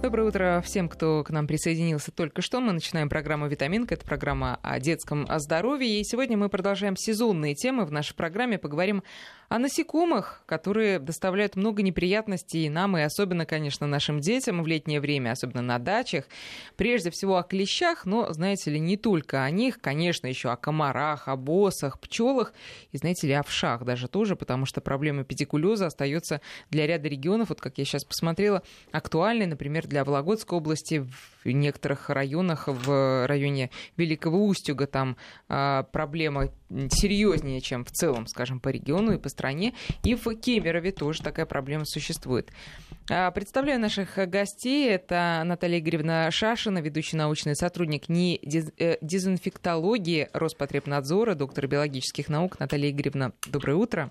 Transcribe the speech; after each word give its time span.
Доброе 0.00 0.28
утро 0.28 0.62
всем, 0.64 0.88
кто 0.88 1.24
к 1.24 1.30
нам 1.30 1.48
присоединился 1.48 2.12
только 2.12 2.40
что. 2.40 2.60
Мы 2.60 2.72
начинаем 2.72 3.08
программу 3.08 3.48
«Витаминка». 3.48 3.94
Это 3.94 4.06
программа 4.06 4.60
о 4.62 4.78
детском 4.78 5.26
здоровье. 5.38 6.00
И 6.00 6.04
сегодня 6.04 6.36
мы 6.36 6.48
продолжаем 6.48 6.96
сезонные 6.96 7.56
темы. 7.56 7.84
В 7.84 7.90
нашей 7.90 8.14
программе 8.14 8.58
поговорим 8.58 9.02
о 9.48 9.58
насекомых, 9.58 10.42
которые 10.46 10.98
доставляют 10.98 11.56
много 11.56 11.82
неприятностей 11.82 12.68
нам, 12.68 12.96
и 12.96 13.00
особенно, 13.00 13.46
конечно, 13.46 13.86
нашим 13.86 14.20
детям 14.20 14.62
в 14.62 14.66
летнее 14.66 15.00
время, 15.00 15.32
особенно 15.32 15.62
на 15.62 15.78
дачах. 15.78 16.26
Прежде 16.76 17.10
всего 17.10 17.38
о 17.38 17.42
клещах, 17.42 18.04
но, 18.04 18.30
знаете 18.32 18.70
ли, 18.70 18.78
не 18.78 18.96
только 18.96 19.42
о 19.42 19.50
них, 19.50 19.80
конечно, 19.80 20.26
еще 20.26 20.50
о 20.50 20.56
комарах, 20.56 21.28
о 21.28 21.36
босах, 21.36 21.98
пчелах 21.98 22.52
и, 22.92 22.98
знаете 22.98 23.26
ли, 23.26 23.32
о 23.32 23.42
вшах 23.42 23.84
даже 23.84 24.06
тоже, 24.06 24.36
потому 24.36 24.66
что 24.66 24.80
проблема 24.80 25.24
педикулеза 25.24 25.86
остается 25.86 26.40
для 26.70 26.86
ряда 26.86 27.08
регионов, 27.08 27.48
вот 27.48 27.60
как 27.60 27.78
я 27.78 27.84
сейчас 27.84 28.04
посмотрела, 28.04 28.62
актуальной, 28.92 29.46
например, 29.46 29.87
для 29.88 30.04
Вологодской 30.04 30.58
области, 30.58 31.06
в 31.44 31.50
некоторых 31.50 32.10
районах, 32.10 32.68
в 32.68 33.26
районе 33.26 33.70
Великого 33.96 34.46
Устюга, 34.46 34.86
там 34.86 35.16
а, 35.48 35.84
проблема 35.84 36.50
серьезнее, 36.90 37.60
чем 37.60 37.84
в 37.84 37.90
целом, 37.90 38.26
скажем, 38.26 38.60
по 38.60 38.68
региону 38.68 39.12
и 39.12 39.18
по 39.18 39.28
стране. 39.28 39.74
И 40.04 40.14
в 40.14 40.34
Кемерове 40.34 40.92
тоже 40.92 41.22
такая 41.22 41.46
проблема 41.46 41.84
существует. 41.86 42.50
А, 43.10 43.30
представляю 43.30 43.80
наших 43.80 44.16
гостей. 44.28 44.90
Это 44.90 45.42
Наталья 45.44 45.78
Игоревна 45.78 46.30
Шашина, 46.30 46.78
ведущий 46.78 47.16
научный 47.16 47.56
сотрудник 47.56 48.08
НИИ 48.08 48.40
э, 48.78 48.98
дезинфектологии 49.00 50.28
Роспотребнадзора, 50.32 51.34
доктор 51.34 51.66
биологических 51.66 52.28
наук. 52.28 52.60
Наталья 52.60 52.90
Игоревна, 52.90 53.32
доброе 53.50 53.76
утро. 53.76 54.10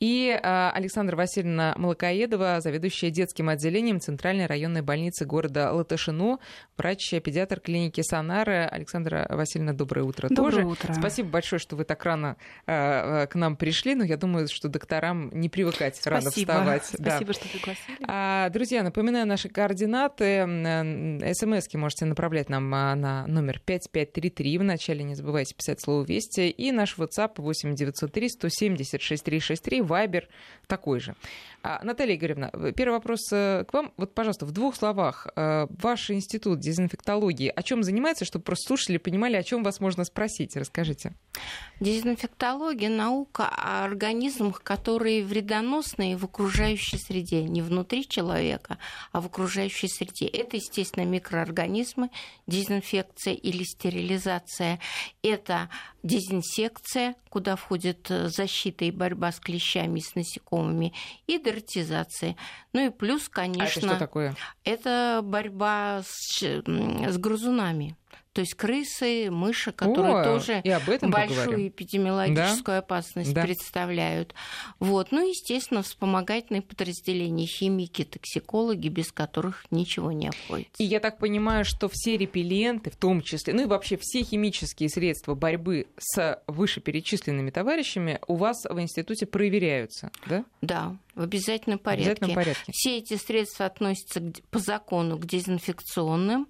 И 0.00 0.38
а, 0.42 0.70
Александра 0.74 1.16
Васильевна 1.16 1.74
Молокоедова, 1.76 2.60
заведующая 2.60 3.10
детским 3.10 3.48
отделением 3.48 4.00
Центральной 4.00 4.46
районной 4.46 4.82
больницы 4.82 5.24
города 5.24 5.72
Латышино, 5.72 6.38
врач-педиатр 6.76 7.60
клиники 7.60 8.00
Санары. 8.02 8.64
Александра 8.64 9.26
Васильевна, 9.30 9.72
доброе 9.72 10.02
утро 10.02 10.28
доброе 10.28 10.50
тоже. 10.50 10.66
Утро. 10.66 10.94
Спасибо 10.94 11.28
большое, 11.28 11.60
что 11.60 11.76
вы 11.76 11.84
так 11.84 12.04
рано 12.04 12.36
а, 12.66 13.26
к 13.26 13.34
нам 13.34 13.56
пришли, 13.56 13.94
но 13.94 14.04
я 14.04 14.16
думаю, 14.16 14.48
что 14.48 14.68
докторам 14.68 15.30
не 15.32 15.48
привыкать 15.48 15.96
Спасибо. 15.96 16.16
рано 16.16 16.30
вставать. 16.30 16.84
Спасибо, 16.84 17.32
да. 17.32 17.32
что 17.32 17.48
пригласили. 17.48 17.98
А, 18.06 18.48
друзья, 18.50 18.82
напоминаю 18.82 19.26
наши 19.26 19.48
координаты. 19.48 20.42
СМСки 21.34 21.76
можете 21.76 22.04
направлять 22.04 22.48
нам 22.48 22.68
на 22.70 23.26
номер 23.26 23.60
5533. 23.64 24.58
Вначале 24.58 25.04
не 25.04 25.14
забывайте 25.14 25.54
писать 25.54 25.80
слово 25.80 26.04
«Вести». 26.04 26.48
И 26.50 26.72
наш 26.72 26.96
WhatsApp 26.98 27.34
8903 27.36 28.28
176 28.28 29.28
363, 29.40 29.80
Вайбер 29.82 30.28
такой 30.66 31.00
же. 31.00 31.14
А, 31.62 31.82
Наталья 31.82 32.14
Игоревна, 32.14 32.50
первый 32.76 32.92
вопрос 32.92 33.32
э, 33.32 33.64
к 33.64 33.72
вам. 33.72 33.92
Вот, 33.96 34.14
пожалуйста, 34.14 34.44
в 34.46 34.52
двух 34.52 34.76
словах. 34.76 35.26
Э, 35.34 35.66
ваш 35.70 36.10
институт 36.10 36.60
дезинфектологии 36.60 37.52
о 37.54 37.62
чем 37.62 37.82
занимается, 37.82 38.24
чтобы 38.24 38.44
просто 38.44 38.68
слушатели 38.68 38.98
понимали, 38.98 39.36
о 39.36 39.42
чем 39.42 39.62
вас 39.62 39.80
можно 39.80 40.04
спросить? 40.04 40.56
Расскажите. 40.56 41.14
Дезинфектология– 41.80 42.88
наука 42.90 43.48
о 43.48 43.84
организмах, 43.84 44.62
которые 44.62 45.24
вредоносные 45.24 46.16
в 46.16 46.24
окружающей 46.24 46.98
среде, 46.98 47.42
не 47.44 47.62
внутри 47.62 48.06
человека, 48.06 48.78
а 49.12 49.20
в 49.20 49.26
окружающей 49.26 49.88
среде. 49.88 50.26
Это, 50.26 50.56
естественно, 50.56 51.04
микроорганизмы, 51.04 52.10
дезинфекция 52.46 53.34
или 53.34 53.64
стерилизация. 53.64 54.80
Это 55.22 55.70
дезинсекция, 56.02 57.14
куда 57.34 57.56
входит 57.56 58.08
э, 58.12 58.28
защита 58.28 58.84
и 58.84 58.92
борьба 58.92 59.32
с 59.32 59.40
клещами 59.40 59.98
и 59.98 60.02
с 60.02 60.14
насекомыми, 60.14 60.92
и 61.26 61.36
дертизация. 61.40 62.36
Ну 62.72 62.86
и 62.86 62.90
плюс, 62.90 63.28
конечно... 63.28 63.64
А 63.64 63.66
это 63.66 63.80
что 63.80 63.98
такое? 63.98 64.36
Это 64.62 65.20
борьба 65.20 66.02
с, 66.06 66.40
с 66.40 67.18
грызунами. 67.18 67.96
То 68.34 68.40
есть 68.40 68.54
крысы, 68.54 69.30
мыши, 69.30 69.70
которые 69.70 70.16
О, 70.16 70.24
тоже 70.24 70.60
и 70.64 70.68
об 70.68 70.90
этом 70.90 71.12
большую 71.12 71.38
поговорим. 71.38 71.68
эпидемиологическую 71.68 72.74
да? 72.74 72.78
опасность 72.78 73.32
да. 73.32 73.42
представляют. 73.42 74.34
Вот. 74.80 75.12
Ну, 75.12 75.26
естественно, 75.26 75.82
вспомогательные 75.82 76.60
подразделения, 76.60 77.46
химики, 77.46 78.02
токсикологи, 78.02 78.88
без 78.88 79.12
которых 79.12 79.64
ничего 79.70 80.10
не 80.10 80.28
обходится. 80.28 80.82
И 80.82 80.84
я 80.84 80.98
так 80.98 81.18
понимаю, 81.18 81.64
что 81.64 81.88
все 81.88 82.16
репелленты, 82.16 82.90
в 82.90 82.96
том 82.96 83.22
числе, 83.22 83.54
ну 83.54 83.62
и 83.62 83.66
вообще 83.66 83.96
все 84.00 84.24
химические 84.24 84.88
средства 84.88 85.36
борьбы 85.36 85.86
с 85.96 86.42
вышеперечисленными 86.48 87.50
товарищами 87.50 88.18
у 88.26 88.34
вас 88.34 88.64
в 88.64 88.80
институте 88.80 89.26
проверяются, 89.26 90.10
да? 90.26 90.44
Да, 90.60 90.96
в 91.14 91.22
обязательном 91.22 91.78
порядке. 91.78 92.04
В 92.04 92.06
обязательном 92.08 92.34
порядке. 92.34 92.72
Все 92.72 92.98
эти 92.98 93.16
средства 93.16 93.66
относятся 93.66 94.20
по 94.50 94.58
закону 94.58 95.18
к 95.18 95.24
дезинфекционным 95.24 96.48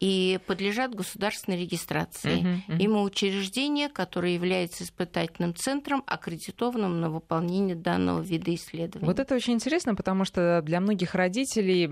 и 0.00 0.38
подлежат 0.46 0.94
государственной 0.94 1.60
регистрации. 1.60 2.42
Uh-huh, 2.42 2.60
uh-huh. 2.68 2.82
Има 2.82 3.02
учреждение, 3.02 3.88
которое 3.88 4.34
является 4.34 4.84
испытательным 4.84 5.54
центром, 5.54 6.02
аккредитованным 6.06 7.00
на 7.00 7.10
выполнение 7.10 7.76
данного 7.76 8.20
вида 8.20 8.54
исследований. 8.54 9.06
Вот 9.06 9.18
это 9.18 9.34
очень 9.34 9.54
интересно, 9.54 9.94
потому 9.94 10.24
что 10.24 10.60
для 10.62 10.80
многих 10.80 11.14
родителей 11.14 11.86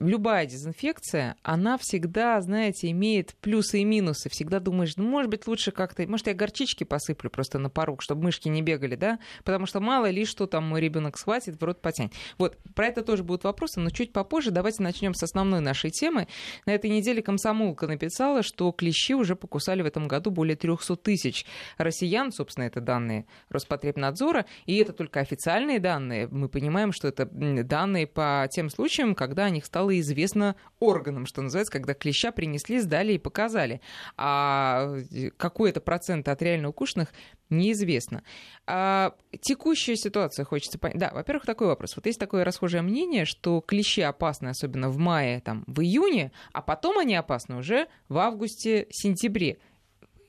любая 0.00 0.46
дезинфекция, 0.46 1.36
она 1.42 1.78
всегда, 1.78 2.40
знаете, 2.40 2.90
имеет 2.90 3.34
плюсы 3.36 3.80
и 3.80 3.84
минусы. 3.84 4.28
Всегда 4.28 4.60
думаешь, 4.60 4.96
ну, 4.96 5.04
может 5.04 5.30
быть, 5.30 5.46
лучше 5.46 5.70
как-то... 5.70 6.06
Может, 6.06 6.26
я 6.26 6.34
горчички 6.34 6.84
посыплю 6.84 7.30
просто 7.30 7.58
на 7.58 7.70
порог, 7.70 8.02
чтобы 8.02 8.24
мышки 8.24 8.48
не 8.48 8.62
бегали, 8.62 8.96
да? 8.96 9.18
Потому 9.44 9.66
что 9.66 9.80
мало 9.80 10.08
ли, 10.10 10.24
что 10.24 10.46
там 10.46 10.64
мой 10.64 10.80
ребенок 10.80 11.18
схватит, 11.18 11.60
в 11.60 11.64
рот 11.64 11.80
потянет. 11.80 12.12
Вот, 12.38 12.56
про 12.74 12.86
это 12.86 13.02
тоже 13.02 13.24
будут 13.24 13.44
вопросы, 13.44 13.80
но 13.80 13.90
чуть 13.90 14.12
попозже. 14.12 14.50
Давайте 14.50 14.82
начнем 14.82 15.14
с 15.14 15.22
основной 15.22 15.60
нашей 15.60 15.90
темы. 15.90 16.28
На 16.66 16.72
этой 16.72 16.90
неделе 16.90 17.22
комсомолка 17.22 17.86
написала, 17.86 18.42
что 18.42 18.72
клещи 18.72 19.14
уже 19.14 19.36
покусали 19.36 19.82
в 19.82 19.86
этом 19.86 20.08
году 20.08 20.30
более 20.30 20.56
300 20.56 20.96
тысяч 20.96 21.46
россиян. 21.78 22.32
Собственно, 22.32 22.64
это 22.64 22.80
данные 22.80 23.26
Роспотребнадзора. 23.48 24.46
И 24.66 24.76
это 24.76 24.92
только 24.92 25.20
официальные 25.20 25.80
данные. 25.80 26.28
Мы 26.28 26.48
понимаем, 26.48 26.92
что 26.92 27.08
это 27.08 27.26
данные 27.26 28.06
по 28.06 28.46
тем 28.50 28.70
случаям, 28.70 29.14
когда 29.14 29.44
о 29.44 29.50
них 29.50 29.64
стало 29.76 30.00
известно 30.00 30.56
органам, 30.80 31.26
что 31.26 31.42
называется, 31.42 31.70
когда 31.70 31.92
клеща 31.92 32.32
принесли, 32.32 32.80
сдали 32.80 33.12
и 33.12 33.18
показали. 33.18 33.82
А 34.16 34.96
какой 35.36 35.68
это 35.68 35.82
процент 35.82 36.28
от 36.28 36.40
реально 36.40 36.70
укушенных, 36.70 37.12
неизвестно. 37.50 38.22
А 38.66 39.14
текущая 39.42 39.96
ситуация 39.96 40.46
хочется 40.46 40.78
понять. 40.78 40.96
Да, 40.96 41.10
во-первых, 41.12 41.44
такой 41.44 41.66
вопрос. 41.66 41.94
Вот 41.94 42.06
есть 42.06 42.18
такое 42.18 42.42
расхожее 42.42 42.80
мнение, 42.80 43.26
что 43.26 43.60
клещи 43.60 44.00
опасны, 44.00 44.48
особенно 44.48 44.88
в 44.88 44.96
мае, 44.96 45.42
там, 45.42 45.62
в 45.66 45.82
июне, 45.82 46.32
а 46.54 46.62
потом 46.62 46.98
они 46.98 47.14
опасны 47.14 47.56
уже 47.56 47.86
в 48.08 48.16
августе-сентябре. 48.16 49.58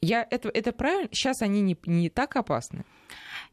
Я, 0.01 0.27
это, 0.29 0.49
это 0.49 0.73
правильно? 0.73 1.07
Сейчас 1.13 1.41
они 1.41 1.61
не, 1.61 1.77
не 1.85 2.09
так 2.09 2.35
опасны? 2.35 2.83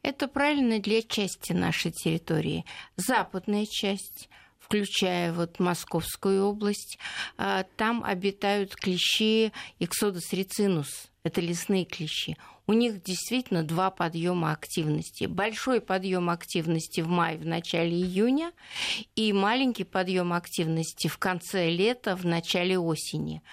Это 0.01 0.27
правильно 0.27 0.79
для 0.79 1.01
части 1.01 1.53
нашей 1.53 1.91
территории. 1.91 2.65
Западная 2.97 3.65
часть 3.65 4.27
включая 4.65 5.31
вот 5.31 5.59
Московскую 5.59 6.45
область, 6.45 6.97
а, 7.37 7.65
там 7.77 8.03
обитают 8.03 8.75
клещи 8.75 9.51
Иксодос 9.79 10.33
рицинус, 10.33 11.09
это 11.23 11.41
лесные 11.41 11.85
клещи. 11.85 12.35
У 12.67 12.73
них 12.73 13.03
действительно 13.03 13.61
два 13.61 13.91
подъема 13.91 14.51
активности. 14.51 15.25
Большой 15.25 15.81
подъем 15.81 16.31
активности 16.31 17.01
в 17.01 17.07
мае, 17.07 17.37
в 17.37 17.45
начале 17.45 17.91
июня, 17.91 18.53
и 19.15 19.31
маленький 19.33 19.83
подъем 19.83 20.33
активности 20.33 21.07
в 21.07 21.19
конце 21.19 21.69
лета, 21.69 22.15
в 22.15 22.25
начале 22.25 22.79
осени. 22.79 23.43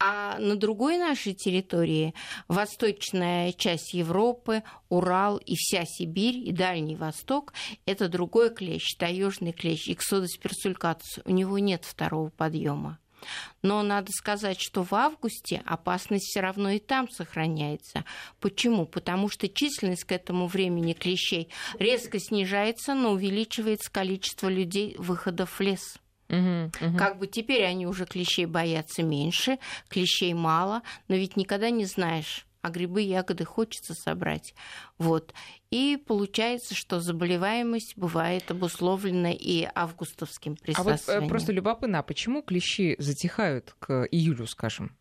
А 0.00 0.38
на 0.38 0.54
другой 0.54 0.96
нашей 0.96 1.34
территории, 1.34 2.14
восточная 2.46 3.52
часть 3.52 3.94
Европы, 3.94 4.62
Урал 4.88 5.38
и 5.38 5.56
вся 5.56 5.84
Сибирь 5.84 6.36
и 6.36 6.52
Дальний 6.52 6.94
Восток, 6.94 7.52
это 7.84 8.08
другой 8.08 8.54
клещ, 8.54 8.94
таежный 8.96 9.52
клещ, 9.52 9.88
Иксодос 9.88 10.36
персулькатус. 10.36 11.18
У 11.24 11.32
него 11.32 11.58
нет 11.58 11.84
второго 11.84 12.30
подъема. 12.30 12.98
Но 13.62 13.82
надо 13.82 14.12
сказать, 14.12 14.60
что 14.60 14.84
в 14.84 14.94
августе 14.94 15.62
опасность 15.66 16.26
все 16.26 16.40
равно 16.40 16.70
и 16.70 16.78
там 16.78 17.10
сохраняется. 17.10 18.04
Почему? 18.38 18.86
Потому 18.86 19.28
что 19.28 19.48
численность 19.48 20.04
к 20.04 20.12
этому 20.12 20.46
времени 20.46 20.92
клещей 20.92 21.48
резко 21.80 22.20
снижается, 22.20 22.94
но 22.94 23.10
увеличивается 23.10 23.90
количество 23.90 24.48
людей 24.48 24.94
выходов 24.98 25.58
в 25.58 25.60
лес. 25.60 25.98
Угу, 26.28 26.86
угу. 26.86 26.98
Как 26.98 27.18
бы 27.18 27.26
теперь 27.26 27.64
они 27.64 27.86
уже 27.86 28.04
клещей 28.04 28.46
боятся 28.46 29.02
меньше, 29.02 29.58
клещей 29.88 30.34
мало, 30.34 30.82
но 31.08 31.16
ведь 31.16 31.36
никогда 31.36 31.70
не 31.70 31.86
знаешь, 31.86 32.46
а 32.60 32.70
грибы, 32.70 33.02
ягоды 33.02 33.44
хочется 33.44 33.94
собрать. 33.94 34.54
Вот. 34.98 35.32
И 35.70 35.96
получается, 36.06 36.74
что 36.74 37.00
заболеваемость 37.00 37.96
бывает 37.96 38.50
обусловлена 38.50 39.32
и 39.32 39.68
августовским 39.74 40.56
присутствием. 40.56 41.18
А 41.18 41.20
вот 41.20 41.26
э, 41.26 41.28
просто 41.28 41.52
любопытно, 41.52 42.00
а 42.00 42.02
почему 42.02 42.42
клещи 42.42 42.96
затихают 42.98 43.74
к 43.78 44.06
июлю, 44.10 44.46
скажем? 44.46 44.96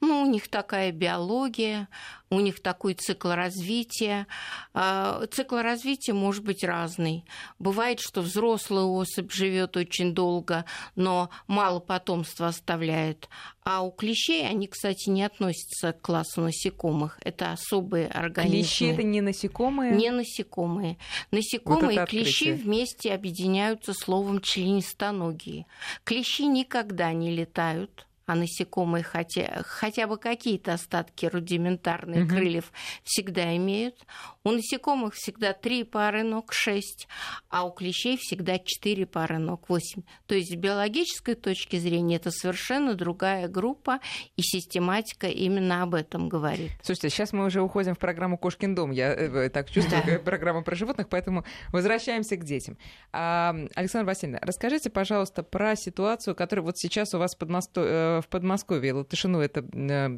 Ну, 0.00 0.22
у 0.22 0.26
них 0.26 0.48
такая 0.48 0.92
биология, 0.92 1.88
у 2.30 2.40
них 2.40 2.60
такой 2.60 2.94
цикл 2.94 3.30
развития. 3.30 4.26
А, 4.72 5.26
цикл 5.30 5.56
развития 5.56 6.14
может 6.14 6.42
быть 6.42 6.64
разный. 6.64 7.24
Бывает, 7.58 8.00
что 8.00 8.22
взрослая 8.22 8.84
особь 8.84 9.30
живет 9.30 9.76
очень 9.76 10.14
долго, 10.14 10.64
но 10.96 11.28
мало 11.48 11.80
потомства 11.80 12.46
оставляет. 12.46 13.28
А 13.62 13.82
у 13.82 13.90
клещей 13.90 14.48
они, 14.48 14.68
кстати, 14.68 15.10
не 15.10 15.22
относятся 15.22 15.92
к 15.92 16.00
классу 16.00 16.40
насекомых. 16.40 17.18
Это 17.22 17.52
особые 17.52 18.08
организмы. 18.08 18.62
Клещи 18.62 18.84
это 18.84 19.02
не 19.02 19.20
насекомые? 19.20 19.92
Не 19.92 20.10
насекомые. 20.10 20.96
Насекомые 21.30 22.00
вот 22.00 22.08
и 22.08 22.10
клещи 22.10 22.52
вместе 22.52 23.12
объединяются 23.12 23.92
словом 23.92 24.40
членистоногие. 24.40 25.66
Клещи 26.04 26.42
никогда 26.42 27.12
не 27.12 27.30
летают 27.34 28.06
а 28.30 28.36
насекомые 28.36 29.02
хотя, 29.02 29.62
хотя 29.66 30.06
бы 30.06 30.16
какие-то 30.16 30.74
остатки 30.74 31.26
рудиментарных 31.26 32.26
угу. 32.26 32.28
крыльев 32.28 32.72
всегда 33.02 33.56
имеют. 33.56 33.96
У 34.42 34.52
насекомых 34.52 35.12
всегда 35.14 35.52
три 35.52 35.84
пары 35.84 36.22
ног, 36.22 36.54
шесть, 36.54 37.08
а 37.50 37.66
у 37.66 37.72
клещей 37.72 38.16
всегда 38.16 38.58
четыре 38.58 39.04
пары 39.04 39.38
ног, 39.38 39.68
восемь. 39.68 40.02
То 40.26 40.34
есть 40.34 40.52
с 40.52 40.56
биологической 40.56 41.34
точки 41.34 41.76
зрения 41.76 42.16
это 42.16 42.30
совершенно 42.30 42.94
другая 42.94 43.48
группа, 43.48 44.00
и 44.36 44.42
систематика 44.42 45.26
именно 45.26 45.82
об 45.82 45.94
этом 45.94 46.30
говорит. 46.30 46.70
Слушайте, 46.82 47.10
сейчас 47.10 47.34
мы 47.34 47.44
уже 47.44 47.60
уходим 47.60 47.94
в 47.94 47.98
программу 47.98 48.38
«Кошкин 48.38 48.74
дом». 48.74 48.92
Я 48.92 49.12
э, 49.12 49.50
так 49.50 49.70
чувствую, 49.70 50.02
да. 50.06 50.18
программа 50.18 50.62
про 50.62 50.74
животных, 50.74 51.10
поэтому 51.10 51.44
возвращаемся 51.70 52.36
к 52.36 52.44
детям. 52.44 52.78
А, 53.12 53.54
Александра 53.74 54.06
Васильевна, 54.06 54.38
расскажите, 54.40 54.88
пожалуйста, 54.88 55.42
про 55.42 55.76
ситуацию, 55.76 56.34
которая 56.34 56.64
вот 56.64 56.78
сейчас 56.78 57.12
у 57.12 57.18
вас 57.18 57.36
э, 57.38 58.20
в 58.22 58.28
Подмосковье, 58.28 58.94
Латышину, 58.94 59.40
это 59.40 59.60
э, 59.60 60.08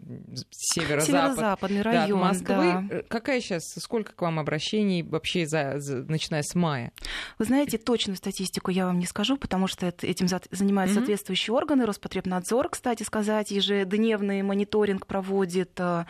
северо-запад. 0.50 1.06
Северо-западный 1.06 1.82
район, 1.82 2.20
да, 2.20 2.26
Москвы. 2.26 2.46
Да. 2.46 2.84
Э, 2.90 3.02
какая 3.08 3.40
сейчас, 3.40 3.64
сколько 3.78 4.11
к 4.14 4.22
вам 4.22 4.38
обращений 4.38 5.02
вообще, 5.02 5.46
за, 5.46 5.78
за, 5.78 6.04
начиная 6.04 6.42
с 6.42 6.54
мая? 6.54 6.92
Вы 7.38 7.44
знаете, 7.44 7.78
точную 7.78 8.16
статистику 8.16 8.70
я 8.70 8.86
вам 8.86 8.98
не 8.98 9.06
скажу, 9.06 9.36
потому 9.36 9.66
что 9.66 9.86
это, 9.86 10.06
этим 10.06 10.28
занимаются 10.28 10.96
mm-hmm. 10.96 11.00
соответствующие 11.00 11.54
органы. 11.54 11.86
Роспотребнадзор, 11.86 12.68
кстати 12.68 13.02
сказать, 13.02 13.50
ежедневный 13.50 14.42
мониторинг 14.42 15.06
проводит 15.06 15.72
э, 15.78 16.04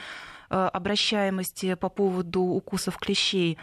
э, 0.51 0.55
обращаемости 0.55 1.75
по 1.75 1.89
поводу 1.89 2.43
укусов 2.43 2.99
клещей. 2.99 3.59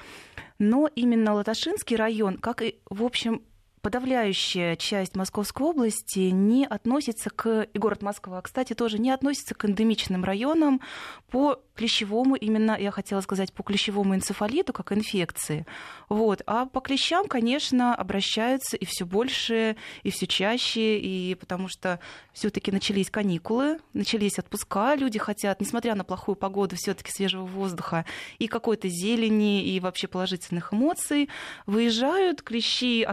Но 0.59 0.89
именно 0.93 1.33
Латашинский 1.33 1.95
район, 1.95 2.37
как 2.37 2.61
и, 2.61 2.75
в 2.89 3.03
общем, 3.03 3.41
подавляющая 3.81 4.75
часть 4.75 5.15
Московской 5.15 5.67
области 5.67 6.19
не 6.19 6.65
относится 6.65 7.29
к, 7.29 7.63
и 7.63 7.77
город 7.77 8.01
Москва, 8.01 8.41
кстати, 8.41 8.73
тоже 8.73 8.99
не 8.99 9.11
относится 9.11 9.55
к 9.55 9.65
эндемичным 9.65 10.23
районам 10.23 10.81
по 11.29 11.61
клещевому, 11.75 12.35
именно, 12.35 12.77
я 12.77 12.91
хотела 12.91 13.21
сказать, 13.21 13.53
по 13.53 13.63
клещевому 13.63 14.13
энцефалиту, 14.13 14.73
как 14.73 14.91
инфекции. 14.91 15.65
Вот. 16.09 16.41
А 16.45 16.65
по 16.65 16.81
клещам, 16.81 17.27
конечно, 17.27 17.95
обращаются 17.95 18.75
и 18.75 18.83
все 18.83 19.05
больше, 19.05 19.77
и 20.03 20.11
все 20.11 20.27
чаще, 20.27 20.99
и 20.99 21.35
потому 21.35 21.69
что 21.69 22.01
все-таки 22.33 22.71
начались 22.71 23.09
каникулы, 23.09 23.79
начались 23.93 24.37
отпуска, 24.39 24.95
люди 24.95 25.19
хотят, 25.19 25.61
несмотря 25.61 25.95
на 25.95 26.03
плохую 26.03 26.35
погоду, 26.35 26.75
все-таки 26.75 27.11
свежего 27.11 27.45
воздуха 27.45 28.03
и 28.39 28.47
какой-то 28.47 28.89
зелени, 28.89 29.63
и 29.63 29.79
вообще 29.79 30.07
положительных 30.07 30.73
эмоций, 30.73 31.29
выезжают, 31.65 32.41
клещи 32.41 33.03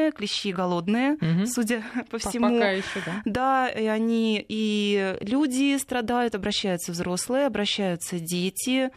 активные, 0.00 0.12
клещи 0.12 0.52
голодные, 0.52 1.12
угу. 1.14 1.46
судя 1.46 1.82
по 2.10 2.18
всему. 2.18 2.48
Пока 2.48 2.70
еще, 2.70 3.00
да? 3.04 3.22
Да, 3.24 3.68
и 3.68 3.86
они 3.86 4.44
и 4.48 5.16
люди 5.20 5.76
страдают, 5.78 6.34
обращаются 6.34 6.92
взрослые, 6.92 7.46
обращаются 7.46 8.18
дети. 8.18 8.90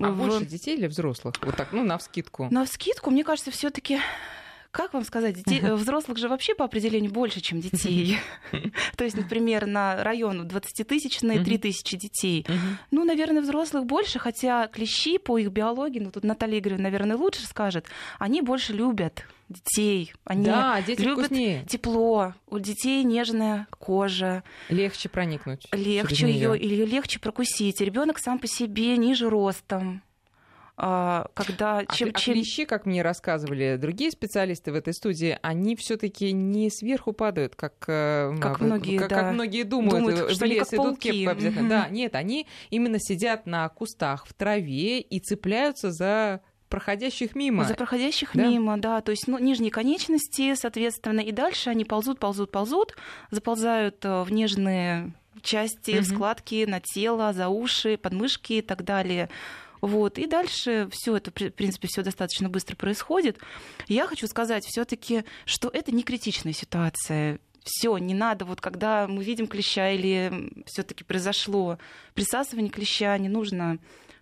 А 0.00 0.10
в... 0.10 0.16
больше 0.16 0.46
детей 0.46 0.76
или 0.76 0.86
взрослых? 0.86 1.34
Вот 1.42 1.56
так, 1.56 1.72
ну, 1.72 1.84
на 1.84 1.98
вскидку. 1.98 2.48
На 2.50 2.64
вскидку, 2.64 3.10
мне 3.10 3.24
кажется, 3.24 3.50
все 3.50 3.70
таки 3.70 4.00
как 4.78 4.94
вам 4.94 5.04
сказать, 5.04 5.34
детей, 5.34 5.60
взрослых 5.60 6.18
же 6.18 6.28
вообще 6.28 6.54
по 6.54 6.64
определению 6.64 7.10
больше, 7.10 7.40
чем 7.40 7.60
детей. 7.60 8.16
То 8.96 9.02
есть, 9.02 9.16
например, 9.16 9.66
на 9.66 10.04
район 10.04 10.46
20-тысячный 10.46 11.42
3 11.42 11.58
тысячи 11.58 11.96
детей. 11.96 12.46
Ну, 12.92 13.04
наверное, 13.04 13.42
взрослых 13.42 13.86
больше, 13.86 14.20
хотя 14.20 14.68
клещи 14.68 15.18
по 15.18 15.36
их 15.36 15.50
биологии, 15.50 15.98
ну 15.98 16.12
тут 16.12 16.22
Наталья 16.22 16.60
Игоревна, 16.60 16.84
наверное, 16.84 17.16
лучше 17.16 17.44
скажет, 17.44 17.86
они 18.20 18.40
больше 18.40 18.72
любят 18.72 19.24
детей. 19.48 20.12
Они 20.24 20.44
да, 20.44 20.80
дети 20.80 21.00
любят 21.00 21.26
вкуснее. 21.26 21.64
тепло. 21.68 22.34
У 22.46 22.60
детей 22.60 23.02
нежная 23.02 23.66
кожа. 23.80 24.44
Легче 24.68 25.08
проникнуть. 25.08 25.66
Легче 25.72 26.30
ее 26.30 26.56
или 26.56 26.84
легче 26.84 27.18
прокусить. 27.18 27.80
Ребенок 27.80 28.20
сам 28.20 28.38
по 28.38 28.46
себе 28.46 28.96
ниже 28.96 29.28
ростом. 29.28 30.02
А, 30.80 31.26
когда 31.34 31.78
а 31.78 31.86
чем, 31.86 32.10
а, 32.14 32.18
чем... 32.20 32.34
клещи, 32.34 32.64
как 32.64 32.86
мне 32.86 33.02
рассказывали 33.02 33.76
другие 33.76 34.12
специалисты 34.12 34.70
в 34.70 34.76
этой 34.76 34.94
студии, 34.94 35.36
они 35.42 35.74
все-таки 35.74 36.30
не 36.30 36.70
сверху 36.70 37.12
падают, 37.12 37.56
как, 37.56 37.74
э, 37.88 38.32
как, 38.40 38.60
многие, 38.60 38.98
как, 38.98 39.08
да. 39.08 39.16
как 39.22 39.32
многие 39.34 39.64
думают, 39.64 40.16
думают 40.16 40.38
в 40.38 40.44
лес 40.44 40.72
идут 40.72 41.00
кепка 41.00 41.32
обязательно. 41.32 41.66
Mm-hmm. 41.66 41.68
Да, 41.68 41.88
нет, 41.88 42.14
они 42.14 42.46
именно 42.70 43.00
сидят 43.00 43.44
на 43.44 43.68
кустах 43.70 44.24
в 44.24 44.34
траве 44.34 45.00
и 45.00 45.18
цепляются 45.18 45.90
за 45.90 46.42
проходящих 46.68 47.34
мимо. 47.34 47.64
За 47.64 47.74
проходящих 47.74 48.30
да? 48.34 48.46
мимо, 48.46 48.78
да. 48.78 49.00
То 49.00 49.10
есть 49.10 49.26
ну, 49.26 49.38
нижние 49.38 49.72
конечности, 49.72 50.54
соответственно, 50.54 51.20
и 51.20 51.32
дальше 51.32 51.70
они 51.70 51.84
ползут, 51.84 52.20
ползут, 52.20 52.52
ползут, 52.52 52.94
заползают 53.32 54.04
э, 54.04 54.22
в 54.22 54.30
нежные 54.30 55.12
части, 55.42 55.90
mm-hmm. 55.90 56.02
складки 56.04 56.64
на 56.68 56.78
тело, 56.80 57.32
за 57.32 57.48
уши, 57.48 57.96
подмышки 57.96 58.54
и 58.54 58.62
так 58.62 58.84
далее. 58.84 59.28
Вот. 59.80 60.18
И 60.18 60.26
дальше 60.26 60.88
все 60.92 61.16
это, 61.16 61.30
в 61.30 61.34
принципе, 61.34 61.88
все 61.88 62.02
достаточно 62.02 62.48
быстро 62.48 62.76
происходит. 62.76 63.38
Я 63.86 64.06
хочу 64.06 64.26
сказать 64.26 64.64
все-таки, 64.64 65.24
что 65.44 65.68
это 65.68 65.92
не 65.92 66.02
критичная 66.02 66.52
ситуация. 66.52 67.38
Все, 67.62 67.98
не 67.98 68.14
надо, 68.14 68.44
вот 68.44 68.60
когда 68.60 69.06
мы 69.06 69.22
видим 69.22 69.46
клеща 69.46 69.90
или 69.90 70.52
все-таки 70.66 71.04
произошло 71.04 71.78
присасывание 72.14 72.70
клеща, 72.70 73.16
не 73.18 73.28
нужно 73.28 73.78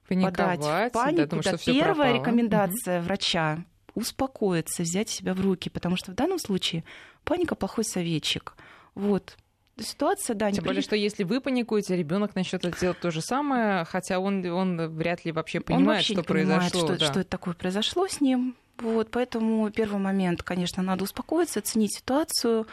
Паниковать, 0.08 0.60
подать 0.60 0.90
в 0.90 0.94
панику. 0.94 1.18
Да, 1.18 1.26
думаю, 1.26 1.44
да, 1.44 1.72
первая 1.72 2.14
рекомендация 2.14 2.98
угу. 2.98 3.06
врача 3.06 3.64
успокоиться, 3.94 4.82
взять 4.82 5.08
себя 5.08 5.32
в 5.34 5.40
руки, 5.40 5.70
потому 5.70 5.96
что 5.96 6.12
в 6.12 6.14
данном 6.14 6.38
случае 6.38 6.84
паника 7.24 7.54
плохой 7.54 7.84
советчик. 7.84 8.54
Вот 8.94 9.36
ситуация, 9.84 10.34
да. 10.34 10.50
Тем 10.50 10.64
более, 10.64 10.82
что 10.82 10.96
если 10.96 11.24
вы 11.24 11.40
паникуете, 11.40 11.96
ребенок 11.96 12.34
начнет 12.34 12.62
делать 12.80 12.98
то 13.00 13.10
же 13.10 13.20
самое, 13.20 13.84
хотя 13.84 14.18
он, 14.18 14.44
он 14.46 14.88
вряд 14.88 15.24
ли 15.24 15.32
вообще 15.32 15.60
понимает, 15.60 15.86
он 15.86 15.94
вообще 15.94 16.12
что 16.14 16.22
не 16.22 16.26
произошло. 16.26 16.70
Понимает, 16.70 16.72
что, 16.72 16.98
да. 16.98 17.12
что 17.12 17.20
это 17.20 17.30
такое 17.30 17.54
произошло 17.54 18.06
с 18.08 18.20
ним. 18.20 18.56
Вот, 18.78 19.10
поэтому 19.10 19.70
первый 19.70 19.98
момент, 19.98 20.42
конечно, 20.42 20.82
надо 20.82 21.04
успокоиться, 21.04 21.60
оценить 21.60 21.94
ситуацию. 21.94 22.66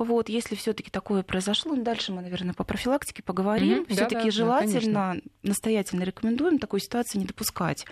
Вот, 0.00 0.30
если 0.30 0.54
все-таки 0.54 0.90
такое 0.90 1.22
произошло, 1.22 1.74
ну, 1.74 1.82
дальше 1.82 2.10
мы, 2.10 2.22
наверное, 2.22 2.54
по 2.54 2.64
профилактике 2.64 3.22
поговорим. 3.22 3.82
Mm-hmm. 3.82 3.92
Все-таки 3.92 4.14
да, 4.14 4.24
да, 4.24 4.30
желательно, 4.30 5.14
да, 5.14 5.20
настоятельно 5.42 6.04
рекомендуем 6.04 6.58
такой 6.58 6.80
ситуации 6.80 7.18
не 7.18 7.26
допускать 7.26 7.84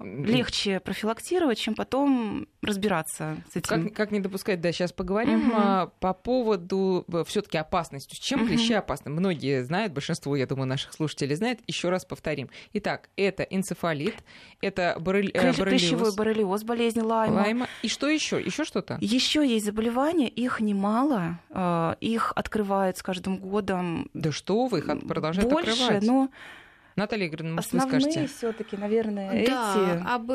легче 0.00 0.80
профилактировать, 0.80 1.58
чем 1.58 1.74
потом 1.74 2.48
разбираться 2.62 3.42
с 3.52 3.56
этим. 3.56 3.86
Как, 3.86 3.94
как 3.94 4.10
не 4.10 4.20
допускать, 4.20 4.60
да, 4.60 4.72
сейчас 4.72 4.92
поговорим 4.92 5.50
угу. 5.50 5.92
по 6.00 6.12
поводу 6.12 7.04
э, 7.12 7.24
все-таки 7.26 7.58
опасности. 7.58 8.14
С 8.14 8.18
чем 8.18 8.40
угу. 8.40 8.48
клещи 8.48 8.72
опасны? 8.72 9.10
Многие 9.10 9.62
знают, 9.64 9.92
большинство, 9.92 10.34
я 10.34 10.46
думаю, 10.46 10.66
наших 10.66 10.92
слушателей 10.92 11.36
знает. 11.36 11.60
Еще 11.66 11.88
раз 11.88 12.04
повторим. 12.04 12.50
Итак, 12.72 13.10
это 13.16 13.44
энцефалит, 13.44 14.16
это 14.60 14.96
боррели... 14.98 15.30
Э, 15.32 15.52
боррелиоз. 15.52 15.68
Клещевой 15.68 16.14
боррелиоз, 16.14 16.64
болезнь 16.64 17.00
Лайма. 17.00 17.34
Лайма. 17.34 17.68
И 17.82 17.88
что 17.88 18.08
еще? 18.08 18.40
Еще 18.40 18.64
что-то? 18.64 18.98
Еще 19.00 19.46
есть 19.46 19.66
заболевания, 19.66 20.28
их 20.28 20.60
немало, 20.60 21.35
а, 21.50 21.96
их 22.00 22.32
открывают 22.34 22.98
с 22.98 23.02
каждым 23.02 23.38
годом. 23.38 24.10
Да 24.14 24.32
что 24.32 24.66
вы, 24.66 24.78
их 24.80 24.86
продолжают 25.06 25.50
больше, 25.50 25.70
открывать? 25.70 26.02
но 26.02 26.28
Наталья 26.96 27.28
Игоревна, 27.28 27.56
может, 27.56 27.74
Основные 27.74 27.94
вы 27.94 28.10
скажете? 28.10 28.34
все-таки, 28.34 28.76
наверное, 28.76 29.46
да, 29.46 29.74
эти. 29.74 30.02
Об, 30.08 30.30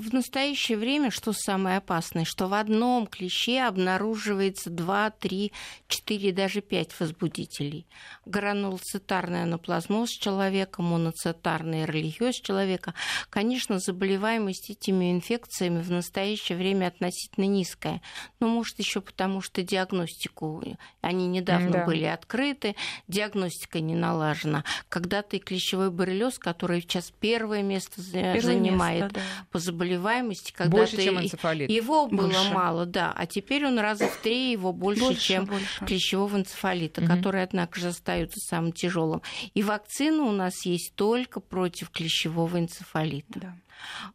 в 0.00 0.14
настоящее 0.14 0.78
время 0.78 1.10
что 1.10 1.34
самое 1.34 1.76
опасное, 1.76 2.24
что 2.24 2.48
в 2.48 2.54
одном 2.54 3.06
клеще 3.06 3.60
обнаруживается 3.60 4.70
2, 4.70 5.10
3, 5.10 5.52
4, 5.88 6.32
даже 6.32 6.62
5 6.62 7.00
возбудителей. 7.00 7.86
Гранулоцитарный 8.24 9.42
анаплазмоз 9.42 10.08
человека, 10.08 10.80
моноцитарный 10.80 11.84
религиоз 11.84 12.36
человека. 12.36 12.94
Конечно, 13.28 13.78
заболеваемость 13.78 14.70
этими 14.70 15.12
инфекциями 15.12 15.82
в 15.82 15.90
настоящее 15.90 16.56
время 16.56 16.86
относительно 16.86 17.44
низкая. 17.44 18.00
Но 18.40 18.48
может 18.48 18.78
еще 18.78 19.02
потому, 19.02 19.42
что 19.42 19.62
диагностику, 19.62 20.64
они 21.02 21.26
недавно 21.26 21.72
да. 21.72 21.84
были 21.84 22.04
открыты, 22.04 22.74
диагностика 23.06 23.80
не 23.80 23.94
налажена. 23.94 24.64
Когда-то 24.88 25.36
и 25.36 25.40
клещевой 25.40 25.90
боррелиоз, 26.06 26.38
который 26.38 26.80
сейчас 26.80 27.12
первое 27.20 27.62
место 27.62 28.00
первое 28.12 28.40
занимает 28.40 29.02
место, 29.04 29.20
да. 29.20 29.46
по 29.50 29.58
заболеваемости. 29.58 30.52
Когда 30.52 30.76
больше, 30.76 30.96
чем 30.96 31.20
энцефалит. 31.20 31.70
Его 31.70 32.06
было 32.06 32.28
больше. 32.28 32.52
мало, 32.52 32.86
да, 32.86 33.12
а 33.14 33.26
теперь 33.26 33.66
он 33.66 33.78
раза 33.78 34.06
в 34.06 34.16
три 34.18 34.52
его 34.52 34.72
больше, 34.72 35.02
больше 35.02 35.20
чем 35.20 35.44
больше. 35.46 35.84
клещевого 35.84 36.36
энцефалита, 36.36 37.02
угу. 37.02 37.08
который, 37.08 37.42
однако 37.42 37.78
же, 37.80 37.88
остается 37.88 38.38
самым 38.40 38.72
тяжелым. 38.72 39.22
И 39.54 39.62
вакцина 39.62 40.22
у 40.22 40.32
нас 40.32 40.64
есть 40.64 40.94
только 40.94 41.40
против 41.40 41.90
клещевого 41.90 42.58
энцефалита. 42.58 43.40
Да. 43.40 43.56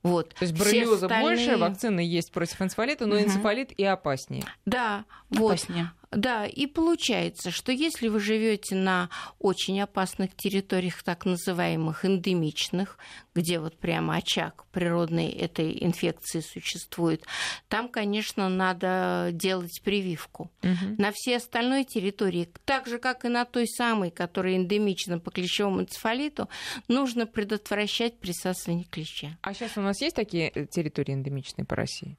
Вот. 0.04 0.34
То 0.36 0.46
есть 0.46 0.58
боррелиоза 0.58 1.06
остальные... 1.06 1.36
больше, 1.36 1.58
вакцины 1.58 2.00
есть 2.02 2.32
против 2.32 2.62
энцефалита, 2.62 3.06
но 3.06 3.16
угу. 3.16 3.26
энцефалит 3.26 3.72
и 3.72 3.84
опаснее. 3.84 4.44
Да, 4.66 5.06
опаснее. 5.30 5.84
вот. 5.84 6.02
Да, 6.12 6.46
и 6.46 6.68
получается, 6.68 7.52
что 7.52 7.72
если 7.72 8.10
вы 8.10 8.20
живете 8.20 8.76
на 8.76 9.10
очень 9.40 9.80
опасных 9.82 10.36
территориях, 10.36 11.04
так 11.04 11.24
называемых 11.24 12.04
эндемичных, 12.04 12.98
где 13.34 13.60
вот 13.60 13.78
прямо 13.78 14.16
очаг 14.16 14.66
природной 14.74 15.30
этой 15.30 15.82
инфекции 15.82 16.42
существует, 16.42 17.24
там, 17.70 17.88
конечно, 17.88 18.50
надо 18.50 19.30
делать 19.32 19.82
прививку. 19.86 20.52
Угу. 20.64 20.96
На 21.02 21.14
все 21.14 21.38
остальные 21.38 21.86
территории, 21.86 22.50
так 22.66 22.88
же, 22.88 22.98
как 22.98 23.24
и 23.24 23.30
на 23.30 23.46
той 23.46 23.66
самой, 23.66 24.12
которая 24.12 24.56
эндемична 24.56 25.18
по 25.20 25.32
клещевому 25.32 25.82
энцефалиту, 25.82 26.50
нужно 26.90 27.26
предотвращать 27.26 28.20
присасывание 28.20 28.86
клеща. 28.86 29.38
А 29.42 29.51
сейчас 29.54 29.78
у 29.78 29.82
нас 29.82 30.02
есть 30.02 30.16
такие 30.16 30.50
э, 30.50 30.66
территории 30.66 31.14
эндемичные 31.14 31.66
по 31.66 31.76
России? 31.76 32.18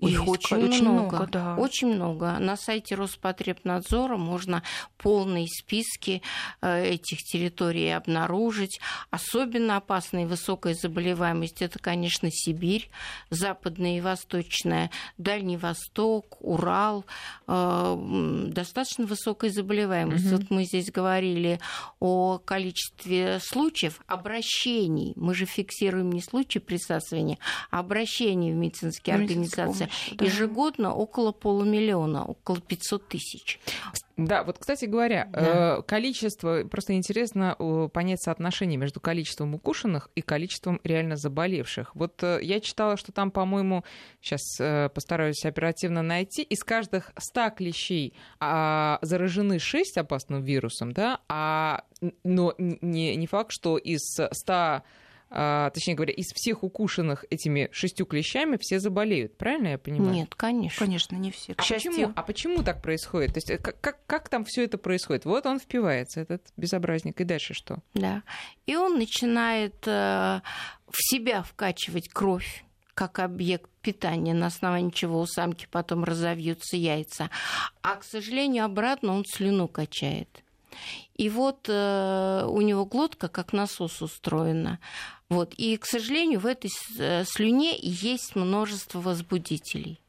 Их 0.00 0.18
Есть, 0.18 0.28
очень, 0.28 0.56
очень 0.56 0.82
много, 0.82 1.16
много 1.16 1.26
да. 1.28 1.56
очень 1.56 1.94
много. 1.94 2.38
На 2.40 2.56
сайте 2.56 2.96
Роспотребнадзора 2.96 4.16
можно 4.16 4.64
полные 4.98 5.46
списки 5.46 6.20
э, 6.60 6.94
этих 6.94 7.18
территорий 7.22 7.90
обнаружить. 7.90 8.80
Особенно 9.10 9.76
опасная 9.76 10.24
и 10.24 10.26
высокая 10.26 10.74
заболеваемость 10.74 11.62
это, 11.62 11.78
конечно, 11.78 12.28
Сибирь, 12.32 12.90
западная 13.30 13.98
и 13.98 14.00
восточная, 14.00 14.90
Дальний 15.16 15.56
Восток, 15.56 16.38
Урал. 16.40 17.04
Э, 17.46 17.96
достаточно 18.48 19.06
высокая 19.06 19.50
заболеваемость. 19.50 20.26
Угу. 20.26 20.36
Вот 20.36 20.50
мы 20.50 20.64
здесь 20.64 20.90
говорили 20.90 21.60
о 22.00 22.38
количестве 22.38 23.38
случаев 23.40 24.00
обращений. 24.08 25.12
Мы 25.14 25.36
же 25.36 25.46
фиксируем 25.46 26.10
не 26.10 26.20
случаи 26.20 26.58
присасывания, 26.58 27.38
а 27.70 27.78
обращений 27.78 28.52
в 28.52 28.56
медицинские 28.56 29.14
организации 29.14 29.83
да. 30.12 30.24
ежегодно 30.24 30.94
около 30.94 31.32
полумиллиона, 31.32 32.24
около 32.24 32.60
500 32.60 33.08
тысяч. 33.08 33.60
Да, 34.16 34.44
вот, 34.44 34.58
кстати 34.58 34.84
говоря, 34.84 35.28
да. 35.32 35.78
Э, 35.78 35.82
количество, 35.82 36.62
просто 36.64 36.94
интересно 36.94 37.56
понять 37.92 38.22
соотношение 38.22 38.78
между 38.78 39.00
количеством 39.00 39.54
укушенных 39.54 40.08
и 40.14 40.22
количеством 40.22 40.80
реально 40.84 41.16
заболевших. 41.16 41.96
Вот 41.96 42.22
э, 42.22 42.38
я 42.42 42.60
читала, 42.60 42.96
что 42.96 43.10
там, 43.10 43.32
по-моему, 43.32 43.84
сейчас 44.20 44.42
э, 44.60 44.88
постараюсь 44.90 45.44
оперативно 45.44 46.02
найти, 46.02 46.42
из 46.42 46.62
каждых 46.62 47.10
100 47.18 47.50
клещей 47.50 48.14
а, 48.38 48.98
заражены 49.02 49.58
6 49.58 49.98
опасным 49.98 50.42
вирусом, 50.42 50.92
да, 50.92 51.20
а, 51.28 51.82
но 52.22 52.54
не, 52.58 53.16
не 53.16 53.26
факт, 53.26 53.50
что 53.50 53.78
из 53.78 54.00
100 54.30 54.82
а, 55.30 55.70
точнее 55.70 55.94
говоря, 55.94 56.12
из 56.12 56.26
всех 56.32 56.62
укушенных 56.62 57.24
этими 57.30 57.68
шестью 57.72 58.06
клещами 58.06 58.56
все 58.60 58.78
заболеют, 58.78 59.36
правильно 59.36 59.68
я 59.68 59.78
понимаю? 59.78 60.12
Нет, 60.12 60.34
конечно. 60.34 60.84
Конечно, 60.84 61.16
не 61.16 61.30
все. 61.30 61.54
К 61.54 61.60
а, 61.60 61.64
почему, 61.64 62.12
а 62.14 62.22
почему 62.22 62.62
так 62.62 62.82
происходит? 62.82 63.34
То 63.34 63.38
есть 63.38 63.50
э, 63.50 63.58
как, 63.58 63.80
как, 63.80 64.06
как 64.06 64.28
там 64.28 64.44
все 64.44 64.64
это 64.64 64.78
происходит? 64.78 65.24
Вот 65.24 65.46
он 65.46 65.58
впивается, 65.58 66.20
этот 66.20 66.42
безобразник, 66.56 67.20
и 67.20 67.24
дальше 67.24 67.54
что? 67.54 67.78
Да. 67.94 68.22
И 68.66 68.76
он 68.76 68.98
начинает 68.98 69.86
э, 69.86 70.40
в 70.88 70.96
себя 70.98 71.42
вкачивать 71.42 72.08
кровь 72.08 72.64
как 72.94 73.18
объект 73.18 73.68
питания, 73.82 74.34
на 74.34 74.46
основании 74.46 74.90
чего 74.90 75.20
у 75.20 75.26
самки 75.26 75.66
потом 75.70 76.04
разовьются 76.04 76.76
яйца. 76.76 77.28
А, 77.82 77.96
к 77.96 78.04
сожалению, 78.04 78.64
обратно 78.64 79.12
он 79.14 79.24
слюну 79.24 79.68
качает. 79.68 80.42
И 81.14 81.28
вот 81.28 81.68
э, 81.68 82.46
у 82.48 82.60
него 82.60 82.86
глотка 82.86 83.28
как 83.28 83.52
насос 83.52 84.02
устроена. 84.02 84.80
Вот. 85.28 85.54
И, 85.54 85.76
к 85.76 85.86
сожалению, 85.86 86.40
в 86.40 86.46
этой 86.46 86.70
слюне 87.24 87.76
есть 87.80 88.34
множество 88.36 89.00
возбудителей. 89.00 90.00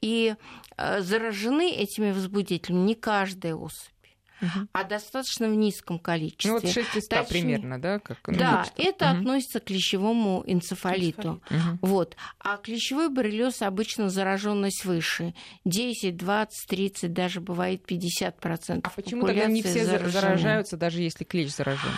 И 0.00 0.34
э, 0.76 1.00
заражены 1.00 1.72
этими 1.72 2.12
возбудителями 2.12 2.80
не 2.80 2.94
каждая 2.94 3.54
особь 3.54 3.99
угу. 4.40 4.68
а 4.72 4.84
достаточно 4.84 5.48
в 5.48 5.54
низком 5.54 5.98
количестве. 5.98 6.50
Ну 6.50 6.58
вот 6.60 6.70
6 6.70 6.96
из 6.96 7.04
100 7.04 7.16
Точнее, 7.16 7.26
примерно, 7.28 7.80
да? 7.80 7.98
Как, 7.98 8.18
ну, 8.26 8.38
да, 8.38 8.64
вот, 8.64 8.84
это 8.84 9.10
угу. 9.10 9.18
относится 9.18 9.60
к 9.60 9.64
клещевому 9.64 10.44
энцефалиту. 10.46 11.42
Угу. 11.50 11.78
Вот. 11.82 12.16
А 12.38 12.56
клещевой 12.56 13.08
боррелиоз 13.08 13.62
обычно 13.62 14.08
зараженность 14.08 14.84
выше. 14.84 15.34
10, 15.64 16.16
20, 16.16 16.68
30, 16.68 17.12
даже 17.12 17.40
бывает 17.40 17.82
50%. 17.90 18.80
А 18.82 18.90
почему 18.90 19.26
тогда 19.26 19.46
не 19.46 19.62
все 19.62 19.84
заражены? 19.84 20.10
заражаются, 20.10 20.76
даже 20.76 21.02
если 21.02 21.24
клещ 21.24 21.54
заражен? 21.54 21.90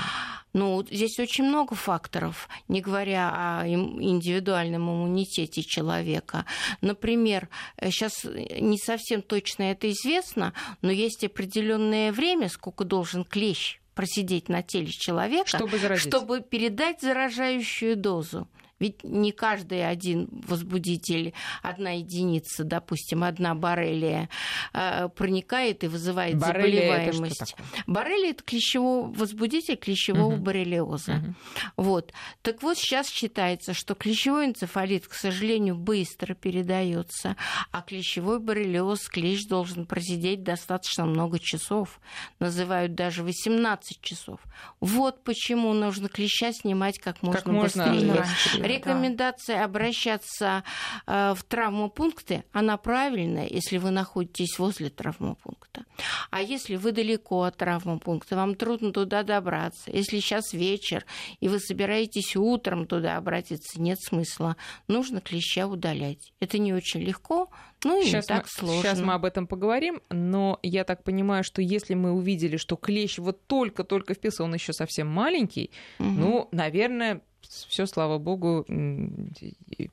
Ну, 0.53 0.85
здесь 0.91 1.19
очень 1.19 1.45
много 1.45 1.75
факторов, 1.75 2.49
не 2.69 2.83
говоря 2.83 3.31
о 3.33 3.67
индивидуальном 3.67 4.91
иммунитете 4.91 5.63
человека. 5.63 6.45
Например, 6.83 7.49
сейчас 7.81 8.25
э, 8.25 8.61
не 8.61 8.77
совсем 8.77 9.23
точно 9.23 9.65
это 9.65 9.91
известно, 9.91 10.53
но 10.83 10.91
есть 10.91 11.25
определенное 11.25 12.13
время, 12.13 12.49
сколько 12.51 12.85
должен 12.85 13.25
клещ 13.25 13.81
просидеть 13.95 14.49
на 14.49 14.63
теле 14.63 14.91
человека, 14.91 15.47
чтобы, 15.47 15.79
чтобы 15.97 16.41
передать 16.41 17.01
заражающую 17.01 17.97
дозу. 17.97 18.49
Ведь 18.83 19.05
не 19.05 19.31
каждый 19.31 19.89
один 19.89 20.29
возбудитель, 20.33 21.35
одна 21.63 21.91
единица, 21.91 22.65
допустим, 22.65 23.23
одна 23.23 23.55
боррелия 23.55 24.29
э, 24.73 25.09
проникает 25.09 25.85
и 25.85 25.87
вызывает 25.87 26.37
боррелия 26.37 26.91
заболеваемость. 26.91 27.55
Это 27.57 27.63
боррелия 27.87 28.31
это 28.31 28.43
клещевой 28.43 29.13
возбудитель 29.13 29.77
клещевого 29.77 30.35
угу. 30.35 30.43
боррелиоза. 30.43 31.13
Угу. 31.13 31.35
Вот. 31.77 32.13
Так 32.43 32.65
вот, 32.65 32.77
сейчас 32.77 33.09
считается, 33.09 33.73
что 33.73 33.95
клещевой 33.95 34.47
энцефалит, 34.47 35.07
к 35.07 35.15
сожалению, 35.15 35.77
быстро 35.77 36.35
передается, 36.35 37.37
а 37.71 37.83
клещевой 37.83 38.41
боррелиоз 38.41 39.09
клещ 39.09 39.47
должен 39.47 39.87
просидеть 39.87 40.43
достаточно 40.43 41.07
много 41.07 41.39
часов. 41.39 42.01
Называют 42.41 42.97
даже 42.97 43.23
18 43.23 44.01
часов. 44.01 44.41
Вот 44.81 45.23
почему 45.23 45.73
нужно 45.73 46.09
клеща 46.09 46.53
снимать 46.53 46.99
как 46.99 47.23
можно, 47.23 47.41
как 47.41 47.47
можно 47.47 47.93
быстрее. 47.93 48.13
Раньше. 48.15 48.72
Рекомендация 48.77 49.59
да. 49.59 49.65
обращаться 49.65 50.65
э, 51.07 51.35
в 51.35 51.43
травмопункты, 51.45 52.45
она 52.53 52.77
правильная, 52.77 53.47
если 53.49 53.79
вы 53.79 53.91
находитесь 53.91 54.59
возле 54.59 54.91
травмопункта. 54.91 55.85
А 56.31 56.41
если 56.41 56.77
вы 56.77 56.93
далеко 56.93 57.43
от 57.45 57.57
травмопункта, 57.57 58.37
вам 58.37 58.55
трудно 58.55 58.93
туда 58.93 59.23
добраться, 59.23 59.91
если 59.91 60.21
сейчас 60.21 60.53
вечер, 60.53 61.05
и 61.41 61.49
вы 61.49 61.59
собираетесь 61.59 62.37
утром 62.37 62.87
туда 62.87 63.17
обратиться, 63.17 63.81
нет 63.81 63.99
смысла. 64.01 64.57
Нужно 64.89 65.21
клеща 65.21 65.67
удалять. 65.67 66.33
Это 66.41 66.59
не 66.59 66.73
очень 66.73 67.01
легко, 67.01 67.51
ну 67.85 68.03
сейчас 68.03 68.27
так 68.27 68.45
мы, 68.45 68.49
сложно. 68.49 68.83
Сейчас 68.83 69.01
мы 69.01 69.15
об 69.15 69.25
этом 69.25 69.47
поговорим, 69.47 70.01
но 70.11 70.59
я 70.63 70.85
так 70.85 71.05
понимаю, 71.05 71.45
что 71.45 71.63
если 71.63 71.95
мы 71.95 72.13
увидели, 72.13 72.57
что 72.57 72.77
клещ 72.77 73.19
вот 73.19 73.47
только-только 73.47 74.15
вписал, 74.15 74.47
он 74.47 74.55
еще 74.55 74.73
совсем 74.73 75.09
маленький, 75.09 75.71
угу. 75.99 76.09
ну, 76.09 76.49
наверное, 76.53 77.23
все, 77.41 77.87
слава 77.87 78.19
богу, 78.19 78.67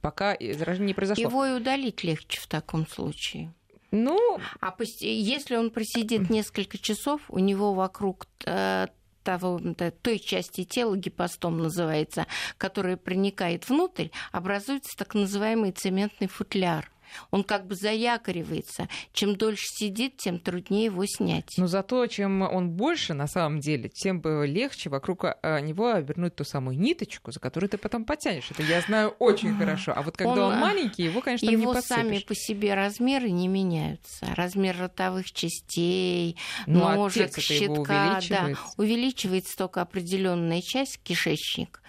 пока 0.01 0.38
заражение 0.39 0.88
не 0.88 0.93
произошло. 0.93 1.24
Его 1.24 1.46
и 1.46 1.51
удалить 1.51 2.03
легче 2.03 2.39
в 2.39 2.48
таком 2.48 2.88
случае. 2.88 3.53
Ну, 3.91 4.39
а 4.62 4.75
если 5.00 5.55
он 5.55 5.72
просидит 5.72 6.29
несколько 6.29 6.77
часов, 6.77 7.22
у 7.27 7.39
него 7.39 7.74
вокруг 7.74 8.27
э, 8.46 8.88
того, 9.24 9.60
той 10.01 10.19
части 10.19 10.63
тела, 10.63 10.96
гипостом 10.96 11.58
называется, 11.58 12.27
которая 12.58 12.98
проникает 12.98 13.67
внутрь, 13.67 14.10
образуется 14.31 14.98
так 14.98 15.15
называемый 15.15 15.72
цементный 15.72 16.27
футляр. 16.27 16.91
Он 17.31 17.43
как 17.43 17.67
бы 17.67 17.75
заякоривается. 17.75 18.87
Чем 19.13 19.35
дольше 19.35 19.65
сидит, 19.67 20.17
тем 20.17 20.39
труднее 20.39 20.85
его 20.85 21.05
снять. 21.05 21.53
Но 21.57 21.67
зато 21.67 22.05
чем 22.07 22.41
он 22.41 22.71
больше, 22.71 23.13
на 23.13 23.27
самом 23.27 23.59
деле, 23.59 23.89
тем 23.89 24.21
легче 24.45 24.89
вокруг 24.89 25.25
а, 25.25 25.59
него 25.59 25.91
обернуть 25.91 26.35
ту 26.35 26.43
самую 26.43 26.77
ниточку, 26.77 27.31
за 27.31 27.39
которую 27.39 27.69
ты 27.69 27.77
потом 27.77 28.05
потянешь. 28.05 28.51
Это 28.51 28.63
я 28.63 28.81
знаю 28.81 29.09
очень 29.19 29.55
хорошо. 29.57 29.93
А 29.95 30.01
вот 30.01 30.17
когда 30.17 30.33
он, 30.33 30.39
он 30.39 30.53
а, 30.53 30.59
маленький, 30.59 31.03
его, 31.03 31.21
конечно, 31.21 31.45
его 31.45 31.55
не 31.57 31.61
Его 31.63 31.81
сами 31.81 32.19
по 32.19 32.35
себе 32.35 32.73
размеры 32.73 33.29
не 33.29 33.47
меняются. 33.47 34.27
Размер 34.35 34.77
ротовых 34.79 35.31
частей, 35.31 36.37
ну, 36.67 36.85
а 36.85 36.95
ножек, 36.95 37.37
щитка, 37.37 38.19
да, 38.29 38.49
увеличивается 38.77 39.57
только 39.57 39.81
определенная 39.81 40.61
часть 40.61 40.99
кишечник 41.03 41.81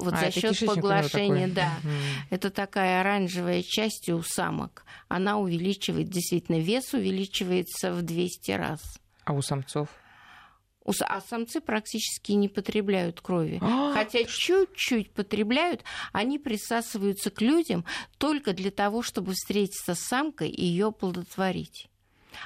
вот 0.00 0.14
а, 0.14 0.16
за 0.16 0.30
счет 0.30 0.58
поглощения, 0.66 1.48
да, 1.48 1.72
угу. 1.82 1.90
это 2.30 2.50
такая 2.50 3.00
оранжевая 3.00 3.62
часть 3.62 4.08
у 4.08 4.22
самок. 4.22 4.84
Она 5.08 5.38
увеличивает, 5.38 6.08
действительно, 6.08 6.60
вес 6.60 6.94
увеличивается 6.94 7.92
в 7.92 8.02
200 8.02 8.50
раз. 8.52 8.80
А 9.24 9.32
у 9.32 9.42
самцов? 9.42 9.88
а 11.06 11.20
самцы 11.20 11.60
практически 11.60 12.32
не 12.32 12.48
потребляют 12.48 13.20
крови. 13.20 13.58
А, 13.62 13.94
Хотя 13.94 14.24
чуть-чуть 14.24 15.12
потребляют, 15.12 15.82
они 16.12 16.38
присасываются 16.38 17.30
к 17.30 17.40
людям 17.40 17.84
только 18.18 18.52
для 18.52 18.70
того, 18.70 19.02
чтобы 19.02 19.32
встретиться 19.32 19.94
с 19.94 20.00
самкой 20.00 20.50
и 20.50 20.64
ее 20.64 20.88
оплодотворить. 20.88 21.88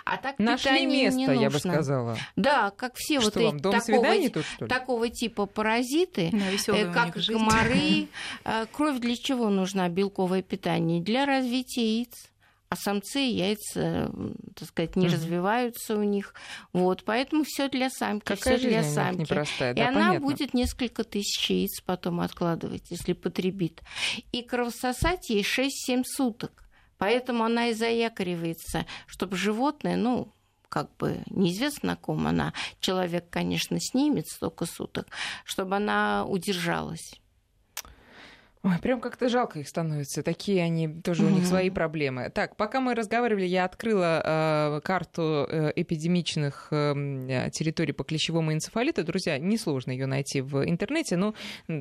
А 0.04 0.16
так 0.16 0.38
Нашли 0.38 0.86
место, 0.86 1.18
не 1.18 1.26
нужно. 1.26 1.40
я 1.40 1.50
бы 1.50 1.58
сказала. 1.58 2.16
Да, 2.36 2.70
как 2.70 2.94
все 2.96 3.20
что 3.20 3.30
вот 3.30 3.36
вам, 3.36 3.56
эти 3.56 3.62
дом 3.62 3.72
такого, 3.72 4.30
тут, 4.30 4.44
что 4.44 4.64
ли? 4.64 4.68
такого 4.68 5.08
типа 5.08 5.46
паразиты, 5.46 6.30
да, 6.32 6.74
э, 6.74 6.92
как 6.92 7.14
комары. 7.24 8.08
Э, 8.44 8.66
кровь 8.70 8.98
для 8.98 9.16
чего 9.16 9.48
нужна? 9.50 9.88
Белковое 9.88 10.42
питание 10.42 11.02
для 11.02 11.26
развития 11.26 11.98
яиц 11.98 12.28
а 12.70 12.76
самцы 12.76 13.20
яйца, 13.20 14.12
так 14.54 14.68
сказать, 14.68 14.96
не 14.96 15.06
mm 15.06 15.12
развиваются 15.12 15.96
у 15.96 16.02
них. 16.02 16.34
Вот, 16.72 17.02
поэтому 17.04 17.44
все 17.44 17.68
для 17.68 17.88
самки, 17.88 18.34
все 18.34 18.58
для 18.58 18.82
самки. 18.82 19.20
Непростая, 19.20 19.74
да, 19.74 19.82
и 19.82 19.84
понятно. 19.86 20.10
она 20.10 20.20
будет 20.20 20.52
несколько 20.52 21.04
тысяч 21.04 21.48
яиц 21.50 21.80
потом 21.80 22.20
откладывать, 22.20 22.90
если 22.90 23.14
потребит. 23.14 23.80
И 24.32 24.42
кровососать 24.42 25.30
ей 25.30 25.42
6-7 25.42 26.02
суток. 26.04 26.67
Поэтому 26.98 27.44
она 27.44 27.68
и 27.68 27.74
заякоривается, 27.74 28.86
чтобы 29.06 29.36
животное, 29.36 29.96
ну, 29.96 30.32
как 30.68 30.94
бы 30.96 31.22
неизвестно 31.30 31.90
на 31.90 31.96
ком 31.96 32.26
она, 32.26 32.52
человек, 32.80 33.30
конечно, 33.30 33.80
снимет 33.80 34.28
столько 34.28 34.66
суток, 34.66 35.06
чтобы 35.44 35.76
она 35.76 36.26
удержалась. 36.26 37.14
Ой, 38.62 38.78
прям 38.82 39.00
как-то 39.00 39.28
жалко 39.28 39.60
их 39.60 39.68
становится. 39.68 40.22
Такие 40.22 40.62
они, 40.62 40.88
тоже 40.88 41.24
у 41.24 41.28
них 41.28 41.46
свои 41.46 41.70
проблемы. 41.70 42.30
Так, 42.30 42.56
пока 42.56 42.80
мы 42.80 42.94
разговаривали, 42.94 43.44
я 43.44 43.64
открыла 43.64 44.22
э, 44.24 44.80
карту 44.82 45.46
э, 45.48 45.72
эпидемичных 45.76 46.68
э, 46.70 47.50
территорий 47.52 47.92
по 47.92 48.04
клещевому 48.04 48.52
энцефалиту. 48.52 49.04
Друзья, 49.04 49.38
несложно 49.38 49.92
ее 49.92 50.06
найти 50.06 50.40
в 50.40 50.64
интернете. 50.68 51.16
Ну, 51.16 51.34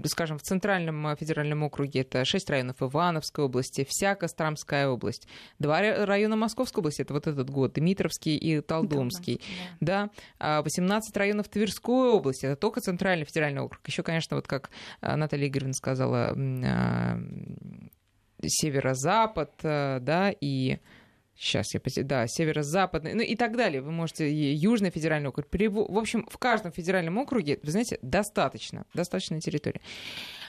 скажем, 0.05 0.37
в 0.37 0.43
Центральном 0.43 1.15
федеральном 1.17 1.63
округе 1.63 2.01
это 2.01 2.25
6 2.25 2.49
районов 2.49 2.81
Ивановской 2.81 3.45
области, 3.45 3.85
вся 3.87 4.15
Костромская 4.15 4.87
область, 4.87 5.27
два 5.59 5.81
района 5.81 6.35
Московской 6.35 6.81
области, 6.81 7.01
это 7.01 7.13
вот 7.13 7.27
этот 7.27 7.49
год, 7.49 7.73
Дмитровский 7.73 8.37
и 8.37 8.61
Толдомский. 8.61 9.41
Да. 9.79 10.09
да. 10.39 10.61
18 10.61 11.15
районов 11.17 11.49
Тверской 11.49 12.09
области, 12.11 12.45
это 12.45 12.55
только 12.55 12.81
Центральный 12.81 13.25
федеральный 13.25 13.61
округ. 13.61 13.81
Еще, 13.87 14.03
конечно, 14.03 14.35
вот 14.35 14.47
как 14.47 14.69
э, 15.01 15.15
Наталья 15.15 15.47
Игоревна 15.47 15.73
сказала, 15.73 16.35
Э, 16.66 16.66
северо-запад, 18.45 19.51
э, 19.63 19.99
да, 20.01 20.31
и 20.39 20.77
сейчас 21.35 21.73
я 21.73 21.81
да, 22.03 22.25
северо-западный, 22.27 23.13
ну 23.13 23.21
и 23.21 23.35
так 23.35 23.55
далее. 23.55 23.81
Вы 23.81 23.91
можете 23.91 24.31
южный 24.53 24.89
федеральный 24.89 25.29
округ. 25.29 25.47
В 25.51 25.97
общем, 25.97 26.27
в 26.29 26.37
каждом 26.37 26.71
федеральном 26.71 27.17
округе, 27.17 27.59
вы 27.61 27.71
знаете, 27.71 27.99
достаточно, 28.01 28.85
достаточно 28.93 29.39
территории. 29.39 29.81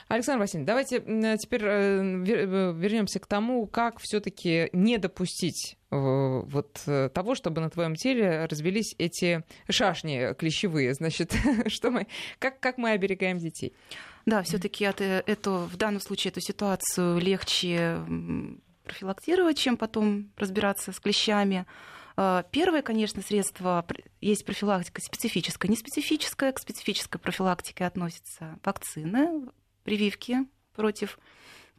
Александр 0.07 0.41
Васильевич, 0.41 0.65
давайте 0.65 1.37
теперь 1.37 1.61
э, 1.63 2.73
вернемся 2.75 3.19
к 3.19 3.27
тому, 3.27 3.67
как 3.67 3.99
все-таки 3.99 4.69
не 4.73 4.97
допустить 4.97 5.77
вот 5.91 6.81
того, 7.13 7.33
чтобы 7.33 7.61
на 7.61 7.69
твоем 7.71 7.95
теле 7.95 8.45
развелись 8.45 8.93
эти 8.99 9.43
шашни 9.69 10.35
клещевые. 10.35 10.93
Значит, 10.93 11.35
что 11.67 11.89
мы, 11.89 12.05
как, 12.37 12.59
как 12.59 12.77
мы 12.77 12.91
оберегаем 12.91 13.39
детей? 13.39 13.73
Да, 14.29 14.43
все-таки 14.43 14.83
это, 14.83 15.23
в 15.65 15.75
данном 15.75 15.99
случае 15.99 16.29
эту 16.29 16.39
ситуацию 16.39 17.17
легче 17.17 17.99
профилактировать, 18.83 19.57
чем 19.57 19.75
потом 19.75 20.31
разбираться 20.37 20.91
с 20.91 20.99
клещами. 20.99 21.65
А, 22.15 22.43
первое, 22.51 22.83
конечно, 22.83 23.23
средство 23.23 23.83
есть 24.21 24.45
профилактика 24.45 25.01
специфическая. 25.01 25.67
Не 25.67 25.77
специфическая, 25.77 26.51
к 26.51 26.59
специфической 26.59 27.17
профилактике 27.17 27.85
относятся 27.85 28.59
вакцины, 28.63 29.49
прививки 29.83 30.45
против 30.75 31.17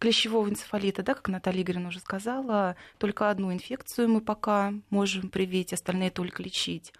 клещевого 0.00 0.48
энцефалита, 0.48 1.04
да, 1.04 1.14
как 1.14 1.28
Наталья 1.28 1.62
Игоревна 1.62 1.90
уже 1.90 2.00
сказала, 2.00 2.74
только 2.98 3.30
одну 3.30 3.52
инфекцию 3.52 4.08
мы 4.08 4.20
пока 4.20 4.74
можем 4.90 5.28
привить, 5.28 5.72
остальные 5.72 6.10
только 6.10 6.42
лечить. 6.42 6.92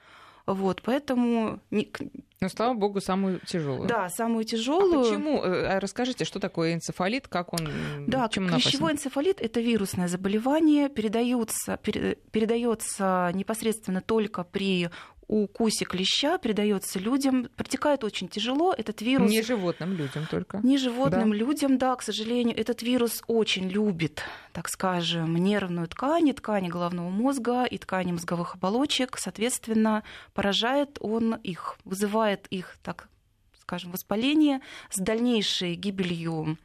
Вот, 0.47 0.83
поэтому... 0.83 1.61
Ну, 1.71 2.49
слава 2.49 2.75
богу, 2.75 3.01
самую 3.01 3.41
тяжелую. 3.41 3.87
Да, 3.87 4.09
самую 4.09 4.45
тяжелую. 4.45 5.01
А 5.01 5.05
почему? 5.05 5.43
Э, 5.43 5.77
а 5.77 5.81
расскажите, 5.81 6.25
что 6.25 6.41
такое 6.41 6.75
энцефалит, 6.75 7.29
как 7.29 7.53
он... 7.53 7.69
Да, 8.07 8.29
чем 8.29 8.49
клещевой 8.49 8.93
энцефалит– 8.93 9.41
это 9.43 9.61
вирусное 9.61 10.09
заболевание, 10.09 10.89
передается, 10.89 11.79
передается 11.83 13.31
непосредственно 13.35 14.01
только 14.01 14.45
при 14.45 14.89
укусе 15.31 15.85
клеща 15.85 16.39
передается 16.39 16.99
людям, 16.99 17.49
протекает 17.57 18.05
очень 18.05 18.29
тяжело. 18.29 18.75
Этот 18.77 19.01
вирус... 19.01 19.31
Не 19.31 19.43
животным 19.43 19.93
людям 19.95 20.27
только. 20.31 20.59
Не 20.59 20.77
животным 20.77 21.31
да. 21.31 21.37
людям, 21.37 21.79
да, 21.79 21.95
к 21.97 22.03
сожалению. 22.03 22.59
Этот 22.59 22.83
вирус 22.83 23.23
очень 23.27 23.69
любит, 23.69 24.23
так 24.53 24.69
скажем, 24.69 25.37
нервную 25.37 25.89
ткань, 25.89 26.33
ткани 26.33 26.69
головного 26.69 27.11
мозга 27.11 27.65
и 27.65 27.79
ткани 27.79 28.13
мозговых 28.13 28.57
оболочек. 28.57 29.17
Соответственно, 29.19 30.03
поражает 30.35 30.99
он 31.01 31.35
их, 31.37 31.79
вызывает 31.85 32.47
их, 32.49 32.77
так 32.83 33.09
скажем, 33.61 33.93
воспаление 33.93 34.61
с 34.91 34.99
дальнейшей 34.99 35.77
гибелью 35.77 36.59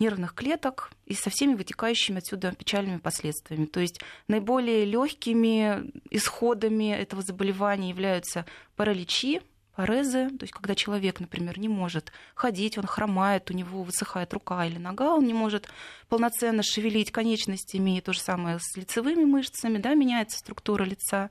нервных 0.00 0.34
клеток 0.34 0.90
и 1.06 1.14
со 1.14 1.30
всеми 1.30 1.54
вытекающими 1.54 2.18
отсюда 2.18 2.52
печальными 2.52 2.98
последствиями. 2.98 3.66
То 3.66 3.80
есть 3.80 4.00
наиболее 4.26 4.84
легкими 4.84 5.92
исходами 6.10 6.92
этого 6.92 7.22
заболевания 7.22 7.90
являются 7.90 8.46
параличи, 8.76 9.42
парезы, 9.80 10.28
то 10.30 10.42
есть 10.42 10.52
когда 10.52 10.74
человек, 10.74 11.20
например, 11.20 11.58
не 11.58 11.68
может 11.68 12.12
ходить, 12.34 12.76
он 12.76 12.84
хромает, 12.84 13.50
у 13.50 13.54
него 13.54 13.82
высыхает 13.82 14.32
рука 14.34 14.66
или 14.66 14.78
нога, 14.78 15.14
он 15.14 15.24
не 15.24 15.32
может 15.32 15.70
полноценно 16.08 16.62
шевелить 16.62 17.10
конечностями, 17.10 17.96
и 17.96 18.00
то 18.00 18.12
же 18.12 18.20
самое 18.20 18.58
с 18.60 18.76
лицевыми 18.76 19.24
мышцами, 19.24 19.78
да, 19.78 19.94
меняется 19.94 20.38
структура 20.38 20.84
лица. 20.84 21.30